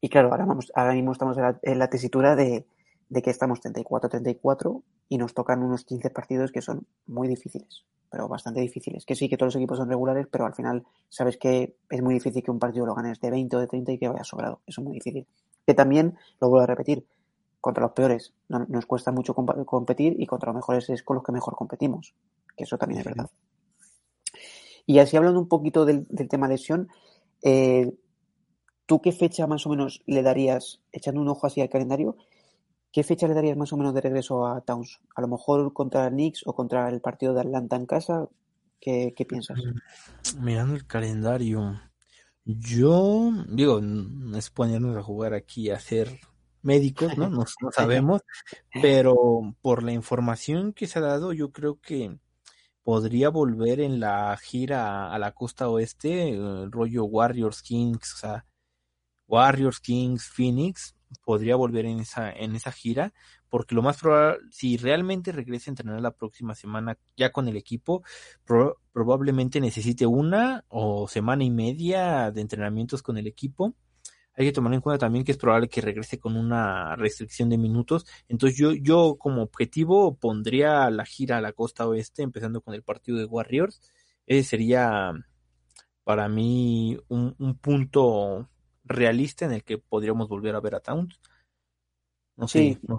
Y 0.00 0.08
claro, 0.08 0.30
ahora, 0.30 0.44
vamos, 0.44 0.70
ahora 0.74 0.92
mismo 0.92 1.12
estamos 1.12 1.36
en 1.38 1.42
la, 1.42 1.58
en 1.62 1.78
la 1.78 1.88
tesitura 1.88 2.36
de, 2.36 2.66
de 3.10 3.22
que 3.22 3.30
estamos 3.30 3.60
34-34 3.60 4.82
y 5.08 5.18
nos 5.18 5.34
tocan 5.34 5.62
unos 5.62 5.84
15 5.84 6.10
partidos 6.10 6.52
que 6.52 6.62
son 6.62 6.86
muy 7.06 7.26
difíciles, 7.26 7.84
pero 8.08 8.28
bastante 8.28 8.60
difíciles. 8.60 9.04
Que 9.04 9.16
sí, 9.16 9.28
que 9.28 9.36
todos 9.36 9.48
los 9.48 9.60
equipos 9.60 9.78
son 9.78 9.88
regulares, 9.88 10.28
pero 10.30 10.46
al 10.46 10.54
final 10.54 10.84
sabes 11.08 11.36
que 11.36 11.76
es 11.90 12.02
muy 12.02 12.14
difícil 12.14 12.42
que 12.42 12.52
un 12.52 12.60
partido 12.60 12.86
lo 12.86 12.94
ganes 12.94 13.20
de 13.20 13.30
20 13.30 13.56
o 13.56 13.60
de 13.60 13.66
30 13.66 13.92
y 13.92 13.98
que 13.98 14.08
vaya 14.08 14.22
sobrado. 14.22 14.60
Eso 14.64 14.80
es 14.80 14.84
muy 14.84 14.94
difícil. 14.94 15.26
Que 15.66 15.74
también, 15.74 16.16
lo 16.40 16.48
vuelvo 16.48 16.62
a 16.62 16.66
repetir, 16.66 17.04
contra 17.60 17.82
los 17.82 17.92
peores 17.92 18.32
no, 18.48 18.64
nos 18.68 18.86
cuesta 18.86 19.10
mucho 19.10 19.34
comp 19.34 19.50
competir 19.66 20.14
y 20.18 20.26
contra 20.26 20.48
los 20.50 20.56
mejores 20.56 20.88
es 20.88 21.02
con 21.02 21.16
los 21.16 21.24
que 21.24 21.32
mejor 21.32 21.56
competimos. 21.56 22.14
Que 22.56 22.64
eso 22.64 22.78
también 22.78 23.00
es 23.00 23.04
verdad. 23.04 23.28
Y 24.86 25.00
así 25.00 25.16
hablando 25.16 25.40
un 25.40 25.48
poquito 25.48 25.84
del, 25.84 26.06
del 26.08 26.28
tema 26.28 26.46
lesión, 26.46 26.88
eh, 27.42 27.92
¿tú 28.86 29.00
qué 29.00 29.10
fecha 29.10 29.48
más 29.48 29.66
o 29.66 29.70
menos 29.70 30.00
le 30.06 30.22
darías, 30.22 30.80
echando 30.92 31.20
un 31.20 31.28
ojo 31.28 31.48
así 31.48 31.60
al 31.60 31.68
calendario, 31.68 32.16
¿Qué 32.92 33.04
fecha 33.04 33.28
le 33.28 33.34
darías 33.34 33.56
más 33.56 33.72
o 33.72 33.76
menos 33.76 33.94
de 33.94 34.00
regreso 34.00 34.46
a 34.46 34.60
Towns? 34.62 35.00
¿A 35.14 35.20
lo 35.20 35.28
mejor 35.28 35.72
contra 35.72 36.06
el 36.06 36.12
Knicks 36.12 36.42
o 36.46 36.54
contra 36.54 36.88
el 36.88 37.00
partido 37.00 37.34
de 37.34 37.40
Atlanta 37.40 37.76
en 37.76 37.86
casa? 37.86 38.28
¿Qué, 38.80 39.14
qué 39.16 39.24
piensas? 39.24 39.58
Mm, 39.58 40.44
mirando 40.44 40.74
el 40.74 40.86
calendario, 40.86 41.80
yo 42.44 43.30
digo, 43.48 43.80
no 43.80 44.36
es 44.36 44.50
ponernos 44.50 44.96
a 44.96 45.02
jugar 45.02 45.34
aquí 45.34 45.70
a 45.70 45.78
ser 45.78 46.18
médicos, 46.62 47.16
¿no? 47.16 47.28
No, 47.28 47.44
no 47.60 47.70
sabemos, 47.72 48.22
pero 48.82 49.16
por 49.62 49.82
la 49.82 49.92
información 49.92 50.72
que 50.72 50.86
se 50.86 50.98
ha 50.98 51.02
dado, 51.02 51.32
yo 51.32 51.52
creo 51.52 51.80
que 51.80 52.18
podría 52.82 53.28
volver 53.28 53.80
en 53.80 54.00
la 54.00 54.36
gira 54.36 55.12
a 55.12 55.18
la 55.18 55.32
costa 55.32 55.68
oeste, 55.68 56.30
el 56.30 56.72
rollo 56.72 57.04
Warriors 57.04 57.62
Kings, 57.62 58.14
o 58.14 58.18
sea, 58.18 58.46
Warriors 59.28 59.80
Kings 59.80 60.24
Phoenix, 60.24 60.96
podría 61.24 61.56
volver 61.56 61.86
en 61.86 62.00
esa, 62.00 62.32
en 62.32 62.54
esa 62.56 62.72
gira, 62.72 63.12
porque 63.48 63.74
lo 63.74 63.82
más 63.82 63.98
probable, 63.98 64.38
si 64.50 64.76
realmente 64.76 65.32
regresa 65.32 65.70
a 65.70 65.72
entrenar 65.72 66.00
la 66.00 66.12
próxima 66.12 66.54
semana 66.54 66.98
ya 67.16 67.32
con 67.32 67.48
el 67.48 67.56
equipo, 67.56 68.02
pro, 68.44 68.76
probablemente 68.92 69.60
necesite 69.60 70.06
una 70.06 70.64
o 70.68 71.08
semana 71.08 71.44
y 71.44 71.50
media 71.50 72.30
de 72.30 72.40
entrenamientos 72.40 73.02
con 73.02 73.18
el 73.18 73.26
equipo 73.26 73.74
hay 74.40 74.46
que 74.46 74.52
tomar 74.52 74.72
en 74.72 74.80
cuenta 74.80 75.06
también 75.06 75.24
que 75.24 75.32
es 75.32 75.38
probable 75.38 75.68
que 75.68 75.80
regrese 75.80 76.18
con 76.18 76.36
una 76.36 76.96
restricción 76.96 77.50
de 77.50 77.58
minutos. 77.58 78.06
Entonces 78.28 78.58
yo, 78.58 78.72
yo 78.72 79.16
como 79.18 79.42
objetivo 79.42 80.16
pondría 80.16 80.88
la 80.90 81.04
gira 81.04 81.38
a 81.38 81.40
la 81.40 81.52
costa 81.52 81.86
oeste, 81.86 82.22
empezando 82.22 82.62
con 82.62 82.74
el 82.74 82.82
partido 82.82 83.18
de 83.18 83.26
Warriors. 83.26 83.82
Ese 84.26 84.48
sería 84.48 85.12
para 86.04 86.28
mí 86.28 86.96
un, 87.08 87.34
un 87.38 87.58
punto 87.58 88.48
realista 88.90 89.44
en 89.46 89.52
el 89.52 89.64
que 89.64 89.78
podríamos 89.78 90.28
volver 90.28 90.54
a 90.54 90.60
ver 90.60 90.74
a 90.74 90.80
Towns. 90.80 91.20
No 92.36 92.48
sé. 92.48 92.58
Sí. 92.58 92.78
no- 92.88 92.98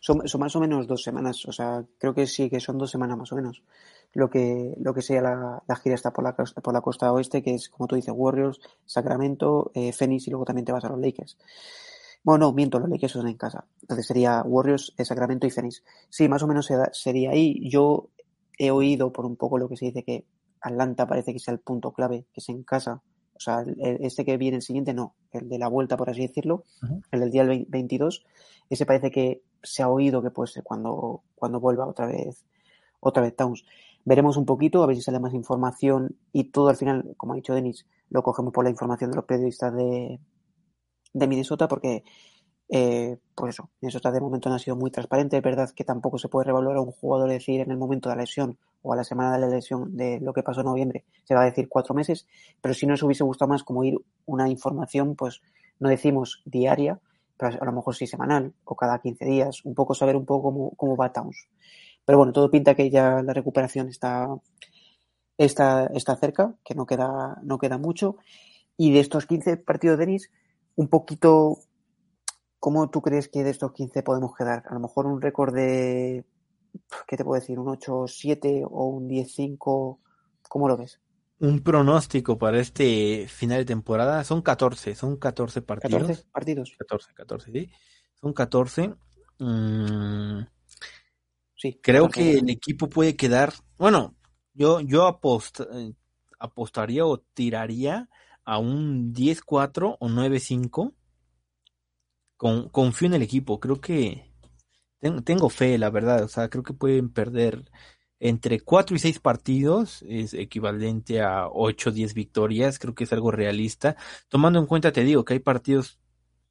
Son, 0.00 0.26
son 0.28 0.40
más 0.40 0.54
o 0.56 0.60
menos 0.60 0.86
dos 0.86 1.02
semanas, 1.02 1.44
o 1.46 1.52
sea, 1.52 1.84
creo 1.98 2.14
que 2.14 2.26
sí 2.26 2.50
que 2.50 2.60
son 2.60 2.78
dos 2.78 2.90
semanas 2.90 3.18
más 3.18 3.32
o 3.32 3.36
menos. 3.36 3.62
Lo 4.12 4.30
que, 4.30 4.74
lo 4.80 4.94
que 4.94 5.02
sea 5.02 5.22
la, 5.22 5.62
la 5.66 5.76
gira 5.76 5.94
está 5.94 6.12
por 6.12 6.24
la, 6.24 6.34
costa- 6.36 6.60
por 6.60 6.74
la 6.74 6.80
costa 6.80 7.12
oeste, 7.12 7.42
que 7.42 7.54
es, 7.54 7.68
como 7.68 7.86
tú 7.88 7.96
dices, 7.96 8.14
Warriors, 8.16 8.60
Sacramento, 8.84 9.70
eh, 9.74 9.92
Phoenix 9.92 10.26
y 10.26 10.30
luego 10.30 10.44
también 10.44 10.64
te 10.64 10.72
vas 10.72 10.84
a 10.84 10.88
los 10.90 11.00
Lakers. 11.00 11.38
Bueno, 12.24 12.46
no, 12.46 12.52
miento, 12.52 12.78
los 12.80 12.88
Lakers 12.90 13.12
son 13.12 13.28
en 13.28 13.36
casa. 13.36 13.66
Entonces 13.82 14.06
sería 14.06 14.42
Warriors, 14.44 14.94
eh, 14.98 15.04
Sacramento 15.04 15.46
y 15.46 15.50
Phoenix. 15.50 15.84
Sí, 16.10 16.28
más 16.28 16.42
o 16.42 16.46
menos 16.46 16.68
sería 16.92 17.30
ahí. 17.30 17.68
Yo 17.70 18.08
he 18.58 18.70
oído 18.70 19.12
por 19.12 19.26
un 19.26 19.36
poco 19.36 19.58
lo 19.58 19.68
que 19.68 19.76
se 19.76 19.86
dice 19.86 20.02
que 20.04 20.24
Atlanta 20.60 21.06
parece 21.06 21.32
que 21.32 21.38
sea 21.38 21.54
el 21.54 21.60
punto 21.60 21.92
clave, 21.92 22.26
que 22.32 22.40
es 22.40 22.48
en 22.48 22.62
casa. 22.64 23.02
O 23.36 23.40
sea, 23.40 23.64
este 24.00 24.24
que 24.24 24.36
viene 24.36 24.56
el 24.56 24.62
siguiente 24.62 24.94
no, 24.94 25.14
el 25.32 25.48
de 25.48 25.58
la 25.58 25.68
vuelta, 25.68 25.96
por 25.96 26.08
así 26.10 26.22
decirlo, 26.22 26.64
Ujú. 26.82 27.02
el 27.12 27.20
del 27.20 27.30
día 27.30 27.44
vein- 27.44 27.66
22, 27.68 28.24
ese 28.70 28.86
parece 28.86 29.10
que 29.10 29.42
se 29.62 29.82
ha 29.82 29.88
oído 29.88 30.22
que 30.22 30.30
puede 30.30 30.48
ser 30.50 30.62
cuando, 30.62 31.22
cuando 31.34 31.60
vuelva 31.60 31.86
otra 31.86 32.06
vez, 32.06 32.44
otra 33.00 33.22
vez 33.22 33.36
Towns. 33.36 33.64
Veremos 34.04 34.36
un 34.36 34.46
poquito, 34.46 34.82
a 34.82 34.86
ver 34.86 34.96
si 34.96 35.02
sale 35.02 35.18
más 35.18 35.34
información 35.34 36.16
y 36.32 36.44
todo 36.44 36.68
al 36.68 36.76
final, 36.76 37.14
como 37.16 37.32
ha 37.32 37.36
dicho 37.36 37.54
Denis, 37.54 37.86
lo 38.10 38.22
cogemos 38.22 38.52
por 38.52 38.64
la 38.64 38.70
información 38.70 39.10
de 39.10 39.16
los 39.16 39.24
periodistas 39.24 39.74
de, 39.74 40.20
de 41.12 41.26
Minnesota 41.26 41.66
porque, 41.68 42.04
eh, 42.68 43.18
pues 43.34 43.54
eso, 43.54 43.70
Minnesota 43.80 44.10
de 44.10 44.20
momento 44.20 44.48
no 44.48 44.56
ha 44.56 44.58
sido 44.58 44.76
muy 44.76 44.90
transparente. 44.90 45.36
Es 45.36 45.42
verdad 45.42 45.70
que 45.70 45.84
tampoco 45.84 46.18
se 46.18 46.28
puede 46.28 46.46
revaluar 46.46 46.76
a 46.76 46.80
un 46.80 46.92
jugador 46.92 47.28
decir 47.28 47.60
en 47.60 47.70
el 47.70 47.76
momento 47.76 48.08
de 48.08 48.16
la 48.16 48.22
lesión 48.22 48.58
o 48.82 48.92
a 48.92 48.96
la 48.96 49.04
semana 49.04 49.32
de 49.32 49.40
la 49.40 49.48
lesión 49.48 49.96
de 49.96 50.20
lo 50.20 50.32
que 50.32 50.42
pasó 50.42 50.60
en 50.60 50.66
noviembre, 50.66 51.04
se 51.24 51.34
va 51.34 51.42
a 51.42 51.44
decir 51.44 51.68
cuatro 51.68 51.94
meses, 51.94 52.26
pero 52.60 52.72
si 52.74 52.86
nos 52.86 53.02
hubiese 53.02 53.24
gustado 53.24 53.48
más 53.48 53.64
como 53.64 53.82
ir 53.82 53.98
una 54.26 54.48
información, 54.48 55.16
pues 55.16 55.42
no 55.80 55.88
decimos 55.88 56.42
diaria, 56.44 57.00
pero 57.36 57.60
a 57.60 57.64
lo 57.64 57.72
mejor 57.72 57.94
sí 57.94 58.06
semanal 58.06 58.54
o 58.64 58.76
cada 58.76 59.00
15 59.00 59.24
días, 59.24 59.64
un 59.64 59.74
poco 59.74 59.94
saber 59.94 60.16
un 60.16 60.24
poco 60.24 60.50
cómo, 60.50 60.70
cómo 60.76 60.96
va 60.96 61.12
Towns. 61.12 61.48
Pero 62.04 62.18
bueno, 62.18 62.32
todo 62.32 62.50
pinta 62.50 62.74
que 62.74 62.88
ya 62.88 63.22
la 63.22 63.32
recuperación 63.32 63.88
está, 63.88 64.28
está, 65.36 65.86
está 65.86 66.16
cerca, 66.16 66.54
que 66.64 66.74
no 66.74 66.86
queda, 66.86 67.38
no 67.42 67.58
queda 67.58 67.78
mucho. 67.78 68.16
Y 68.76 68.92
de 68.92 69.00
estos 69.00 69.26
15 69.26 69.56
partidos, 69.56 69.98
Denis, 69.98 70.30
un 70.76 70.88
poquito, 70.88 71.58
¿cómo 72.58 72.90
tú 72.90 73.00
crees 73.02 73.28
que 73.28 73.44
de 73.44 73.50
estos 73.50 73.72
15 73.72 74.02
podemos 74.02 74.34
quedar? 74.34 74.64
A 74.68 74.74
lo 74.74 74.80
mejor 74.80 75.06
un 75.06 75.20
récord 75.20 75.54
de, 75.54 76.24
¿qué 77.06 77.16
te 77.16 77.24
puedo 77.24 77.40
decir? 77.40 77.58
¿Un 77.58 77.66
8-7 77.66 78.66
o 78.70 78.86
un 78.86 79.08
10-5? 79.08 79.98
¿Cómo 80.48 80.68
lo 80.68 80.76
ves? 80.76 81.00
Un 81.38 81.60
pronóstico 81.60 82.38
para 82.38 82.58
este 82.60 83.26
final 83.28 83.58
de 83.58 83.64
temporada 83.66 84.24
son 84.24 84.40
14, 84.40 84.94
son 84.94 85.16
14 85.16 85.60
partidos. 85.62 86.00
14 86.02 86.24
partidos. 86.32 86.74
14, 86.78 87.14
14, 87.14 87.52
sí. 87.52 87.70
Son 88.20 88.32
14. 88.32 88.94
Mm, 89.38 90.40
Sí. 91.54 91.78
creo 91.82 92.04
14. 92.04 92.20
que 92.32 92.38
el 92.38 92.50
equipo 92.50 92.88
puede 92.88 93.16
quedar. 93.16 93.52
Bueno, 93.78 94.14
yo, 94.54 94.80
yo 94.80 95.06
apost, 95.06 95.60
eh, 95.60 95.92
apostaría 96.38 97.04
o 97.04 97.18
tiraría 97.18 98.08
a 98.44 98.58
un 98.58 99.12
10-4 99.12 99.96
o 100.00 100.08
9-5. 100.08 100.94
Con, 102.36 102.68
confío 102.70 103.06
en 103.08 103.14
el 103.14 103.22
equipo. 103.22 103.60
Creo 103.60 103.80
que 103.80 104.32
ten- 105.00 105.24
tengo 105.24 105.48
fe, 105.50 105.78
la 105.78 105.90
verdad. 105.90 106.24
O 106.24 106.28
sea, 106.28 106.48
creo 106.50 106.64
que 106.64 106.74
pueden 106.74 107.10
perder 107.12 107.70
entre 108.20 108.60
4 108.60 108.96
y 108.96 108.98
6 109.00 109.20
partidos. 109.20 110.04
Es 110.08 110.34
equivalente 110.34 111.22
a 111.22 111.48
8 111.48 111.90
o 111.90 111.92
10 111.92 112.14
victorias. 112.14 112.78
Creo 112.78 112.94
que 112.94 113.04
es 113.04 113.12
algo 113.12 113.30
realista. 113.32 113.96
Tomando 114.28 114.58
en 114.60 114.66
cuenta, 114.66 114.92
te 114.92 115.04
digo, 115.04 115.24
que 115.24 115.34
hay 115.34 115.40
partidos 115.40 115.98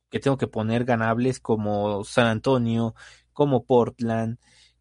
que 0.10 0.20
tengo 0.20 0.38
que 0.38 0.48
poner 0.48 0.86
ganables 0.86 1.40
como 1.40 2.04
San 2.04 2.28
Antonio, 2.28 2.96
como 3.34 3.66
Portland, 3.66 4.38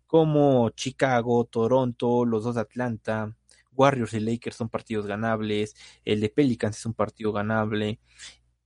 como 0.06 0.70
Chicago, 0.70 1.44
Toronto, 1.46 2.24
los 2.24 2.44
dos 2.44 2.54
de 2.56 2.62
Atlanta, 2.62 3.36
Warriors 3.72 4.14
y 4.14 4.20
Lakers 4.20 4.56
son 4.56 4.68
partidos 4.68 5.06
ganables, 5.06 5.74
el 6.04 6.20
de 6.20 6.28
Pelicans 6.30 6.78
es 6.78 6.86
un 6.86 6.94
partido 6.94 7.32
ganable, 7.32 8.00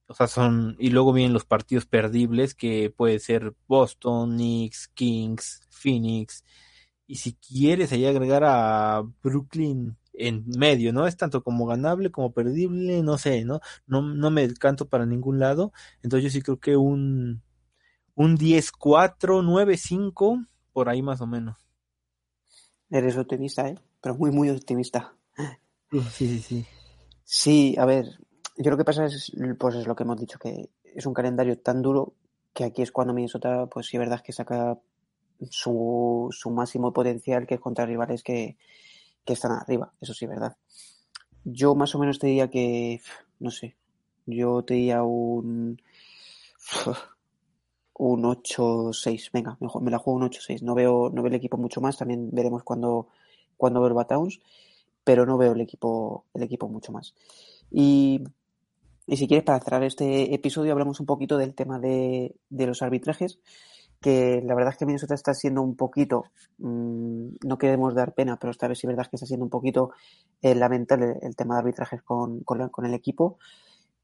o 0.09 0.15
sea, 0.15 0.27
son, 0.27 0.75
y 0.79 0.89
luego 0.89 1.13
vienen 1.13 1.35
los 1.35 1.45
partidos 1.45 1.85
perdibles 1.85 2.55
que 2.55 2.91
puede 2.91 3.19
ser 3.19 3.55
Boston, 3.67 4.31
Knicks, 4.31 4.89
Kings, 4.89 5.61
Phoenix, 5.71 6.45
y 7.07 7.17
si 7.17 7.35
quieres 7.35 7.93
ahí 7.93 8.07
agregar 8.07 8.43
a 8.45 9.03
Brooklyn 9.23 9.97
en 10.15 10.45
medio, 10.57 10.93
¿no? 10.93 11.07
Es 11.07 11.17
tanto 11.17 11.43
como 11.43 11.67
ganable 11.67 12.11
como 12.11 12.33
perdible, 12.33 13.03
no 13.03 13.19
sé, 13.19 13.45
¿no? 13.45 13.61
No, 13.87 14.03
no 14.03 14.31
me 14.31 14.53
canto 14.55 14.89
para 14.89 15.05
ningún 15.05 15.39
lado, 15.39 15.73
entonces 16.03 16.25
yo 16.25 16.31
sí 16.31 16.43
creo 16.43 16.59
que 16.59 16.77
un, 16.77 17.43
un 18.15 18.39
10-4, 18.39 19.43
9-5, 19.43 20.47
por 20.73 20.89
ahí 20.89 21.03
más 21.03 21.21
o 21.21 21.27
menos. 21.27 21.69
Eres 22.91 23.19
optimista, 23.19 23.69
¿eh? 23.69 23.79
Pero 24.01 24.15
muy, 24.15 24.31
muy 24.31 24.49
optimista. 24.49 25.15
Sí, 25.91 26.29
sí, 26.29 26.39
sí. 26.41 26.67
Sí, 27.25 27.77
a 27.79 27.85
ver, 27.85 28.07
yo 28.59 28.71
lo 28.71 28.77
que 28.77 28.85
pasa 28.85 29.05
es, 29.07 29.33
pues 29.59 29.75
es 29.77 29.87
lo 29.87 29.95
que 29.97 30.03
hemos 30.05 30.19
dicho, 30.21 30.39
que 30.39 30.71
es 30.85 31.07
un 31.07 31.15
calendario 31.15 31.59
tan 31.59 31.83
duro 31.83 32.15
que 32.55 32.65
aquí 32.65 32.83
es 32.83 32.93
cuando 32.93 33.15
Minnesota, 33.15 33.67
pues 33.67 33.87
sí, 33.87 33.99
verdad 33.99 34.17
es 34.17 34.23
que 34.23 34.33
saca 34.33 34.79
su, 35.51 36.29
su 36.33 36.51
máximo 36.51 36.93
potencial, 36.93 37.47
que 37.47 37.55
es 37.57 37.61
contra 37.61 37.87
rivales 37.87 38.23
que, 38.23 38.57
que 39.25 39.35
están 39.35 39.53
arriba, 39.53 39.93
eso 40.01 40.15
sí, 40.15 40.27
verdad. 40.27 40.57
Yo 41.45 41.75
más 41.75 41.95
o 41.95 41.99
menos 42.01 42.19
te 42.19 42.29
diría 42.29 42.51
que, 42.51 43.01
no 43.41 43.51
sé, 43.51 43.77
yo 44.27 44.65
te 44.65 44.75
diría 44.75 45.03
un, 45.05 45.81
un 47.95 48.25
8-6, 48.25 49.31
venga, 49.33 49.57
me, 49.61 49.69
ju- 49.69 49.81
me 49.81 49.91
la 49.91 49.99
juego 49.99 50.17
un 50.19 50.25
8-6, 50.25 50.63
no 50.63 50.75
veo, 50.75 51.11
no 51.11 51.23
veo 51.23 51.29
el 51.31 51.35
equipo 51.35 51.57
mucho 51.57 51.81
más, 51.81 51.97
también 51.99 52.31
veremos 52.33 52.63
cuando, 52.63 53.09
cuando 53.57 53.81
vuelva 53.81 54.07
Towns, 54.07 54.41
pero 55.05 55.27
no 55.27 55.39
veo 55.39 55.53
el 55.53 55.61
equipo, 55.61 56.25
el 56.35 56.43
equipo 56.45 56.69
mucho 56.69 56.93
más. 56.93 57.15
Y, 57.71 58.23
y 59.09 59.17
si 59.17 59.27
quieres, 59.27 59.45
para 59.45 59.59
cerrar 59.59 59.83
este 59.85 60.35
episodio, 60.35 60.73
hablamos 60.73 61.01
un 61.01 61.07
poquito 61.07 61.39
del 61.39 61.55
tema 61.55 61.79
de, 61.79 62.37
de 62.51 62.67
los 62.67 62.83
arbitrajes, 62.83 63.41
que 64.03 64.43
la 64.45 64.55
verdad 64.55 64.75
es 64.75 64.79
que 64.79 64.85
Minnesota 64.85 65.15
está 65.15 65.33
siendo 65.33 65.63
un 65.63 65.77
poquito, 65.77 66.25
mmm, 66.59 67.29
no 67.43 67.57
queremos 67.57 67.95
dar 67.95 68.13
pena, 68.13 68.37
pero 68.39 68.51
esta 68.51 68.69
vez 68.69 68.79
sí 68.79 68.87
verdad 68.87 69.07
que 69.07 69.17
está 69.17 69.25
siendo 69.25 69.47
un 69.47 69.51
poquito 69.51 69.93
eh, 70.43 70.55
lamentable 70.55 71.17
el 71.23 71.35
tema 71.37 71.55
de 71.55 71.61
arbitrajes 71.61 72.03
con, 72.03 72.41
con, 72.41 72.85
el 72.85 72.95
equipo. 72.95 73.39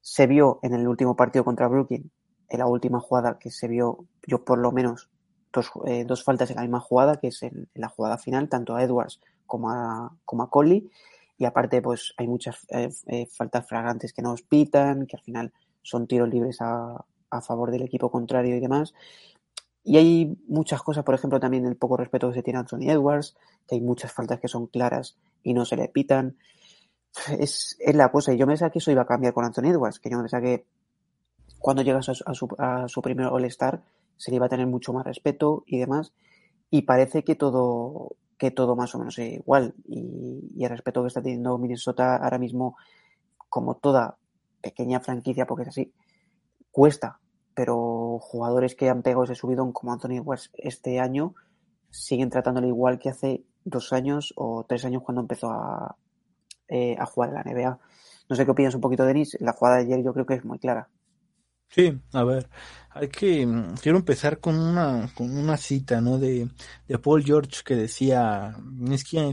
Se 0.01 0.25
vio 0.25 0.57
en 0.63 0.73
el 0.73 0.87
último 0.87 1.15
partido 1.15 1.45
contra 1.45 1.67
Brooklyn, 1.67 2.09
en 2.49 2.59
la 2.59 2.65
última 2.65 2.99
jugada 2.99 3.37
que 3.37 3.51
se 3.51 3.67
vio, 3.67 4.05
yo 4.25 4.43
por 4.43 4.57
lo 4.57 4.71
menos, 4.71 5.11
dos, 5.53 5.69
eh, 5.85 6.03
dos 6.03 6.23
faltas 6.23 6.49
en 6.49 6.55
la 6.55 6.63
misma 6.63 6.79
jugada, 6.79 7.17
que 7.17 7.27
es 7.27 7.43
en, 7.43 7.69
en 7.75 7.81
la 7.81 7.89
jugada 7.89 8.17
final, 8.17 8.49
tanto 8.49 8.75
a 8.75 8.81
Edwards 8.81 9.21
como 9.45 9.69
a, 9.69 10.17
como 10.25 10.41
a 10.41 10.49
Conley. 10.49 10.89
Y 11.37 11.45
aparte, 11.45 11.81
pues 11.81 12.13
hay 12.17 12.27
muchas 12.27 12.65
eh, 12.69 12.89
eh, 13.07 13.27
faltas 13.27 13.67
flagrantes 13.67 14.13
que 14.13 14.21
nos 14.21 14.41
pitan, 14.41 15.05
que 15.05 15.17
al 15.17 15.23
final 15.23 15.53
son 15.81 16.07
tiros 16.07 16.29
libres 16.29 16.61
a, 16.61 17.05
a 17.29 17.41
favor 17.41 17.71
del 17.71 17.83
equipo 17.83 18.09
contrario 18.09 18.55
y 18.55 18.59
demás. 18.59 18.93
Y 19.83 19.97
hay 19.97 20.37
muchas 20.47 20.81
cosas, 20.81 21.03
por 21.03 21.13
ejemplo, 21.13 21.39
también 21.39 21.65
el 21.65 21.75
poco 21.75 21.97
respeto 21.97 22.29
que 22.29 22.35
se 22.35 22.43
tiene 22.43 22.57
a 22.57 22.61
Anthony 22.61 22.89
Edwards, 22.89 23.35
que 23.67 23.75
hay 23.75 23.81
muchas 23.81 24.11
faltas 24.11 24.39
que 24.39 24.47
son 24.47 24.67
claras 24.67 25.17
y 25.43 25.53
no 25.53 25.63
se 25.63 25.75
le 25.75 25.87
pitan. 25.89 26.37
Es, 27.39 27.77
es 27.79 27.95
la 27.95 28.11
cosa. 28.11 28.33
Y 28.33 28.37
yo 28.37 28.47
me 28.47 28.53
pensaba 28.53 28.71
que 28.71 28.79
eso 28.79 28.91
iba 28.91 29.03
a 29.03 29.07
cambiar 29.07 29.33
con 29.33 29.45
Anthony 29.45 29.67
Edwards, 29.69 29.99
que 29.99 30.09
yo 30.09 30.17
me 30.17 30.23
pensaba 30.23 30.43
que 30.43 30.65
cuando 31.59 31.83
llegas 31.83 32.09
a 32.09 32.13
su, 32.13 32.23
a 32.25 32.33
su, 32.33 32.47
a 32.57 32.87
su 32.87 33.01
primer 33.01 33.27
All-Star 33.27 33.83
se 34.17 34.31
le 34.31 34.37
iba 34.37 34.47
a 34.47 34.49
tener 34.49 34.67
mucho 34.67 34.91
más 34.91 35.05
respeto 35.05 35.63
y 35.67 35.77
demás. 35.77 36.13
Y 36.71 36.81
parece 36.81 37.23
que 37.23 37.35
todo, 37.35 38.15
que 38.37 38.51
todo 38.51 38.75
más 38.75 38.93
o 38.95 38.99
menos 38.99 39.17
es 39.19 39.33
igual. 39.33 39.73
Y, 39.85 40.63
el 40.63 40.69
respeto 40.69 41.01
que 41.01 41.07
está 41.07 41.21
teniendo 41.21 41.57
Minnesota 41.57 42.17
ahora 42.17 42.37
mismo, 42.37 42.77
como 43.49 43.75
toda 43.75 44.17
pequeña 44.61 44.99
franquicia, 44.99 45.45
porque 45.45 45.63
es 45.63 45.69
así, 45.69 45.93
cuesta. 46.71 47.19
Pero 47.53 48.19
jugadores 48.19 48.75
que 48.75 48.89
han 48.89 49.01
pegado 49.01 49.23
ese 49.23 49.35
subidón 49.35 49.71
como 49.71 49.93
Anthony 49.93 50.17
Edwards 50.17 50.51
este 50.55 50.99
año 50.99 51.35
siguen 51.89 52.29
tratándole 52.29 52.67
igual 52.67 52.99
que 52.99 53.09
hace 53.09 53.45
dos 53.63 53.93
años 53.93 54.33
o 54.35 54.65
tres 54.67 54.83
años 54.83 55.01
cuando 55.03 55.21
empezó 55.21 55.49
a, 55.49 55.95
eh, 56.67 56.95
a 56.99 57.05
jugar 57.05 57.29
en 57.29 57.35
la 57.35 57.43
NBA. 57.43 57.79
No 58.27 58.35
sé 58.35 58.43
qué 58.43 58.51
opinas 58.51 58.75
un 58.75 58.81
poquito, 58.81 59.05
Denis. 59.05 59.37
La 59.39 59.53
jugada 59.53 59.77
de 59.77 59.83
ayer 59.83 60.03
yo 60.03 60.13
creo 60.13 60.25
que 60.25 60.33
es 60.33 60.43
muy 60.43 60.59
clara. 60.59 60.89
Sí, 61.69 61.91
a 62.13 62.23
ver, 62.23 62.47
hay 62.91 63.09
que 63.09 63.45
mm, 63.45 63.75
quiero 63.81 63.97
empezar 63.97 64.39
con 64.39 64.55
una 64.57 65.09
con 65.13 65.37
una 65.37 65.57
cita 65.57 65.99
no 65.99 66.17
de, 66.17 66.47
de 66.87 66.99
Paul 66.99 67.23
George 67.23 67.63
que 67.65 67.75
decía 67.75 68.55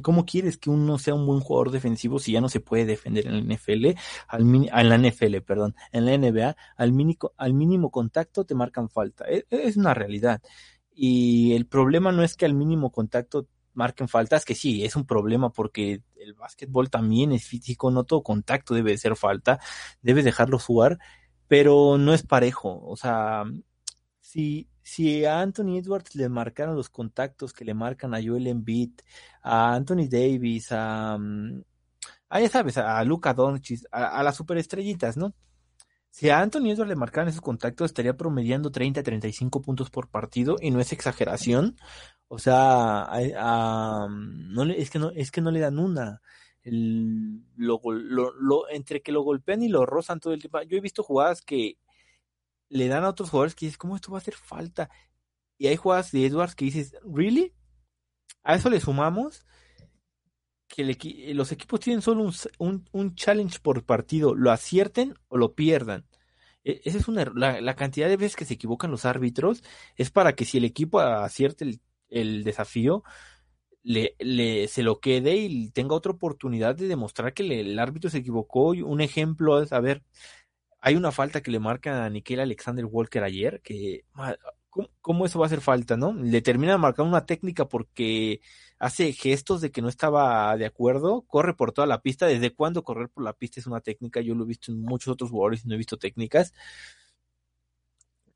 cómo 0.03 0.25
quieres 0.25 0.59
que 0.59 0.69
uno 0.71 0.99
sea 0.99 1.15
un 1.15 1.25
buen 1.25 1.39
jugador 1.41 1.71
defensivo 1.71 2.19
si 2.19 2.33
ya 2.33 2.41
no 2.41 2.49
se 2.49 2.59
puede 2.59 2.85
defender 2.85 3.27
en 3.27 3.35
la 3.35 3.55
NFL 3.55 3.97
al 4.27 4.41
en 4.43 4.89
la 4.89 4.97
NFL 4.99 5.41
perdón 5.43 5.77
en 5.93 6.05
la 6.07 6.15
NBA 6.15 6.57
al 6.77 6.93
mínimo 6.93 7.33
al 7.37 7.55
mínimo 7.55 7.91
contacto 7.93 8.45
te 8.45 8.57
marcan 8.57 8.89
falta 8.91 9.25
es, 9.27 9.45
es 9.51 9.77
una 9.77 9.95
realidad. 9.95 10.43
Y 10.95 11.55
el 11.55 11.67
problema 11.67 12.13
no 12.13 12.23
es 12.23 12.37
que 12.37 12.45
al 12.45 12.55
mínimo 12.55 12.91
contacto 12.93 13.47
marquen 13.75 14.09
faltas, 14.09 14.45
que 14.45 14.55
sí, 14.55 14.85
es 14.85 14.97
un 14.97 15.07
problema 15.07 15.51
porque 15.51 16.03
el 16.17 16.35
básquetbol 16.35 16.91
también 16.91 17.33
es 17.33 17.47
físico, 17.47 17.91
no 17.91 18.05
todo 18.05 18.23
contacto 18.23 18.75
debe 18.75 18.97
ser 18.99 19.17
falta, 19.17 19.59
debes 20.03 20.25
dejarlo 20.25 20.59
jugar, 20.59 20.99
pero 21.53 21.99
no 21.99 22.15
es 22.15 22.23
parejo. 22.23 22.81
O 22.83 22.97
sea, 22.97 23.45
si, 24.21 24.71
si 24.83 25.27
a 25.27 25.41
Anthony 25.43 25.77
Edwards 25.77 26.15
le 26.15 26.31
marcaron 26.31 26.77
los 26.77 26.89
contactos 26.89 27.53
que 27.53 27.67
le 27.67 27.75
marcan 27.75 28.15
a 28.15 28.23
Joel 28.25 28.47
Embiid, 28.47 28.93
a 29.43 29.75
Anthony 29.75 30.09
Davis, 30.09 30.69
a, 30.71 31.19
mm, 31.19 31.63
a 32.31 32.41
ya 32.41 32.49
sabes, 32.49 32.79
a 32.79 33.05
Luca 33.05 33.35
Doncic, 33.35 33.83
a, 33.93 34.19
a 34.19 34.23
las 34.23 34.35
superestrellitas, 34.35 35.19
¿no? 35.19 35.35
Si 36.09 36.31
a 36.31 36.41
Anthony 36.41 36.71
Edwards 36.71 36.89
le 36.89 36.97
marcaran 36.97 37.29
esos 37.29 37.43
contactos, 37.43 37.91
estaría 37.91 38.17
promediando 38.17 38.73
30 38.73 39.01
a 39.01 39.03
35 39.03 39.61
puntos 39.61 39.91
por 39.91 40.09
partido 40.09 40.57
y 40.59 40.71
no 40.71 40.81
es 40.81 40.91
exageración. 40.95 41.77
O 42.29 42.39
sea, 42.39 43.11
no 43.29 44.63
es 44.73 44.89
que 44.89 44.99
no 44.99 45.11
es 45.11 45.31
que 45.31 45.43
no 45.43 45.51
le 45.51 45.61
dan 45.61 45.79
una 45.79 46.23
entre 48.71 49.03
que 49.03 49.13
lo 49.13 49.23
golpean 49.23 49.63
y 49.63 49.69
lo 49.69 49.87
rozan 49.87 50.21
todo 50.21 50.33
el 50.33 50.41
tiempo. 50.41 50.63
Yo 50.63 50.77
he 50.77 50.81
visto 50.81 51.03
jugadas 51.03 51.43
que 51.43 51.79
le 52.69 52.89
dan 52.89 53.05
a 53.05 53.09
otros 53.11 53.31
jugadores 53.31 53.55
que 53.55 53.67
dices, 53.67 53.79
¿cómo 53.79 53.97
esto 53.97 54.13
va 54.13 54.19
a 54.19 54.21
hacer 54.21 54.35
falta? 54.35 54.91
Y 55.59 55.67
hay 55.67 55.77
jugadas 55.77 56.13
de 56.13 56.27
Edwards 56.27 56.55
que 56.55 56.65
dices, 56.65 56.97
¿really? 57.05 57.53
A 58.43 58.55
eso 58.55 58.71
le 58.71 58.81
sumamos 58.81 59.47
que 60.69 60.85
los 61.35 61.53
equipos 61.53 61.81
tienen 61.81 62.01
solo 62.01 62.31
un, 62.59 62.89
un, 62.93 63.15
challenge 63.15 63.59
por 63.61 63.85
partido, 63.85 64.35
lo 64.35 64.51
acierten 64.51 65.15
o 65.29 65.37
lo 65.37 65.55
pierdan. 65.55 66.07
E, 66.65 66.81
esa 66.85 66.97
es 66.97 67.09
una 67.09 67.31
la, 67.35 67.77
cantidad 67.77 68.09
de 68.09 68.17
veces 68.17 68.37
que 68.37 68.47
se 68.47 68.55
equivocan 68.55 68.91
los 68.91 69.05
árbitros 69.05 69.63
es 69.97 70.11
para 70.11 70.35
que 70.35 70.47
si 70.47 70.59
el 70.59 70.65
equipo 70.65 71.01
acierte 71.01 71.79
el 72.09 72.45
desafío, 72.45 73.05
le, 73.83 74.15
le, 74.19 74.69
se 74.69 74.83
lo 74.83 75.01
quede 75.01 75.37
y 75.37 75.71
tenga 75.71 75.95
otra 75.95 76.13
oportunidad 76.13 76.75
de 76.77 76.89
demostrar 76.89 77.35
que 77.35 77.43
el 77.61 77.79
árbitro 77.79 78.11
se 78.11 78.19
equivocó. 78.19 78.69
Un 78.71 79.01
ejemplo 79.01 79.63
es, 79.63 79.73
a 79.73 79.81
ver, 79.81 80.03
hay 80.81 80.97
una 80.97 81.13
falta 81.13 81.43
que 81.43 81.51
le 81.51 81.61
marca 81.61 82.05
a 82.05 82.11
Nickel 82.11 82.41
Alexander 82.41 82.85
Walker 82.87 83.23
ayer, 83.25 83.61
que 83.63 84.05
¿cómo, 85.01 85.27
eso 85.27 85.39
va 85.39 85.47
a 85.47 85.49
hacer 85.49 85.61
falta, 85.61 85.97
no? 85.97 86.13
Le 86.15 86.43
termina 86.43 86.79
marcando 86.79 87.11
una 87.11 87.27
técnica 87.27 87.69
porque 87.69 88.41
hace 88.79 89.13
gestos 89.13 89.61
de 89.61 89.71
que 89.71 89.83
no 89.83 89.89
estaba 89.89 90.57
de 90.57 90.67
acuerdo, 90.67 91.23
corre 91.23 91.55
por 91.55 91.73
toda 91.73 91.87
la 91.87 92.01
pista. 92.03 92.27
¿Desde 92.27 92.55
cuándo 92.55 92.83
correr 92.85 93.09
por 93.11 93.25
la 93.25 93.35
pista 93.35 93.61
es 93.61 93.67
una 93.67 93.81
técnica? 93.81 94.21
Yo 94.21 94.35
lo 94.35 94.45
he 94.45 94.49
visto 94.49 94.73
en 94.73 94.81
muchos 94.83 95.13
otros 95.13 95.31
jugadores 95.31 95.65
y 95.65 95.69
no 95.69 95.75
he 95.75 95.79
visto 95.79 95.99
técnicas. 95.99 96.53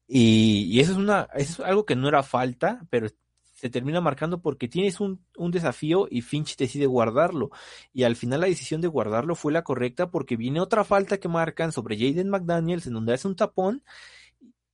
Y, 0.09 0.69
y 0.71 0.81
eso 0.81 0.93
es 0.93 0.99
una, 0.99 1.29
eso 1.35 1.63
es 1.63 1.69
algo 1.69 1.85
que 1.85 1.97
no 1.97 2.09
era 2.09 2.23
falta, 2.23 2.87
pero 2.91 3.09
se 3.57 3.71
termina 3.71 4.03
marcando 4.03 4.43
porque 4.43 4.69
tienes 4.69 5.01
un, 5.01 5.25
un, 5.37 5.51
desafío 5.51 6.07
y 6.11 6.21
Finch 6.21 6.57
decide 6.57 6.85
guardarlo. 6.85 7.51
Y 7.95 8.03
al 8.03 8.15
final 8.15 8.43
la 8.43 8.49
decisión 8.49 8.83
de 8.83 8.89
guardarlo 8.89 9.35
fue 9.35 9.51
la 9.51 9.65
correcta 9.65 10.11
porque 10.11 10.37
viene 10.37 10.61
otra 10.61 10.85
falta 10.85 11.17
que 11.19 11.29
marcan 11.29 11.73
sobre 11.73 11.97
Jaden 11.97 12.29
McDaniels 12.29 12.87
en 12.87 12.93
donde 12.93 13.15
hace 13.15 13.27
un 13.27 13.35
tapón 13.35 13.83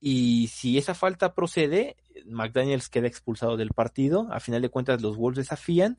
y 0.01 0.49
si 0.49 0.79
esa 0.79 0.95
falta 0.95 1.33
procede, 1.33 1.97
McDaniels 2.27 2.89
queda 2.89 3.07
expulsado 3.07 3.57
del 3.57 3.71
partido. 3.71 4.27
A 4.33 4.41
final 4.41 4.61
de 4.61 4.69
cuentas 4.69 5.01
los 5.01 5.17
Wolves 5.17 5.39
desafían 5.39 5.97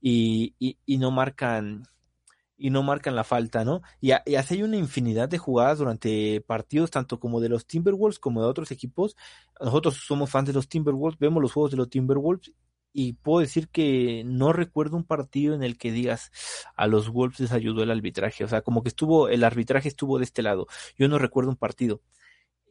y, 0.00 0.56
y, 0.58 0.78
y 0.84 0.98
no 0.98 1.12
marcan 1.12 1.84
y 2.56 2.70
no 2.70 2.82
marcan 2.82 3.14
la 3.14 3.24
falta, 3.24 3.64
¿no? 3.64 3.82
Y, 4.00 4.12
así 4.12 4.54
hay 4.54 4.62
una 4.62 4.76
infinidad 4.76 5.28
de 5.28 5.38
jugadas 5.38 5.78
durante 5.78 6.40
partidos, 6.40 6.90
tanto 6.90 7.20
como 7.20 7.40
de 7.40 7.48
los 7.48 7.66
Timberwolves 7.66 8.18
como 8.18 8.42
de 8.42 8.48
otros 8.48 8.70
equipos. 8.70 9.16
Nosotros 9.60 9.96
somos 10.06 10.30
fans 10.30 10.48
de 10.48 10.52
los 10.54 10.68
Timberwolves, 10.68 11.18
vemos 11.18 11.42
los 11.42 11.52
juegos 11.52 11.70
de 11.70 11.76
los 11.76 11.90
Timberwolves 11.90 12.52
y 12.92 13.12
puedo 13.12 13.40
decir 13.40 13.68
que 13.68 14.22
no 14.24 14.54
recuerdo 14.54 14.96
un 14.96 15.04
partido 15.04 15.54
en 15.54 15.62
el 15.62 15.76
que 15.76 15.92
digas 15.92 16.30
a 16.76 16.86
los 16.86 17.10
Wolves 17.10 17.40
les 17.40 17.52
ayudó 17.52 17.82
el 17.82 17.90
arbitraje, 17.90 18.42
o 18.42 18.48
sea, 18.48 18.62
como 18.62 18.82
que 18.82 18.88
estuvo, 18.88 19.28
el 19.28 19.44
arbitraje 19.44 19.88
estuvo 19.88 20.18
de 20.18 20.24
este 20.24 20.42
lado. 20.42 20.66
Yo 20.96 21.06
no 21.08 21.18
recuerdo 21.18 21.50
un 21.50 21.56
partido. 21.56 22.00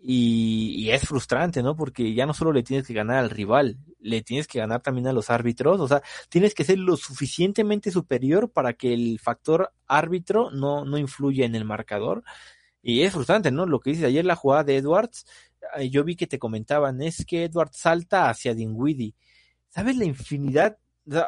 Y, 0.08 0.92
es 0.92 1.08
frustrante, 1.08 1.64
¿no? 1.64 1.76
Porque 1.76 2.14
ya 2.14 2.28
no 2.28 2.36
solo 2.36 2.54
le 2.54 2.62
tienes 2.62 2.86
que 2.86 2.94
ganar 2.94 3.18
al 3.18 3.32
rival, 3.32 3.80
le 4.00 4.22
tienes 4.22 4.48
que 4.48 4.60
ganar 4.60 4.82
también 4.82 5.08
a 5.08 5.14
los 5.14 5.32
árbitros, 5.32 5.82
o 5.82 5.88
sea, 5.88 6.04
tienes 6.30 6.54
que 6.54 6.64
ser 6.64 6.78
lo 6.78 6.96
suficientemente 6.96 7.90
superior 7.90 8.52
para 8.52 8.74
que 8.74 8.94
el 8.94 9.20
factor 9.20 9.74
árbitro 9.88 10.52
no, 10.52 10.86
no 10.86 11.00
influya 11.00 11.46
en 11.46 11.56
el 11.56 11.66
marcador. 11.66 12.24
Y 12.84 13.02
es 13.02 13.14
frustrante, 13.14 13.50
¿no? 13.52 13.66
Lo 13.66 13.80
que 13.80 13.92
dices 13.92 14.06
ayer 14.06 14.26
la 14.26 14.36
jugada 14.36 14.64
de 14.64 14.78
Edwards, 14.78 15.26
yo 15.90 16.04
vi 16.04 16.16
que 16.16 16.28
te 16.28 16.38
comentaban, 16.38 17.02
es 17.02 17.26
que 17.26 17.46
Edwards 17.46 17.78
salta 17.78 18.30
hacia 18.30 18.54
Dinwiddie. 18.54 19.16
¿Sabes 19.70 19.98
la 19.98 20.06
infinidad? 20.06 20.78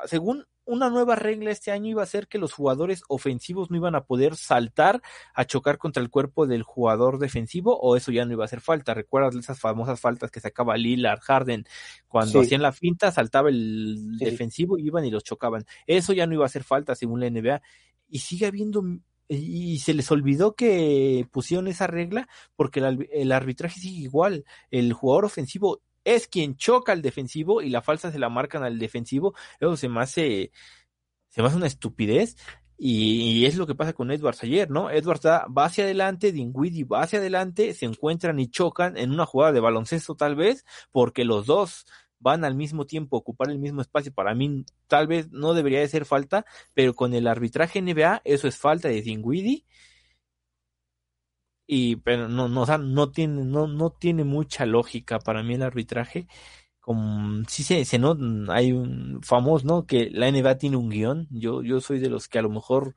según 0.05 0.45
una 0.67 0.89
nueva 0.89 1.15
regla 1.15 1.49
este 1.49 1.71
año 1.71 1.89
iba 1.89 2.03
a 2.03 2.07
ser 2.07 2.27
que 2.27 2.37
los 2.37 2.53
jugadores 2.53 3.03
ofensivos 3.07 3.71
no 3.71 3.77
iban 3.77 3.95
a 3.95 4.03
poder 4.03 4.35
saltar 4.35 5.01
a 5.33 5.45
chocar 5.45 5.77
contra 5.77 6.03
el 6.03 6.09
cuerpo 6.09 6.45
del 6.45 6.63
jugador 6.63 7.19
defensivo 7.19 7.79
o 7.79 7.95
eso 7.95 8.11
ya 8.11 8.25
no 8.25 8.33
iba 8.33 8.43
a 8.43 8.45
hacer 8.45 8.61
falta. 8.61 8.93
¿Recuerdas 8.93 9.35
esas 9.35 9.59
famosas 9.59 9.99
faltas 9.99 10.29
que 10.29 10.41
sacaba 10.41 10.77
Lillard, 10.77 11.21
Harden? 11.21 11.65
Cuando 12.07 12.41
hacían 12.41 12.61
la 12.61 12.73
finta 12.73 13.11
saltaba 13.11 13.49
el 13.49 14.17
defensivo 14.17 14.77
y 14.77 14.87
iban 14.87 15.05
y 15.05 15.11
los 15.11 15.23
chocaban. 15.23 15.65
Eso 15.87 16.13
ya 16.13 16.27
no 16.27 16.33
iba 16.33 16.43
a 16.43 16.47
hacer 16.47 16.63
falta 16.63 16.95
según 16.95 17.21
la 17.21 17.29
NBA 17.29 17.61
y 18.09 18.19
sigue 18.19 18.45
habiendo 18.45 18.83
y 19.29 19.79
se 19.79 19.93
les 19.93 20.09
olvidó 20.11 20.55
que 20.55 21.27
pusieron 21.31 21.67
esa 21.67 21.87
regla 21.87 22.29
porque 22.55 22.79
el, 22.81 23.09
el 23.11 23.31
arbitraje 23.31 23.79
sigue 23.79 24.01
igual. 24.01 24.45
El 24.69 24.93
jugador 24.93 25.25
ofensivo 25.25 25.81
es 26.07 26.27
quien 26.27 26.55
choca 26.55 26.93
al 26.93 27.01
defensivo 27.01 27.61
y 27.61 27.69
la 27.69 27.81
falsa 27.81 28.11
se 28.11 28.19
la 28.19 28.29
marcan 28.29 28.63
al 28.63 28.79
defensivo. 28.79 29.35
Eso 29.59 29.75
se 29.75 29.89
me 29.89 29.99
hace, 29.99 30.51
se 31.27 31.41
me 31.41 31.49
hace 31.49 31.57
una 31.57 31.67
estupidez. 31.67 32.37
Y, 32.77 33.45
es 33.45 33.57
lo 33.57 33.67
que 33.67 33.75
pasa 33.75 33.93
con 33.93 34.11
Edwards 34.11 34.43
ayer, 34.43 34.69
¿no? 34.69 34.89
Edwards 34.91 35.25
va 35.25 35.65
hacia 35.65 35.83
adelante, 35.83 36.31
Dinwiddie 36.31 36.85
va 36.85 37.01
hacia 37.01 37.19
adelante, 37.19 37.73
se 37.73 37.85
encuentran 37.85 38.39
y 38.39 38.49
chocan 38.49 38.97
en 38.97 39.11
una 39.11 39.25
jugada 39.25 39.51
de 39.51 39.59
baloncesto 39.59 40.15
tal 40.15 40.35
vez, 40.35 40.63
porque 40.91 41.25
los 41.25 41.47
dos 41.47 41.87
van 42.19 42.45
al 42.45 42.55
mismo 42.55 42.85
tiempo 42.85 43.17
a 43.17 43.19
ocupar 43.19 43.49
el 43.49 43.59
mismo 43.59 43.81
espacio. 43.81 44.13
Para 44.13 44.35
mí 44.35 44.63
tal 44.87 45.07
vez 45.07 45.29
no 45.31 45.55
debería 45.55 45.79
de 45.79 45.87
ser 45.87 46.05
falta, 46.05 46.45
pero 46.73 46.93
con 46.93 47.13
el 47.13 47.27
arbitraje 47.27 47.81
NBA 47.81 48.21
eso 48.23 48.47
es 48.47 48.57
falta 48.57 48.87
de 48.87 49.01
Dinwiddie 49.01 49.65
y 51.67 51.97
pero 51.97 52.29
no 52.29 52.47
no 52.49 52.65
no 52.77 53.11
tiene 53.11 53.45
no 53.45 53.67
no 53.67 53.91
tiene 53.91 54.23
mucha 54.23 54.65
lógica 54.65 55.19
para 55.19 55.43
mí 55.43 55.55
el 55.55 55.63
arbitraje. 55.63 56.27
Como 56.81 57.43
sí 57.49 57.63
se, 57.63 57.85
se 57.85 57.99
no 57.99 58.17
hay 58.51 58.71
un 58.73 59.21
famoso 59.23 59.67
no 59.67 59.85
que 59.87 60.09
la 60.11 60.27
NBA 60.29 60.57
tiene 60.57 60.77
un 60.77 60.89
guion. 60.89 61.27
Yo 61.31 61.63
yo 61.63 61.81
soy 61.81 61.99
de 61.99 62.09
los 62.09 62.27
que 62.29 62.39
a 62.39 62.43
lo 62.43 62.49
mejor 62.49 62.95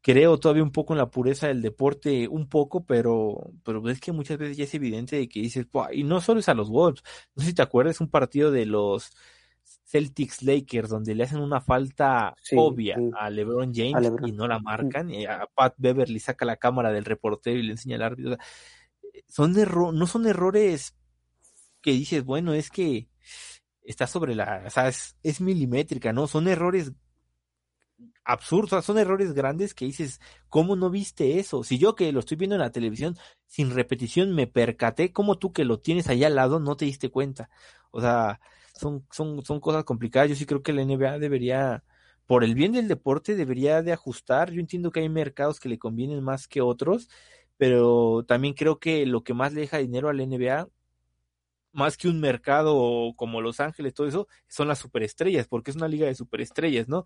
creo 0.00 0.38
todavía 0.38 0.62
un 0.62 0.72
poco 0.72 0.94
en 0.94 0.98
la 0.98 1.10
pureza 1.10 1.48
del 1.48 1.62
deporte 1.62 2.28
un 2.28 2.48
poco 2.48 2.84
pero 2.84 3.52
pero 3.64 3.86
es 3.90 4.00
que 4.00 4.12
muchas 4.12 4.38
veces 4.38 4.56
ya 4.56 4.64
es 4.64 4.74
evidente 4.74 5.16
de 5.16 5.28
que 5.28 5.40
dices 5.40 5.66
y 5.92 6.04
no 6.04 6.20
solo 6.20 6.40
es 6.40 6.48
a 6.48 6.54
los 6.54 6.70
Wolves 6.70 7.02
no 7.34 7.42
sé 7.42 7.48
si 7.50 7.54
te 7.54 7.62
acuerdas 7.62 8.00
un 8.00 8.08
partido 8.10 8.50
de 8.50 8.66
los 8.66 9.10
Celtics 9.88 10.42
Lakers, 10.42 10.90
donde 10.90 11.14
le 11.14 11.24
hacen 11.24 11.40
una 11.40 11.62
falta 11.62 12.36
obvia 12.54 12.98
a 13.18 13.30
LeBron 13.30 13.72
James 13.74 14.12
y 14.26 14.32
no 14.32 14.46
la 14.46 14.58
marcan, 14.58 15.10
y 15.10 15.24
a 15.24 15.48
Pat 15.54 15.74
Beverly 15.78 16.20
saca 16.20 16.44
la 16.44 16.56
cámara 16.56 16.92
del 16.92 17.06
reportero 17.06 17.58
y 17.58 17.62
le 17.62 17.72
enseña 17.72 17.96
al 17.96 18.02
árbitro. 18.02 18.36
Son 19.26 19.54
no 19.54 20.06
son 20.06 20.26
errores 20.26 20.94
que 21.80 21.92
dices, 21.92 22.22
bueno, 22.22 22.52
es 22.52 22.70
que 22.70 23.08
está 23.82 24.06
sobre 24.06 24.34
la, 24.34 24.64
o 24.66 24.70
sea, 24.70 24.88
es, 24.88 25.16
es 25.22 25.40
milimétrica, 25.40 26.12
¿no? 26.12 26.26
Son 26.26 26.48
errores 26.48 26.92
absurdos, 28.24 28.84
son 28.84 28.98
errores 28.98 29.32
grandes 29.32 29.72
que 29.72 29.86
dices, 29.86 30.20
¿cómo 30.50 30.76
no 30.76 30.90
viste 30.90 31.38
eso? 31.38 31.64
Si 31.64 31.78
yo 31.78 31.94
que 31.94 32.12
lo 32.12 32.20
estoy 32.20 32.36
viendo 32.36 32.56
en 32.56 32.60
la 32.60 32.72
televisión 32.72 33.16
sin 33.46 33.70
repetición 33.70 34.34
me 34.34 34.46
percaté, 34.46 35.12
¿cómo 35.12 35.38
tú 35.38 35.54
que 35.54 35.64
lo 35.64 35.80
tienes 35.80 36.08
allá 36.08 36.26
al 36.26 36.34
lado 36.34 36.60
no 36.60 36.76
te 36.76 36.84
diste 36.84 37.08
cuenta? 37.08 37.48
O 37.90 38.02
sea, 38.02 38.38
son, 38.78 39.06
son, 39.10 39.44
son 39.44 39.60
cosas 39.60 39.84
complicadas. 39.84 40.30
Yo 40.30 40.36
sí 40.36 40.46
creo 40.46 40.62
que 40.62 40.72
la 40.72 40.82
NBA 40.82 41.18
debería, 41.18 41.84
por 42.26 42.44
el 42.44 42.54
bien 42.54 42.72
del 42.72 42.88
deporte, 42.88 43.36
debería 43.36 43.82
de 43.82 43.92
ajustar. 43.92 44.52
Yo 44.52 44.60
entiendo 44.60 44.90
que 44.90 45.00
hay 45.00 45.08
mercados 45.08 45.60
que 45.60 45.68
le 45.68 45.78
convienen 45.78 46.22
más 46.22 46.48
que 46.48 46.60
otros, 46.60 47.08
pero 47.56 48.24
también 48.26 48.54
creo 48.54 48.78
que 48.78 49.06
lo 49.06 49.24
que 49.24 49.34
más 49.34 49.52
le 49.52 49.62
deja 49.62 49.78
dinero 49.78 50.08
a 50.08 50.14
la 50.14 50.22
NBA, 50.22 50.68
más 51.72 51.96
que 51.96 52.08
un 52.08 52.20
mercado 52.20 53.12
como 53.16 53.40
Los 53.40 53.60
Ángeles, 53.60 53.94
todo 53.94 54.06
eso, 54.08 54.28
son 54.48 54.68
las 54.68 54.78
superestrellas, 54.78 55.46
porque 55.48 55.70
es 55.70 55.76
una 55.76 55.88
liga 55.88 56.06
de 56.06 56.14
superestrellas, 56.14 56.88
¿no? 56.88 57.04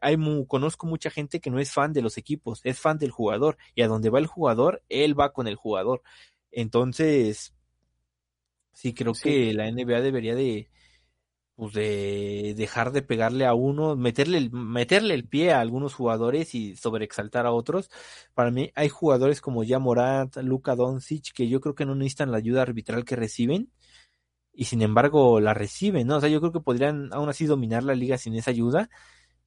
Hay 0.00 0.16
conozco 0.46 0.86
mucha 0.86 1.10
gente 1.10 1.40
que 1.40 1.50
no 1.50 1.58
es 1.58 1.72
fan 1.72 1.92
de 1.92 2.02
los 2.02 2.16
equipos, 2.16 2.60
es 2.64 2.78
fan 2.78 2.98
del 2.98 3.10
jugador, 3.10 3.58
y 3.74 3.82
a 3.82 3.88
donde 3.88 4.10
va 4.10 4.20
el 4.20 4.26
jugador, 4.26 4.82
él 4.88 5.18
va 5.18 5.32
con 5.32 5.48
el 5.48 5.56
jugador. 5.56 6.02
Entonces, 6.52 7.54
Sí, 8.74 8.92
creo 8.92 9.12
que 9.14 9.54
la 9.54 9.68
NBA 9.68 10.00
debería 10.00 10.34
de, 10.34 10.68
pues 11.56 11.72
de 11.72 12.54
dejar 12.56 12.92
de 12.92 13.02
pegarle 13.02 13.46
a 13.46 13.54
uno, 13.54 13.96
meterle 13.96 14.38
el, 14.38 14.50
meterle 14.50 15.14
el 15.14 15.26
pie 15.28 15.52
a 15.52 15.60
algunos 15.60 15.94
jugadores 15.94 16.54
y 16.54 16.76
sobreexaltar 16.76 17.46
a 17.46 17.52
otros. 17.52 17.90
Para 18.34 18.50
mí 18.50 18.72
hay 18.74 18.88
jugadores 18.88 19.40
como 19.40 19.64
ya 19.64 19.78
Morant, 19.78 20.36
Luka 20.38 20.74
Doncic, 20.74 21.32
que 21.32 21.48
yo 21.48 21.60
creo 21.60 21.74
que 21.74 21.86
no 21.86 21.94
necesitan 21.94 22.32
la 22.32 22.38
ayuda 22.38 22.62
arbitral 22.62 23.04
que 23.04 23.16
reciben 23.16 23.70
y 24.52 24.66
sin 24.66 24.82
embargo 24.82 25.40
la 25.40 25.54
reciben, 25.54 26.06
¿no? 26.06 26.16
O 26.16 26.20
sea, 26.20 26.28
yo 26.28 26.40
creo 26.40 26.52
que 26.52 26.60
podrían 26.60 27.12
aún 27.12 27.28
así 27.28 27.46
dominar 27.46 27.82
la 27.84 27.94
liga 27.94 28.18
sin 28.18 28.34
esa 28.36 28.50
ayuda, 28.50 28.90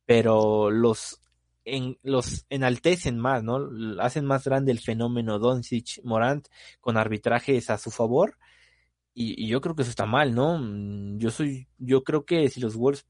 pero 0.06 0.72
los 0.72 1.22
en, 1.66 1.98
los 2.04 2.46
enaltecen 2.50 3.20
más, 3.20 3.44
¿no? 3.44 3.70
Hacen 4.02 4.26
más 4.26 4.46
grande 4.46 4.72
el 4.72 4.80
fenómeno 4.80 5.40
Doncic 5.40 6.02
Morant 6.04 6.48
con 6.82 6.98
arbitrajes 6.98 7.70
a 7.70 7.78
su 7.78 7.92
favor 7.92 8.38
y, 9.20 9.48
yo 9.48 9.62
creo 9.62 9.76
que 9.76 9.82
eso 9.82 9.90
está 9.90 10.06
mal, 10.06 10.36
¿no? 10.36 10.60
Mm, 10.60 11.18
yo 11.18 11.32
soy, 11.32 11.68
yo 11.80 12.04
creo 12.04 12.26
que 12.26 12.50
si 12.50 12.62
los 12.62 12.76
Wolves, 12.76 13.08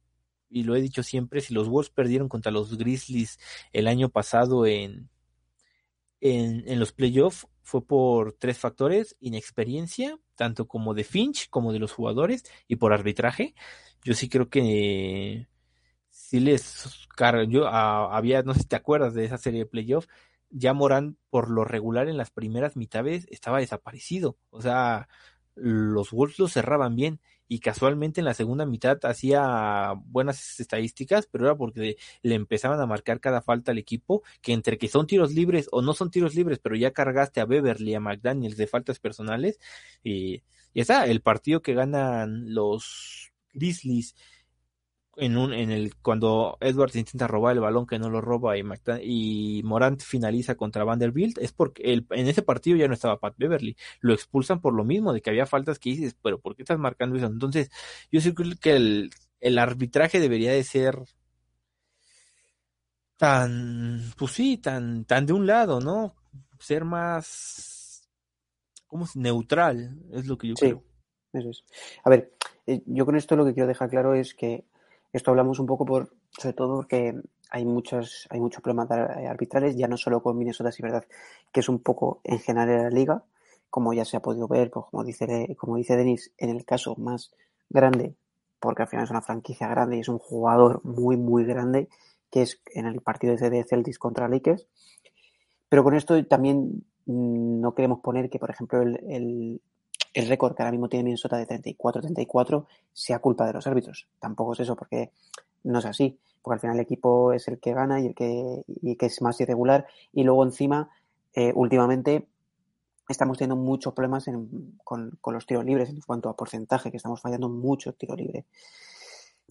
y 0.50 0.64
lo 0.64 0.76
he 0.76 0.82
dicho 0.82 1.04
siempre, 1.04 1.42
si 1.42 1.54
los 1.54 1.68
Wolves 1.68 1.90
perdieron 1.90 2.30
contra 2.30 2.52
los 2.52 2.78
Grizzlies 2.78 3.40
el 3.74 3.88
año 3.88 4.10
pasado 4.10 4.66
en, 4.66 5.10
en, 6.22 6.64
en 6.68 6.80
los 6.80 6.94
playoffs, 6.94 7.48
fue 7.62 7.86
por 7.86 8.34
tres 8.34 8.58
factores, 8.58 9.18
inexperiencia, 9.20 10.18
tanto 10.36 10.68
como 10.68 10.94
de 10.94 11.04
Finch 11.04 11.50
como 11.50 11.74
de 11.74 11.80
los 11.80 11.92
jugadores, 11.92 12.44
y 12.68 12.78
por 12.78 12.94
arbitraje. 12.94 13.54
Yo 14.04 14.14
sí 14.14 14.30
creo 14.30 14.50
que 14.50 15.48
si 16.10 16.40
les 16.40 17.08
yo 17.50 17.68
había, 17.68 18.44
no 18.44 18.54
sé 18.54 18.62
si 18.62 18.68
te 18.68 18.76
acuerdas 18.76 19.14
de 19.14 19.26
esa 19.26 19.38
serie 19.38 19.62
de 19.62 19.66
playoffs, 19.66 20.08
ya 20.50 20.74
Morán 20.74 21.18
por 21.30 21.50
lo 21.50 21.66
regular 21.66 22.08
en 22.08 22.18
las 22.18 22.32
primeras 22.32 22.78
mitades 22.78 23.28
estaba 23.30 23.60
desaparecido. 23.60 24.38
O 24.50 24.62
sea, 24.62 25.10
los 25.58 26.12
Wolves 26.12 26.40
lo 26.40 26.48
cerraban 26.48 26.96
bien 26.96 27.20
y 27.48 27.60
casualmente 27.60 28.22
en 28.22 28.26
la 28.26 28.34
segunda 28.34 28.66
mitad 28.66 29.00
hacía 29.04 29.94
buenas 30.06 30.60
estadísticas, 30.60 31.28
pero 31.28 31.46
era 31.46 31.56
porque 31.56 31.98
le 32.22 32.36
empezaban 32.36 32.80
a 32.80 32.86
marcar 32.86 33.20
cada 33.20 33.42
falta 33.42 33.72
al 33.72 33.78
equipo, 33.78 34.24
que 34.42 34.54
entre 34.54 34.78
que 34.78 34.88
son 34.88 35.08
tiros 35.08 35.34
libres 35.34 35.68
o 35.72 35.82
no 35.82 35.94
son 35.94 36.12
tiros 36.12 36.36
libres, 36.36 36.60
pero 36.60 36.76
ya 36.76 36.92
cargaste 36.92 37.40
a 37.40 37.46
Beverly, 37.46 37.96
a 37.96 38.00
McDaniels 38.00 38.58
de 38.58 38.68
faltas 38.68 39.00
personales, 39.00 39.60
y, 40.04 40.44
y 40.74 40.82
está, 40.82 41.06
el 41.06 41.22
partido 41.22 41.62
que 41.62 41.74
ganan 41.74 42.54
los 42.54 43.32
Grizzlies 43.54 44.16
en 45.18 45.36
un 45.36 45.54
en 45.54 45.72
el 45.72 45.96
cuando 45.96 46.58
Edwards 46.62 46.96
intenta 46.96 47.28
robar 47.28 47.56
el 47.56 47.62
balón 47.62 47.88
que 47.88 47.98
no 47.98 48.10
lo 48.10 48.22
roba 48.22 48.58
y, 48.58 48.64
y 49.02 49.64
Morant 49.64 50.02
finaliza 50.02 50.56
contra 50.56 50.84
Vanderbilt 50.84 51.40
es 51.40 51.52
porque 51.54 51.94
el, 51.94 52.06
en 52.12 52.28
ese 52.28 52.44
partido 52.44 52.78
ya 52.78 52.88
no 52.88 52.94
estaba 52.94 53.20
Pat 53.20 53.36
Beverly. 53.38 53.76
Lo 54.00 54.14
expulsan 54.14 54.62
por 54.62 54.74
lo 54.74 54.84
mismo 54.84 55.14
de 55.14 55.22
que 55.22 55.30
había 55.30 55.46
faltas 55.46 55.80
que 55.80 55.90
dices 55.90 56.16
pero 56.22 56.40
¿por 56.40 56.56
qué 56.56 56.62
estás 56.62 56.78
marcando 56.78 57.18
eso? 57.18 57.26
entonces 57.26 57.70
yo 58.12 58.22
sí 58.22 58.34
creo 58.34 58.54
que 58.62 58.76
el, 58.76 59.10
el 59.40 59.58
arbitraje 59.58 60.20
debería 60.20 60.52
de 60.52 60.64
ser 60.64 61.00
tan 63.18 64.14
pues 64.18 64.32
sí 64.34 64.58
tan 64.58 65.06
tan 65.06 65.26
de 65.26 65.34
un 65.34 65.48
lado 65.48 65.80
no 65.80 66.16
ser 66.60 66.86
más 66.86 68.08
como 68.86 69.08
neutral 69.16 70.00
es 70.14 70.28
lo 70.28 70.38
que 70.38 70.50
yo 70.50 70.54
sí, 70.56 70.68
creo. 70.68 70.84
Eso 71.34 71.50
es. 71.50 71.64
A 72.04 72.10
ver 72.10 72.32
eh, 72.68 72.84
yo 72.86 73.06
con 73.06 73.16
esto 73.16 73.36
lo 73.36 73.46
que 73.46 73.54
quiero 73.54 73.68
dejar 73.68 73.90
claro 73.90 74.14
es 74.14 74.36
que 74.36 74.66
esto 75.18 75.32
hablamos 75.32 75.60
un 75.60 75.66
poco 75.66 75.86
por, 75.86 76.10
sobre 76.38 76.54
todo 76.54 76.76
porque 76.78 77.14
hay 77.50 77.66
muchos, 77.66 78.28
hay 78.30 78.40
muchos 78.40 78.62
problemas 78.62 78.90
arbitrales, 78.92 79.76
ya 79.76 79.88
no 79.88 79.98
solo 79.98 80.22
con 80.22 80.38
Minnesota, 80.38 80.72
sí 80.72 80.82
verdad, 80.82 81.06
que 81.52 81.60
es 81.60 81.70
un 81.70 81.80
poco 81.80 82.22
en 82.24 82.40
general 82.40 82.70
en 82.70 82.84
la 82.84 82.90
liga, 82.90 83.24
como 83.70 83.94
ya 83.94 84.06
se 84.06 84.18
ha 84.18 84.22
podido 84.22 84.48
ver, 84.48 84.72
pues 84.72 84.86
como 84.90 85.04
dice, 85.04 85.56
como 85.58 85.78
dice 85.78 85.96
Denis, 85.96 86.32
en 86.38 86.50
el 86.50 86.66
caso 86.66 86.96
más 86.98 87.32
grande, 87.70 88.16
porque 88.60 88.84
al 88.84 88.88
final 88.88 89.06
es 89.06 89.12
una 89.12 89.22
franquicia 89.22 89.68
grande 89.68 89.98
y 89.98 90.00
es 90.00 90.10
un 90.10 90.20
jugador 90.20 90.82
muy, 90.84 91.18
muy 91.18 91.46
grande, 91.46 91.90
que 92.32 92.42
es 92.42 92.62
en 92.74 92.86
el 92.86 93.02
partido 93.02 93.36
de 93.36 93.64
Celtics 93.64 94.00
contra 94.00 94.28
Lakers. 94.28 94.68
Pero 95.70 95.84
con 95.84 95.96
esto 95.96 96.26
también 96.26 96.86
mm, 97.06 97.60
no 97.62 97.74
queremos 97.74 98.00
poner 98.00 98.30
que, 98.30 98.40
por 98.40 98.50
ejemplo, 98.50 98.82
el 98.82 99.62
récord 100.26 100.56
que 100.56 100.64
ahora 100.64 100.72
mismo 100.72 100.90
tiene 100.90 101.04
Minnesota 101.04 101.38
de 101.38 101.48
34-34 101.48 102.66
sea 102.94 103.20
culpa 103.20 103.46
de 103.46 103.54
los 103.54 103.68
árbitros. 103.68 104.08
Tampoco 104.20 104.54
es 104.54 104.62
eso, 104.62 104.76
porque 104.76 105.12
no 105.64 105.80
es 105.80 105.86
así. 105.86 106.18
Porque 106.42 106.56
al 106.56 106.60
final 106.60 106.76
el 106.78 106.82
equipo 106.82 107.34
es 107.34 107.48
el 107.48 107.60
que 107.60 107.74
gana 107.74 108.00
y 108.00 108.08
el 108.08 108.16
que, 108.16 108.64
y 108.68 108.96
que 108.96 109.06
es 109.06 109.22
más 109.22 109.40
irregular. 109.42 109.86
Y 110.14 110.24
luego 110.24 110.44
encima, 110.44 110.90
eh, 111.34 111.52
últimamente, 111.54 112.28
estamos 113.08 113.38
teniendo 113.38 113.62
muchos 113.62 113.94
problemas 113.94 114.26
con, 114.84 115.20
los 115.26 115.46
tiros 115.46 115.66
libres 115.66 115.90
en 115.90 116.00
cuanto 116.02 116.30
a 116.30 116.36
porcentaje, 116.36 116.90
que 116.90 116.98
estamos 116.98 117.22
fallando 117.22 117.50
mucho 117.50 117.94
tiro 117.94 118.16
libre. 118.16 118.46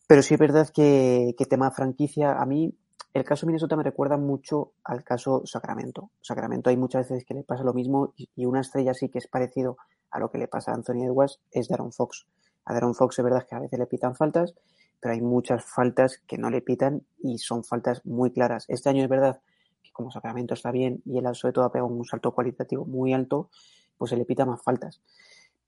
Pero 0.07 0.23
sí 0.23 0.35
es 0.35 0.41
verdad 0.41 0.69
que, 0.71 1.35
que 1.37 1.47
tema 1.47 1.71
franquicia, 1.71 2.41
a 2.41 2.47
mí 2.47 2.75
el 3.13 3.25
caso 3.25 3.47
Minnesota 3.47 3.77
me 3.77 3.83
recuerda 3.83 4.17
mucho 4.17 4.73
al 4.85 5.03
caso 5.03 5.43
Sacramento. 5.47 6.11
Sacramento 6.21 6.71
hay 6.71 6.77
muchas 6.77 7.09
veces 7.09 7.25
que 7.25 7.35
le 7.35 7.45
pasa 7.45 7.65
lo 7.65 7.73
mismo 7.73 8.13
y 8.17 8.45
una 8.45 8.61
estrella 8.61 8.93
sí 8.93 9.09
que 9.09 9.19
es 9.19 9.27
parecido 9.27 9.79
a 10.17 10.19
lo 10.19 10.31
que 10.31 10.39
le 10.39 10.49
pasa 10.49 10.71
a 10.71 10.75
Anthony 10.75 11.05
Edwards 11.05 11.41
es 11.51 11.69
Darren 11.69 11.93
Fox. 11.93 12.27
A 12.65 12.73
Darren 12.73 12.95
Fox 12.95 13.19
es 13.19 13.25
verdad 13.25 13.47
que 13.47 13.55
a 13.55 13.61
veces 13.61 13.79
le 13.79 13.87
pitan 13.87 14.17
faltas, 14.17 14.55
pero 14.99 15.13
hay 15.13 15.21
muchas 15.21 15.63
faltas 15.63 16.23
que 16.27 16.39
no 16.39 16.49
le 16.49 16.63
pitan 16.63 17.03
y 17.19 17.37
son 17.37 17.65
faltas 17.65 18.05
muy 18.07 18.33
claras. 18.33 18.65
Este 18.69 18.89
año 18.89 19.03
es 19.03 19.11
verdad 19.11 19.43
que 19.83 19.93
como 19.93 20.11
Sacramento 20.11 20.55
está 20.55 20.71
bien 20.71 21.03
y 21.05 21.19
él 21.19 21.35
sobre 21.35 21.53
todo 21.53 21.67
ha 21.67 21.71
pegado 21.71 21.89
un 21.89 22.05
salto 22.07 22.33
cualitativo 22.33 22.87
muy 22.87 23.13
alto, 23.13 23.51
pues 23.99 24.09
se 24.09 24.17
le 24.17 24.25
pita 24.25 24.47
más 24.47 24.63
faltas. 24.63 25.03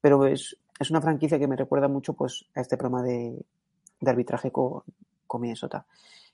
Pero 0.01 0.25
es, 0.25 0.57
es 0.81 0.91
una 0.91 1.03
franquicia 1.03 1.39
que 1.39 1.47
me 1.47 1.57
recuerda 1.57 1.89
mucho 1.89 2.15
pues 2.15 2.47
a 2.55 2.63
este 2.63 2.79
programa 2.79 3.03
de, 3.03 3.45
arbitraje 4.07 4.51
con, 4.51 4.83
con 5.27 5.43
Minnesota. 5.43 5.85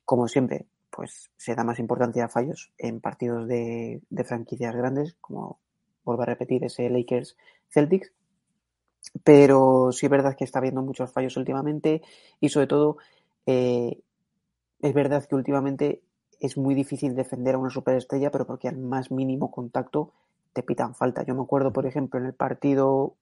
Como 0.05 0.29
siempre, 0.29 0.67
pues 0.89 1.33
se 1.37 1.57
da 1.57 1.65
más 1.65 1.81
importancia 1.81 2.27
a 2.27 2.29
fallos 2.29 2.71
en 2.79 3.01
partidos 3.01 3.49
de, 3.49 4.03
de 4.09 4.25
franquicias 4.25 4.77
grandes, 4.77 5.17
como 5.21 5.59
vuelvo 6.05 6.23
a 6.23 6.27
repetir, 6.27 6.65
ese 6.65 6.89
Lakers 6.91 7.37
Celtics. 7.69 8.13
Pero 9.23 9.93
sí 9.93 10.07
es 10.07 10.11
verdad 10.11 10.37
que 10.37 10.45
está 10.45 10.59
habiendo 10.59 10.83
muchos 10.83 11.11
fallos 11.13 11.37
últimamente 11.37 12.03
y 12.41 12.49
sobre 12.49 12.67
todo 12.67 12.97
eh, 13.47 14.01
es 14.81 14.95
verdad 14.95 15.25
que 15.27 15.35
últimamente 15.35 16.03
es 16.41 16.57
muy 16.57 16.75
difícil 16.75 17.15
defender 17.15 17.55
a 17.55 17.59
una 17.59 17.71
superestrella, 17.71 18.31
pero 18.31 18.47
porque 18.47 18.69
al 18.69 18.79
más 18.79 19.11
mínimo 19.11 19.51
contacto 19.51 20.13
te 20.53 20.63
pitan 20.63 20.95
falta. 20.95 21.25
Yo 21.25 21.35
me 21.35 21.43
acuerdo, 21.43 21.73
por 21.73 21.87
ejemplo, 21.87 22.19
en 22.19 22.27
el 22.27 22.35
partido 22.35 23.15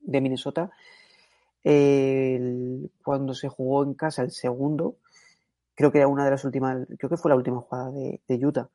de 0.00 0.20
Minnesota, 0.20 0.70
cuando 3.02 3.34
se 3.34 3.48
jugó 3.48 3.82
en 3.84 3.94
casa 3.94 4.22
el 4.22 4.30
segundo, 4.30 4.96
creo 5.74 5.92
que 5.92 5.98
era 5.98 6.08
una 6.08 6.24
de 6.24 6.30
las 6.30 6.44
últimas, 6.44 6.86
creo 6.98 7.10
que 7.10 7.16
fue 7.16 7.30
la 7.30 7.36
última 7.36 7.60
jugada 7.60 7.90
de 7.90 8.46
Utah, 8.46 8.68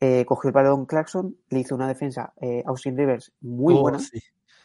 eh, 0.00 0.24
cogió 0.26 0.48
el 0.48 0.54
balón 0.54 0.84
Clarkson, 0.84 1.36
le 1.48 1.60
hizo 1.60 1.74
una 1.74 1.88
defensa 1.88 2.34
eh, 2.40 2.62
Austin 2.66 2.96
Rivers 2.96 3.32
muy 3.40 3.74
oh, 3.74 3.80
buena, 3.80 3.98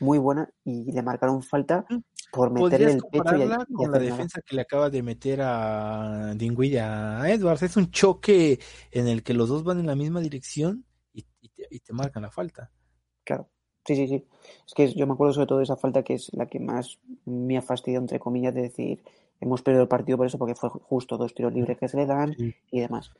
muy 0.01 0.17
buena, 0.17 0.49
y 0.65 0.91
le 0.91 1.01
marcaron 1.01 1.41
falta 1.41 1.85
mm, 1.89 1.97
por 2.33 2.51
meterle 2.51 2.93
el 2.93 3.01
pecho 3.01 3.37
y, 3.37 3.43
y 3.43 3.73
con 3.73 3.91
la 3.91 3.99
defensa 3.99 4.41
que 4.41 4.55
le 4.55 4.63
acaba 4.63 4.89
de 4.89 5.01
meter 5.01 5.39
a 5.41 6.33
Dingwiddie 6.35 6.81
a 6.81 7.29
Edwards. 7.29 7.63
Es 7.63 7.77
un 7.77 7.91
choque 7.91 8.59
en 8.91 9.07
el 9.07 9.23
que 9.23 9.33
los 9.33 9.47
dos 9.47 9.63
van 9.63 9.79
en 9.79 9.87
la 9.87 9.95
misma 9.95 10.19
dirección 10.19 10.85
y, 11.13 11.23
te, 11.79 11.93
marcan 11.93 12.23
la 12.23 12.31
falta. 12.31 12.71
Claro. 13.23 13.47
Sí, 13.85 13.95
sí, 13.95 14.07
sí. 14.07 14.27
Es 14.67 14.73
que 14.73 14.93
yo 14.93 15.07
me 15.07 15.13
acuerdo 15.13 15.33
sobre 15.33 15.47
todo 15.47 15.57
de 15.59 15.63
esa 15.63 15.77
falta 15.77 16.03
que 16.03 16.15
es 16.15 16.29
la 16.33 16.45
que 16.45 16.59
más 16.59 16.99
me 17.25 17.57
ha 17.57 17.61
fastidiado, 17.61 18.03
entre 18.03 18.19
comillas, 18.19 18.53
de 18.53 18.63
decir, 18.63 19.01
hemos 19.39 19.61
perdido 19.61 19.83
el 19.83 19.87
partido 19.87 20.17
por 20.17 20.27
eso, 20.27 20.37
porque 20.37 20.55
fue 20.55 20.69
justo 20.69 21.17
dos 21.17 21.33
tiros 21.33 21.53
libres 21.53 21.77
que 21.77 21.87
se 21.87 21.97
le 21.97 22.05
dan 22.05 22.35
y 22.37 22.79
demás 22.79 23.11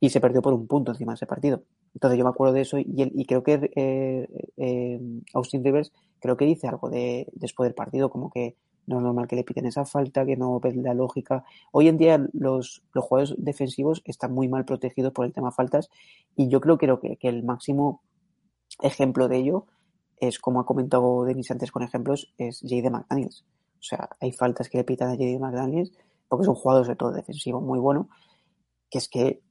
y 0.00 0.08
se 0.08 0.20
perdió 0.20 0.40
por 0.40 0.54
un 0.54 0.66
punto 0.66 0.92
encima 0.92 1.12
de 1.12 1.16
ese 1.16 1.26
partido. 1.26 1.62
Entonces 1.94 2.18
yo 2.18 2.24
me 2.24 2.30
acuerdo 2.30 2.54
de 2.54 2.62
eso 2.62 2.78
y, 2.78 2.86
y 2.96 3.24
creo 3.26 3.42
que 3.42 3.70
eh, 3.76 4.28
eh, 4.56 5.00
Austin 5.34 5.62
Rivers 5.62 5.92
creo 6.20 6.36
que 6.36 6.46
dice 6.46 6.66
algo 6.66 6.88
de 6.88 7.28
después 7.34 7.68
del 7.68 7.74
partido, 7.74 8.10
como 8.10 8.30
que 8.30 8.56
no 8.86 8.96
es 8.96 9.02
normal 9.02 9.28
que 9.28 9.36
le 9.36 9.44
piten 9.44 9.66
esa 9.66 9.84
falta, 9.84 10.24
que 10.24 10.36
no 10.36 10.58
ves 10.58 10.74
la 10.74 10.94
lógica. 10.94 11.44
Hoy 11.70 11.88
en 11.88 11.98
día 11.98 12.26
los, 12.32 12.82
los 12.92 13.04
jugadores 13.04 13.34
defensivos 13.38 14.02
están 14.06 14.32
muy 14.32 14.48
mal 14.48 14.64
protegidos 14.64 15.12
por 15.12 15.26
el 15.26 15.32
tema 15.32 15.52
faltas 15.52 15.90
y 16.34 16.48
yo 16.48 16.60
creo, 16.60 16.78
creo 16.78 16.98
que, 16.98 17.16
que 17.16 17.28
el 17.28 17.44
máximo 17.44 18.00
ejemplo 18.80 19.28
de 19.28 19.36
ello 19.36 19.66
es, 20.16 20.38
como 20.38 20.60
ha 20.60 20.66
comentado 20.66 21.24
Denis 21.24 21.50
antes 21.50 21.70
con 21.70 21.82
ejemplos, 21.82 22.32
es 22.38 22.60
J.D. 22.60 22.90
McDaniels. 22.90 23.44
O 23.78 23.82
sea, 23.82 24.10
hay 24.18 24.32
faltas 24.32 24.68
que 24.68 24.78
le 24.78 24.84
pitan 24.84 25.08
a 25.08 25.12
J.D. 25.12 25.38
McDaniels 25.38 25.92
porque 26.28 26.42
es 26.42 26.48
un 26.48 26.54
jugador 26.54 26.84
sobre 26.84 26.96
todo 26.96 27.12
defensivo 27.12 27.60
muy 27.60 27.78
bueno 27.78 28.08
que 28.90 28.98
es 28.98 29.08
que, 29.08 29.42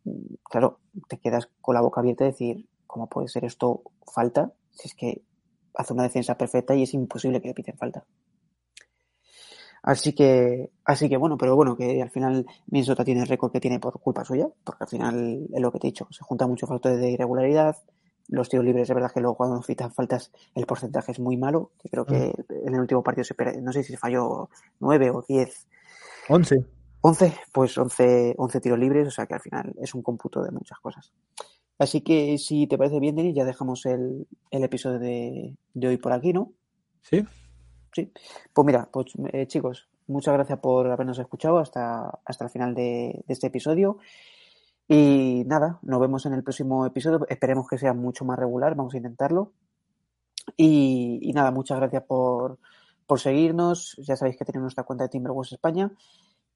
claro, 0.43 0.79
te 1.07 1.17
quedas 1.17 1.49
con 1.61 1.75
la 1.75 1.81
boca 1.81 2.01
abierta 2.01 2.25
de 2.25 2.31
decir, 2.31 2.67
¿cómo 2.85 3.07
puede 3.07 3.27
ser 3.27 3.45
esto 3.45 3.81
falta? 4.13 4.51
Si 4.71 4.87
es 4.87 4.95
que 4.95 5.23
hace 5.75 5.93
una 5.93 6.03
defensa 6.03 6.37
perfecta 6.37 6.75
y 6.75 6.83
es 6.83 6.93
imposible 6.93 7.41
que 7.41 7.47
le 7.47 7.53
piten 7.53 7.77
falta. 7.77 8.05
Así 9.81 10.13
que, 10.13 10.71
así 10.83 11.07
que 11.07 11.15
bueno, 11.15 11.37
pero 11.37 11.55
bueno, 11.55 11.77
que 11.77 12.01
al 12.01 12.09
final 12.09 12.45
Minnesota 12.67 13.05
tiene 13.05 13.21
el 13.21 13.27
récord 13.27 13.51
que 13.51 13.61
tiene 13.61 13.79
por 13.79 13.97
culpa 14.01 14.25
suya, 14.25 14.49
porque 14.63 14.83
al 14.83 14.89
final 14.89 15.47
es 15.53 15.61
lo 15.61 15.71
que 15.71 15.79
te 15.79 15.87
he 15.87 15.91
dicho, 15.91 16.07
se 16.11 16.23
juntan 16.23 16.49
muchos 16.49 16.67
factores 16.67 16.99
de 16.99 17.11
irregularidad, 17.11 17.77
los 18.27 18.49
tiros 18.49 18.65
libres, 18.65 18.89
es 18.89 18.93
verdad 18.93 19.11
que 19.11 19.21
luego 19.21 19.37
cuando 19.37 19.63
citan 19.63 19.91
faltas 19.91 20.31
el 20.53 20.65
porcentaje 20.65 21.13
es 21.13 21.19
muy 21.19 21.37
malo, 21.37 21.71
que 21.81 21.89
creo 21.89 22.05
que 22.05 22.33
en 22.49 22.75
el 22.75 22.81
último 22.81 23.01
partido 23.01 23.23
se, 23.23 23.35
no 23.61 23.71
sé 23.71 23.83
si 23.83 23.95
falló 23.95 24.49
9 24.79 25.11
o 25.11 25.23
10 25.27 25.67
11. 26.29 26.78
11, 27.01 27.33
pues 27.53 27.77
11, 27.77 28.35
11 28.37 28.61
tiros 28.61 28.79
libres, 28.79 29.07
o 29.07 29.11
sea 29.11 29.25
que 29.25 29.33
al 29.33 29.41
final 29.41 29.73
es 29.81 29.93
un 29.93 30.01
cómputo 30.01 30.41
de 30.43 30.51
muchas 30.51 30.79
cosas. 30.79 31.13
Así 31.77 32.01
que 32.01 32.37
si 32.37 32.67
te 32.67 32.77
parece 32.77 32.99
bien, 32.99 33.15
Denis, 33.15 33.35
ya 33.35 33.45
dejamos 33.45 33.85
el, 33.85 34.27
el 34.51 34.63
episodio 34.63 34.99
de, 34.99 35.55
de 35.73 35.87
hoy 35.87 35.97
por 35.97 36.11
aquí, 36.11 36.33
¿no? 36.33 36.51
¿Sí? 37.01 37.25
Sí. 37.93 38.11
Pues 38.53 38.65
mira, 38.65 38.89
pues 38.91 39.07
eh, 39.31 39.47
chicos, 39.47 39.87
muchas 40.07 40.33
gracias 40.33 40.59
por 40.59 40.87
habernos 40.91 41.17
escuchado 41.19 41.57
hasta, 41.57 42.19
hasta 42.25 42.43
el 42.43 42.51
final 42.51 42.75
de, 42.75 43.23
de 43.25 43.33
este 43.33 43.47
episodio. 43.47 43.97
Y 44.89 45.43
nada, 45.45 45.79
nos 45.83 45.99
vemos 46.01 46.25
en 46.25 46.33
el 46.33 46.43
próximo 46.43 46.85
episodio. 46.85 47.25
Esperemos 47.29 47.67
que 47.67 47.77
sea 47.77 47.93
mucho 47.93 48.25
más 48.25 48.37
regular, 48.37 48.75
vamos 48.75 48.93
a 48.93 48.97
intentarlo. 48.97 49.53
Y, 50.57 51.19
y 51.21 51.31
nada, 51.31 51.51
muchas 51.51 51.77
gracias 51.77 52.03
por, 52.03 52.59
por 53.07 53.19
seguirnos. 53.19 53.95
Ya 53.99 54.17
sabéis 54.17 54.35
que 54.35 54.45
tenemos 54.45 54.63
nuestra 54.63 54.83
cuenta 54.83 55.05
de 55.05 55.09
Timberwolves 55.09 55.53
España. 55.53 55.91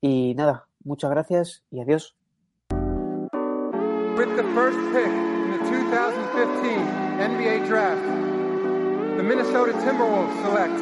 Y 0.05 0.33
nada, 0.35 0.67
muchas 0.83 1.09
gracias 1.11 1.63
y 1.71 1.79
adiós. 1.79 2.13
With 4.17 4.35
the 4.35 4.43
first 4.53 4.77
pick 4.91 5.07
in 5.07 5.51
the 5.51 5.59
2015 5.69 6.77
NBA 7.19 7.65
Draft, 7.65 8.01
the 9.15 9.23
Minnesota 9.23 9.71
Timberwolves 9.71 10.41
select 10.43 10.77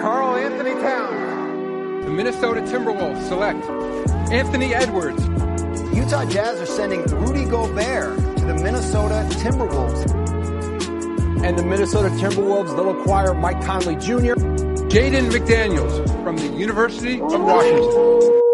Carl 0.00 0.36
Anthony 0.36 0.80
Towns. 0.80 2.04
The 2.04 2.10
Minnesota 2.12 2.60
Timberwolves 2.60 3.26
select 3.26 3.68
Anthony 4.30 4.72
Edwards. 4.72 5.20
Utah 5.92 6.24
Jazz 6.26 6.60
are 6.60 6.66
sending 6.66 7.02
Rudy 7.06 7.44
Gobert 7.44 8.16
to 8.36 8.44
the 8.44 8.54
Minnesota 8.54 9.26
Timberwolves. 9.40 10.14
And 11.42 11.58
the 11.58 11.64
Minnesota 11.64 12.10
Timberwolves, 12.10 12.76
they'll 12.76 13.00
acquire 13.00 13.34
Mike 13.34 13.60
Conley 13.64 13.96
Jr. 13.96 14.34
Jaden 14.88 15.30
McDaniels 15.30 16.24
from 16.24 16.36
the 16.38 16.48
University 16.56 17.20
of 17.20 17.42
Washington. 17.42 18.47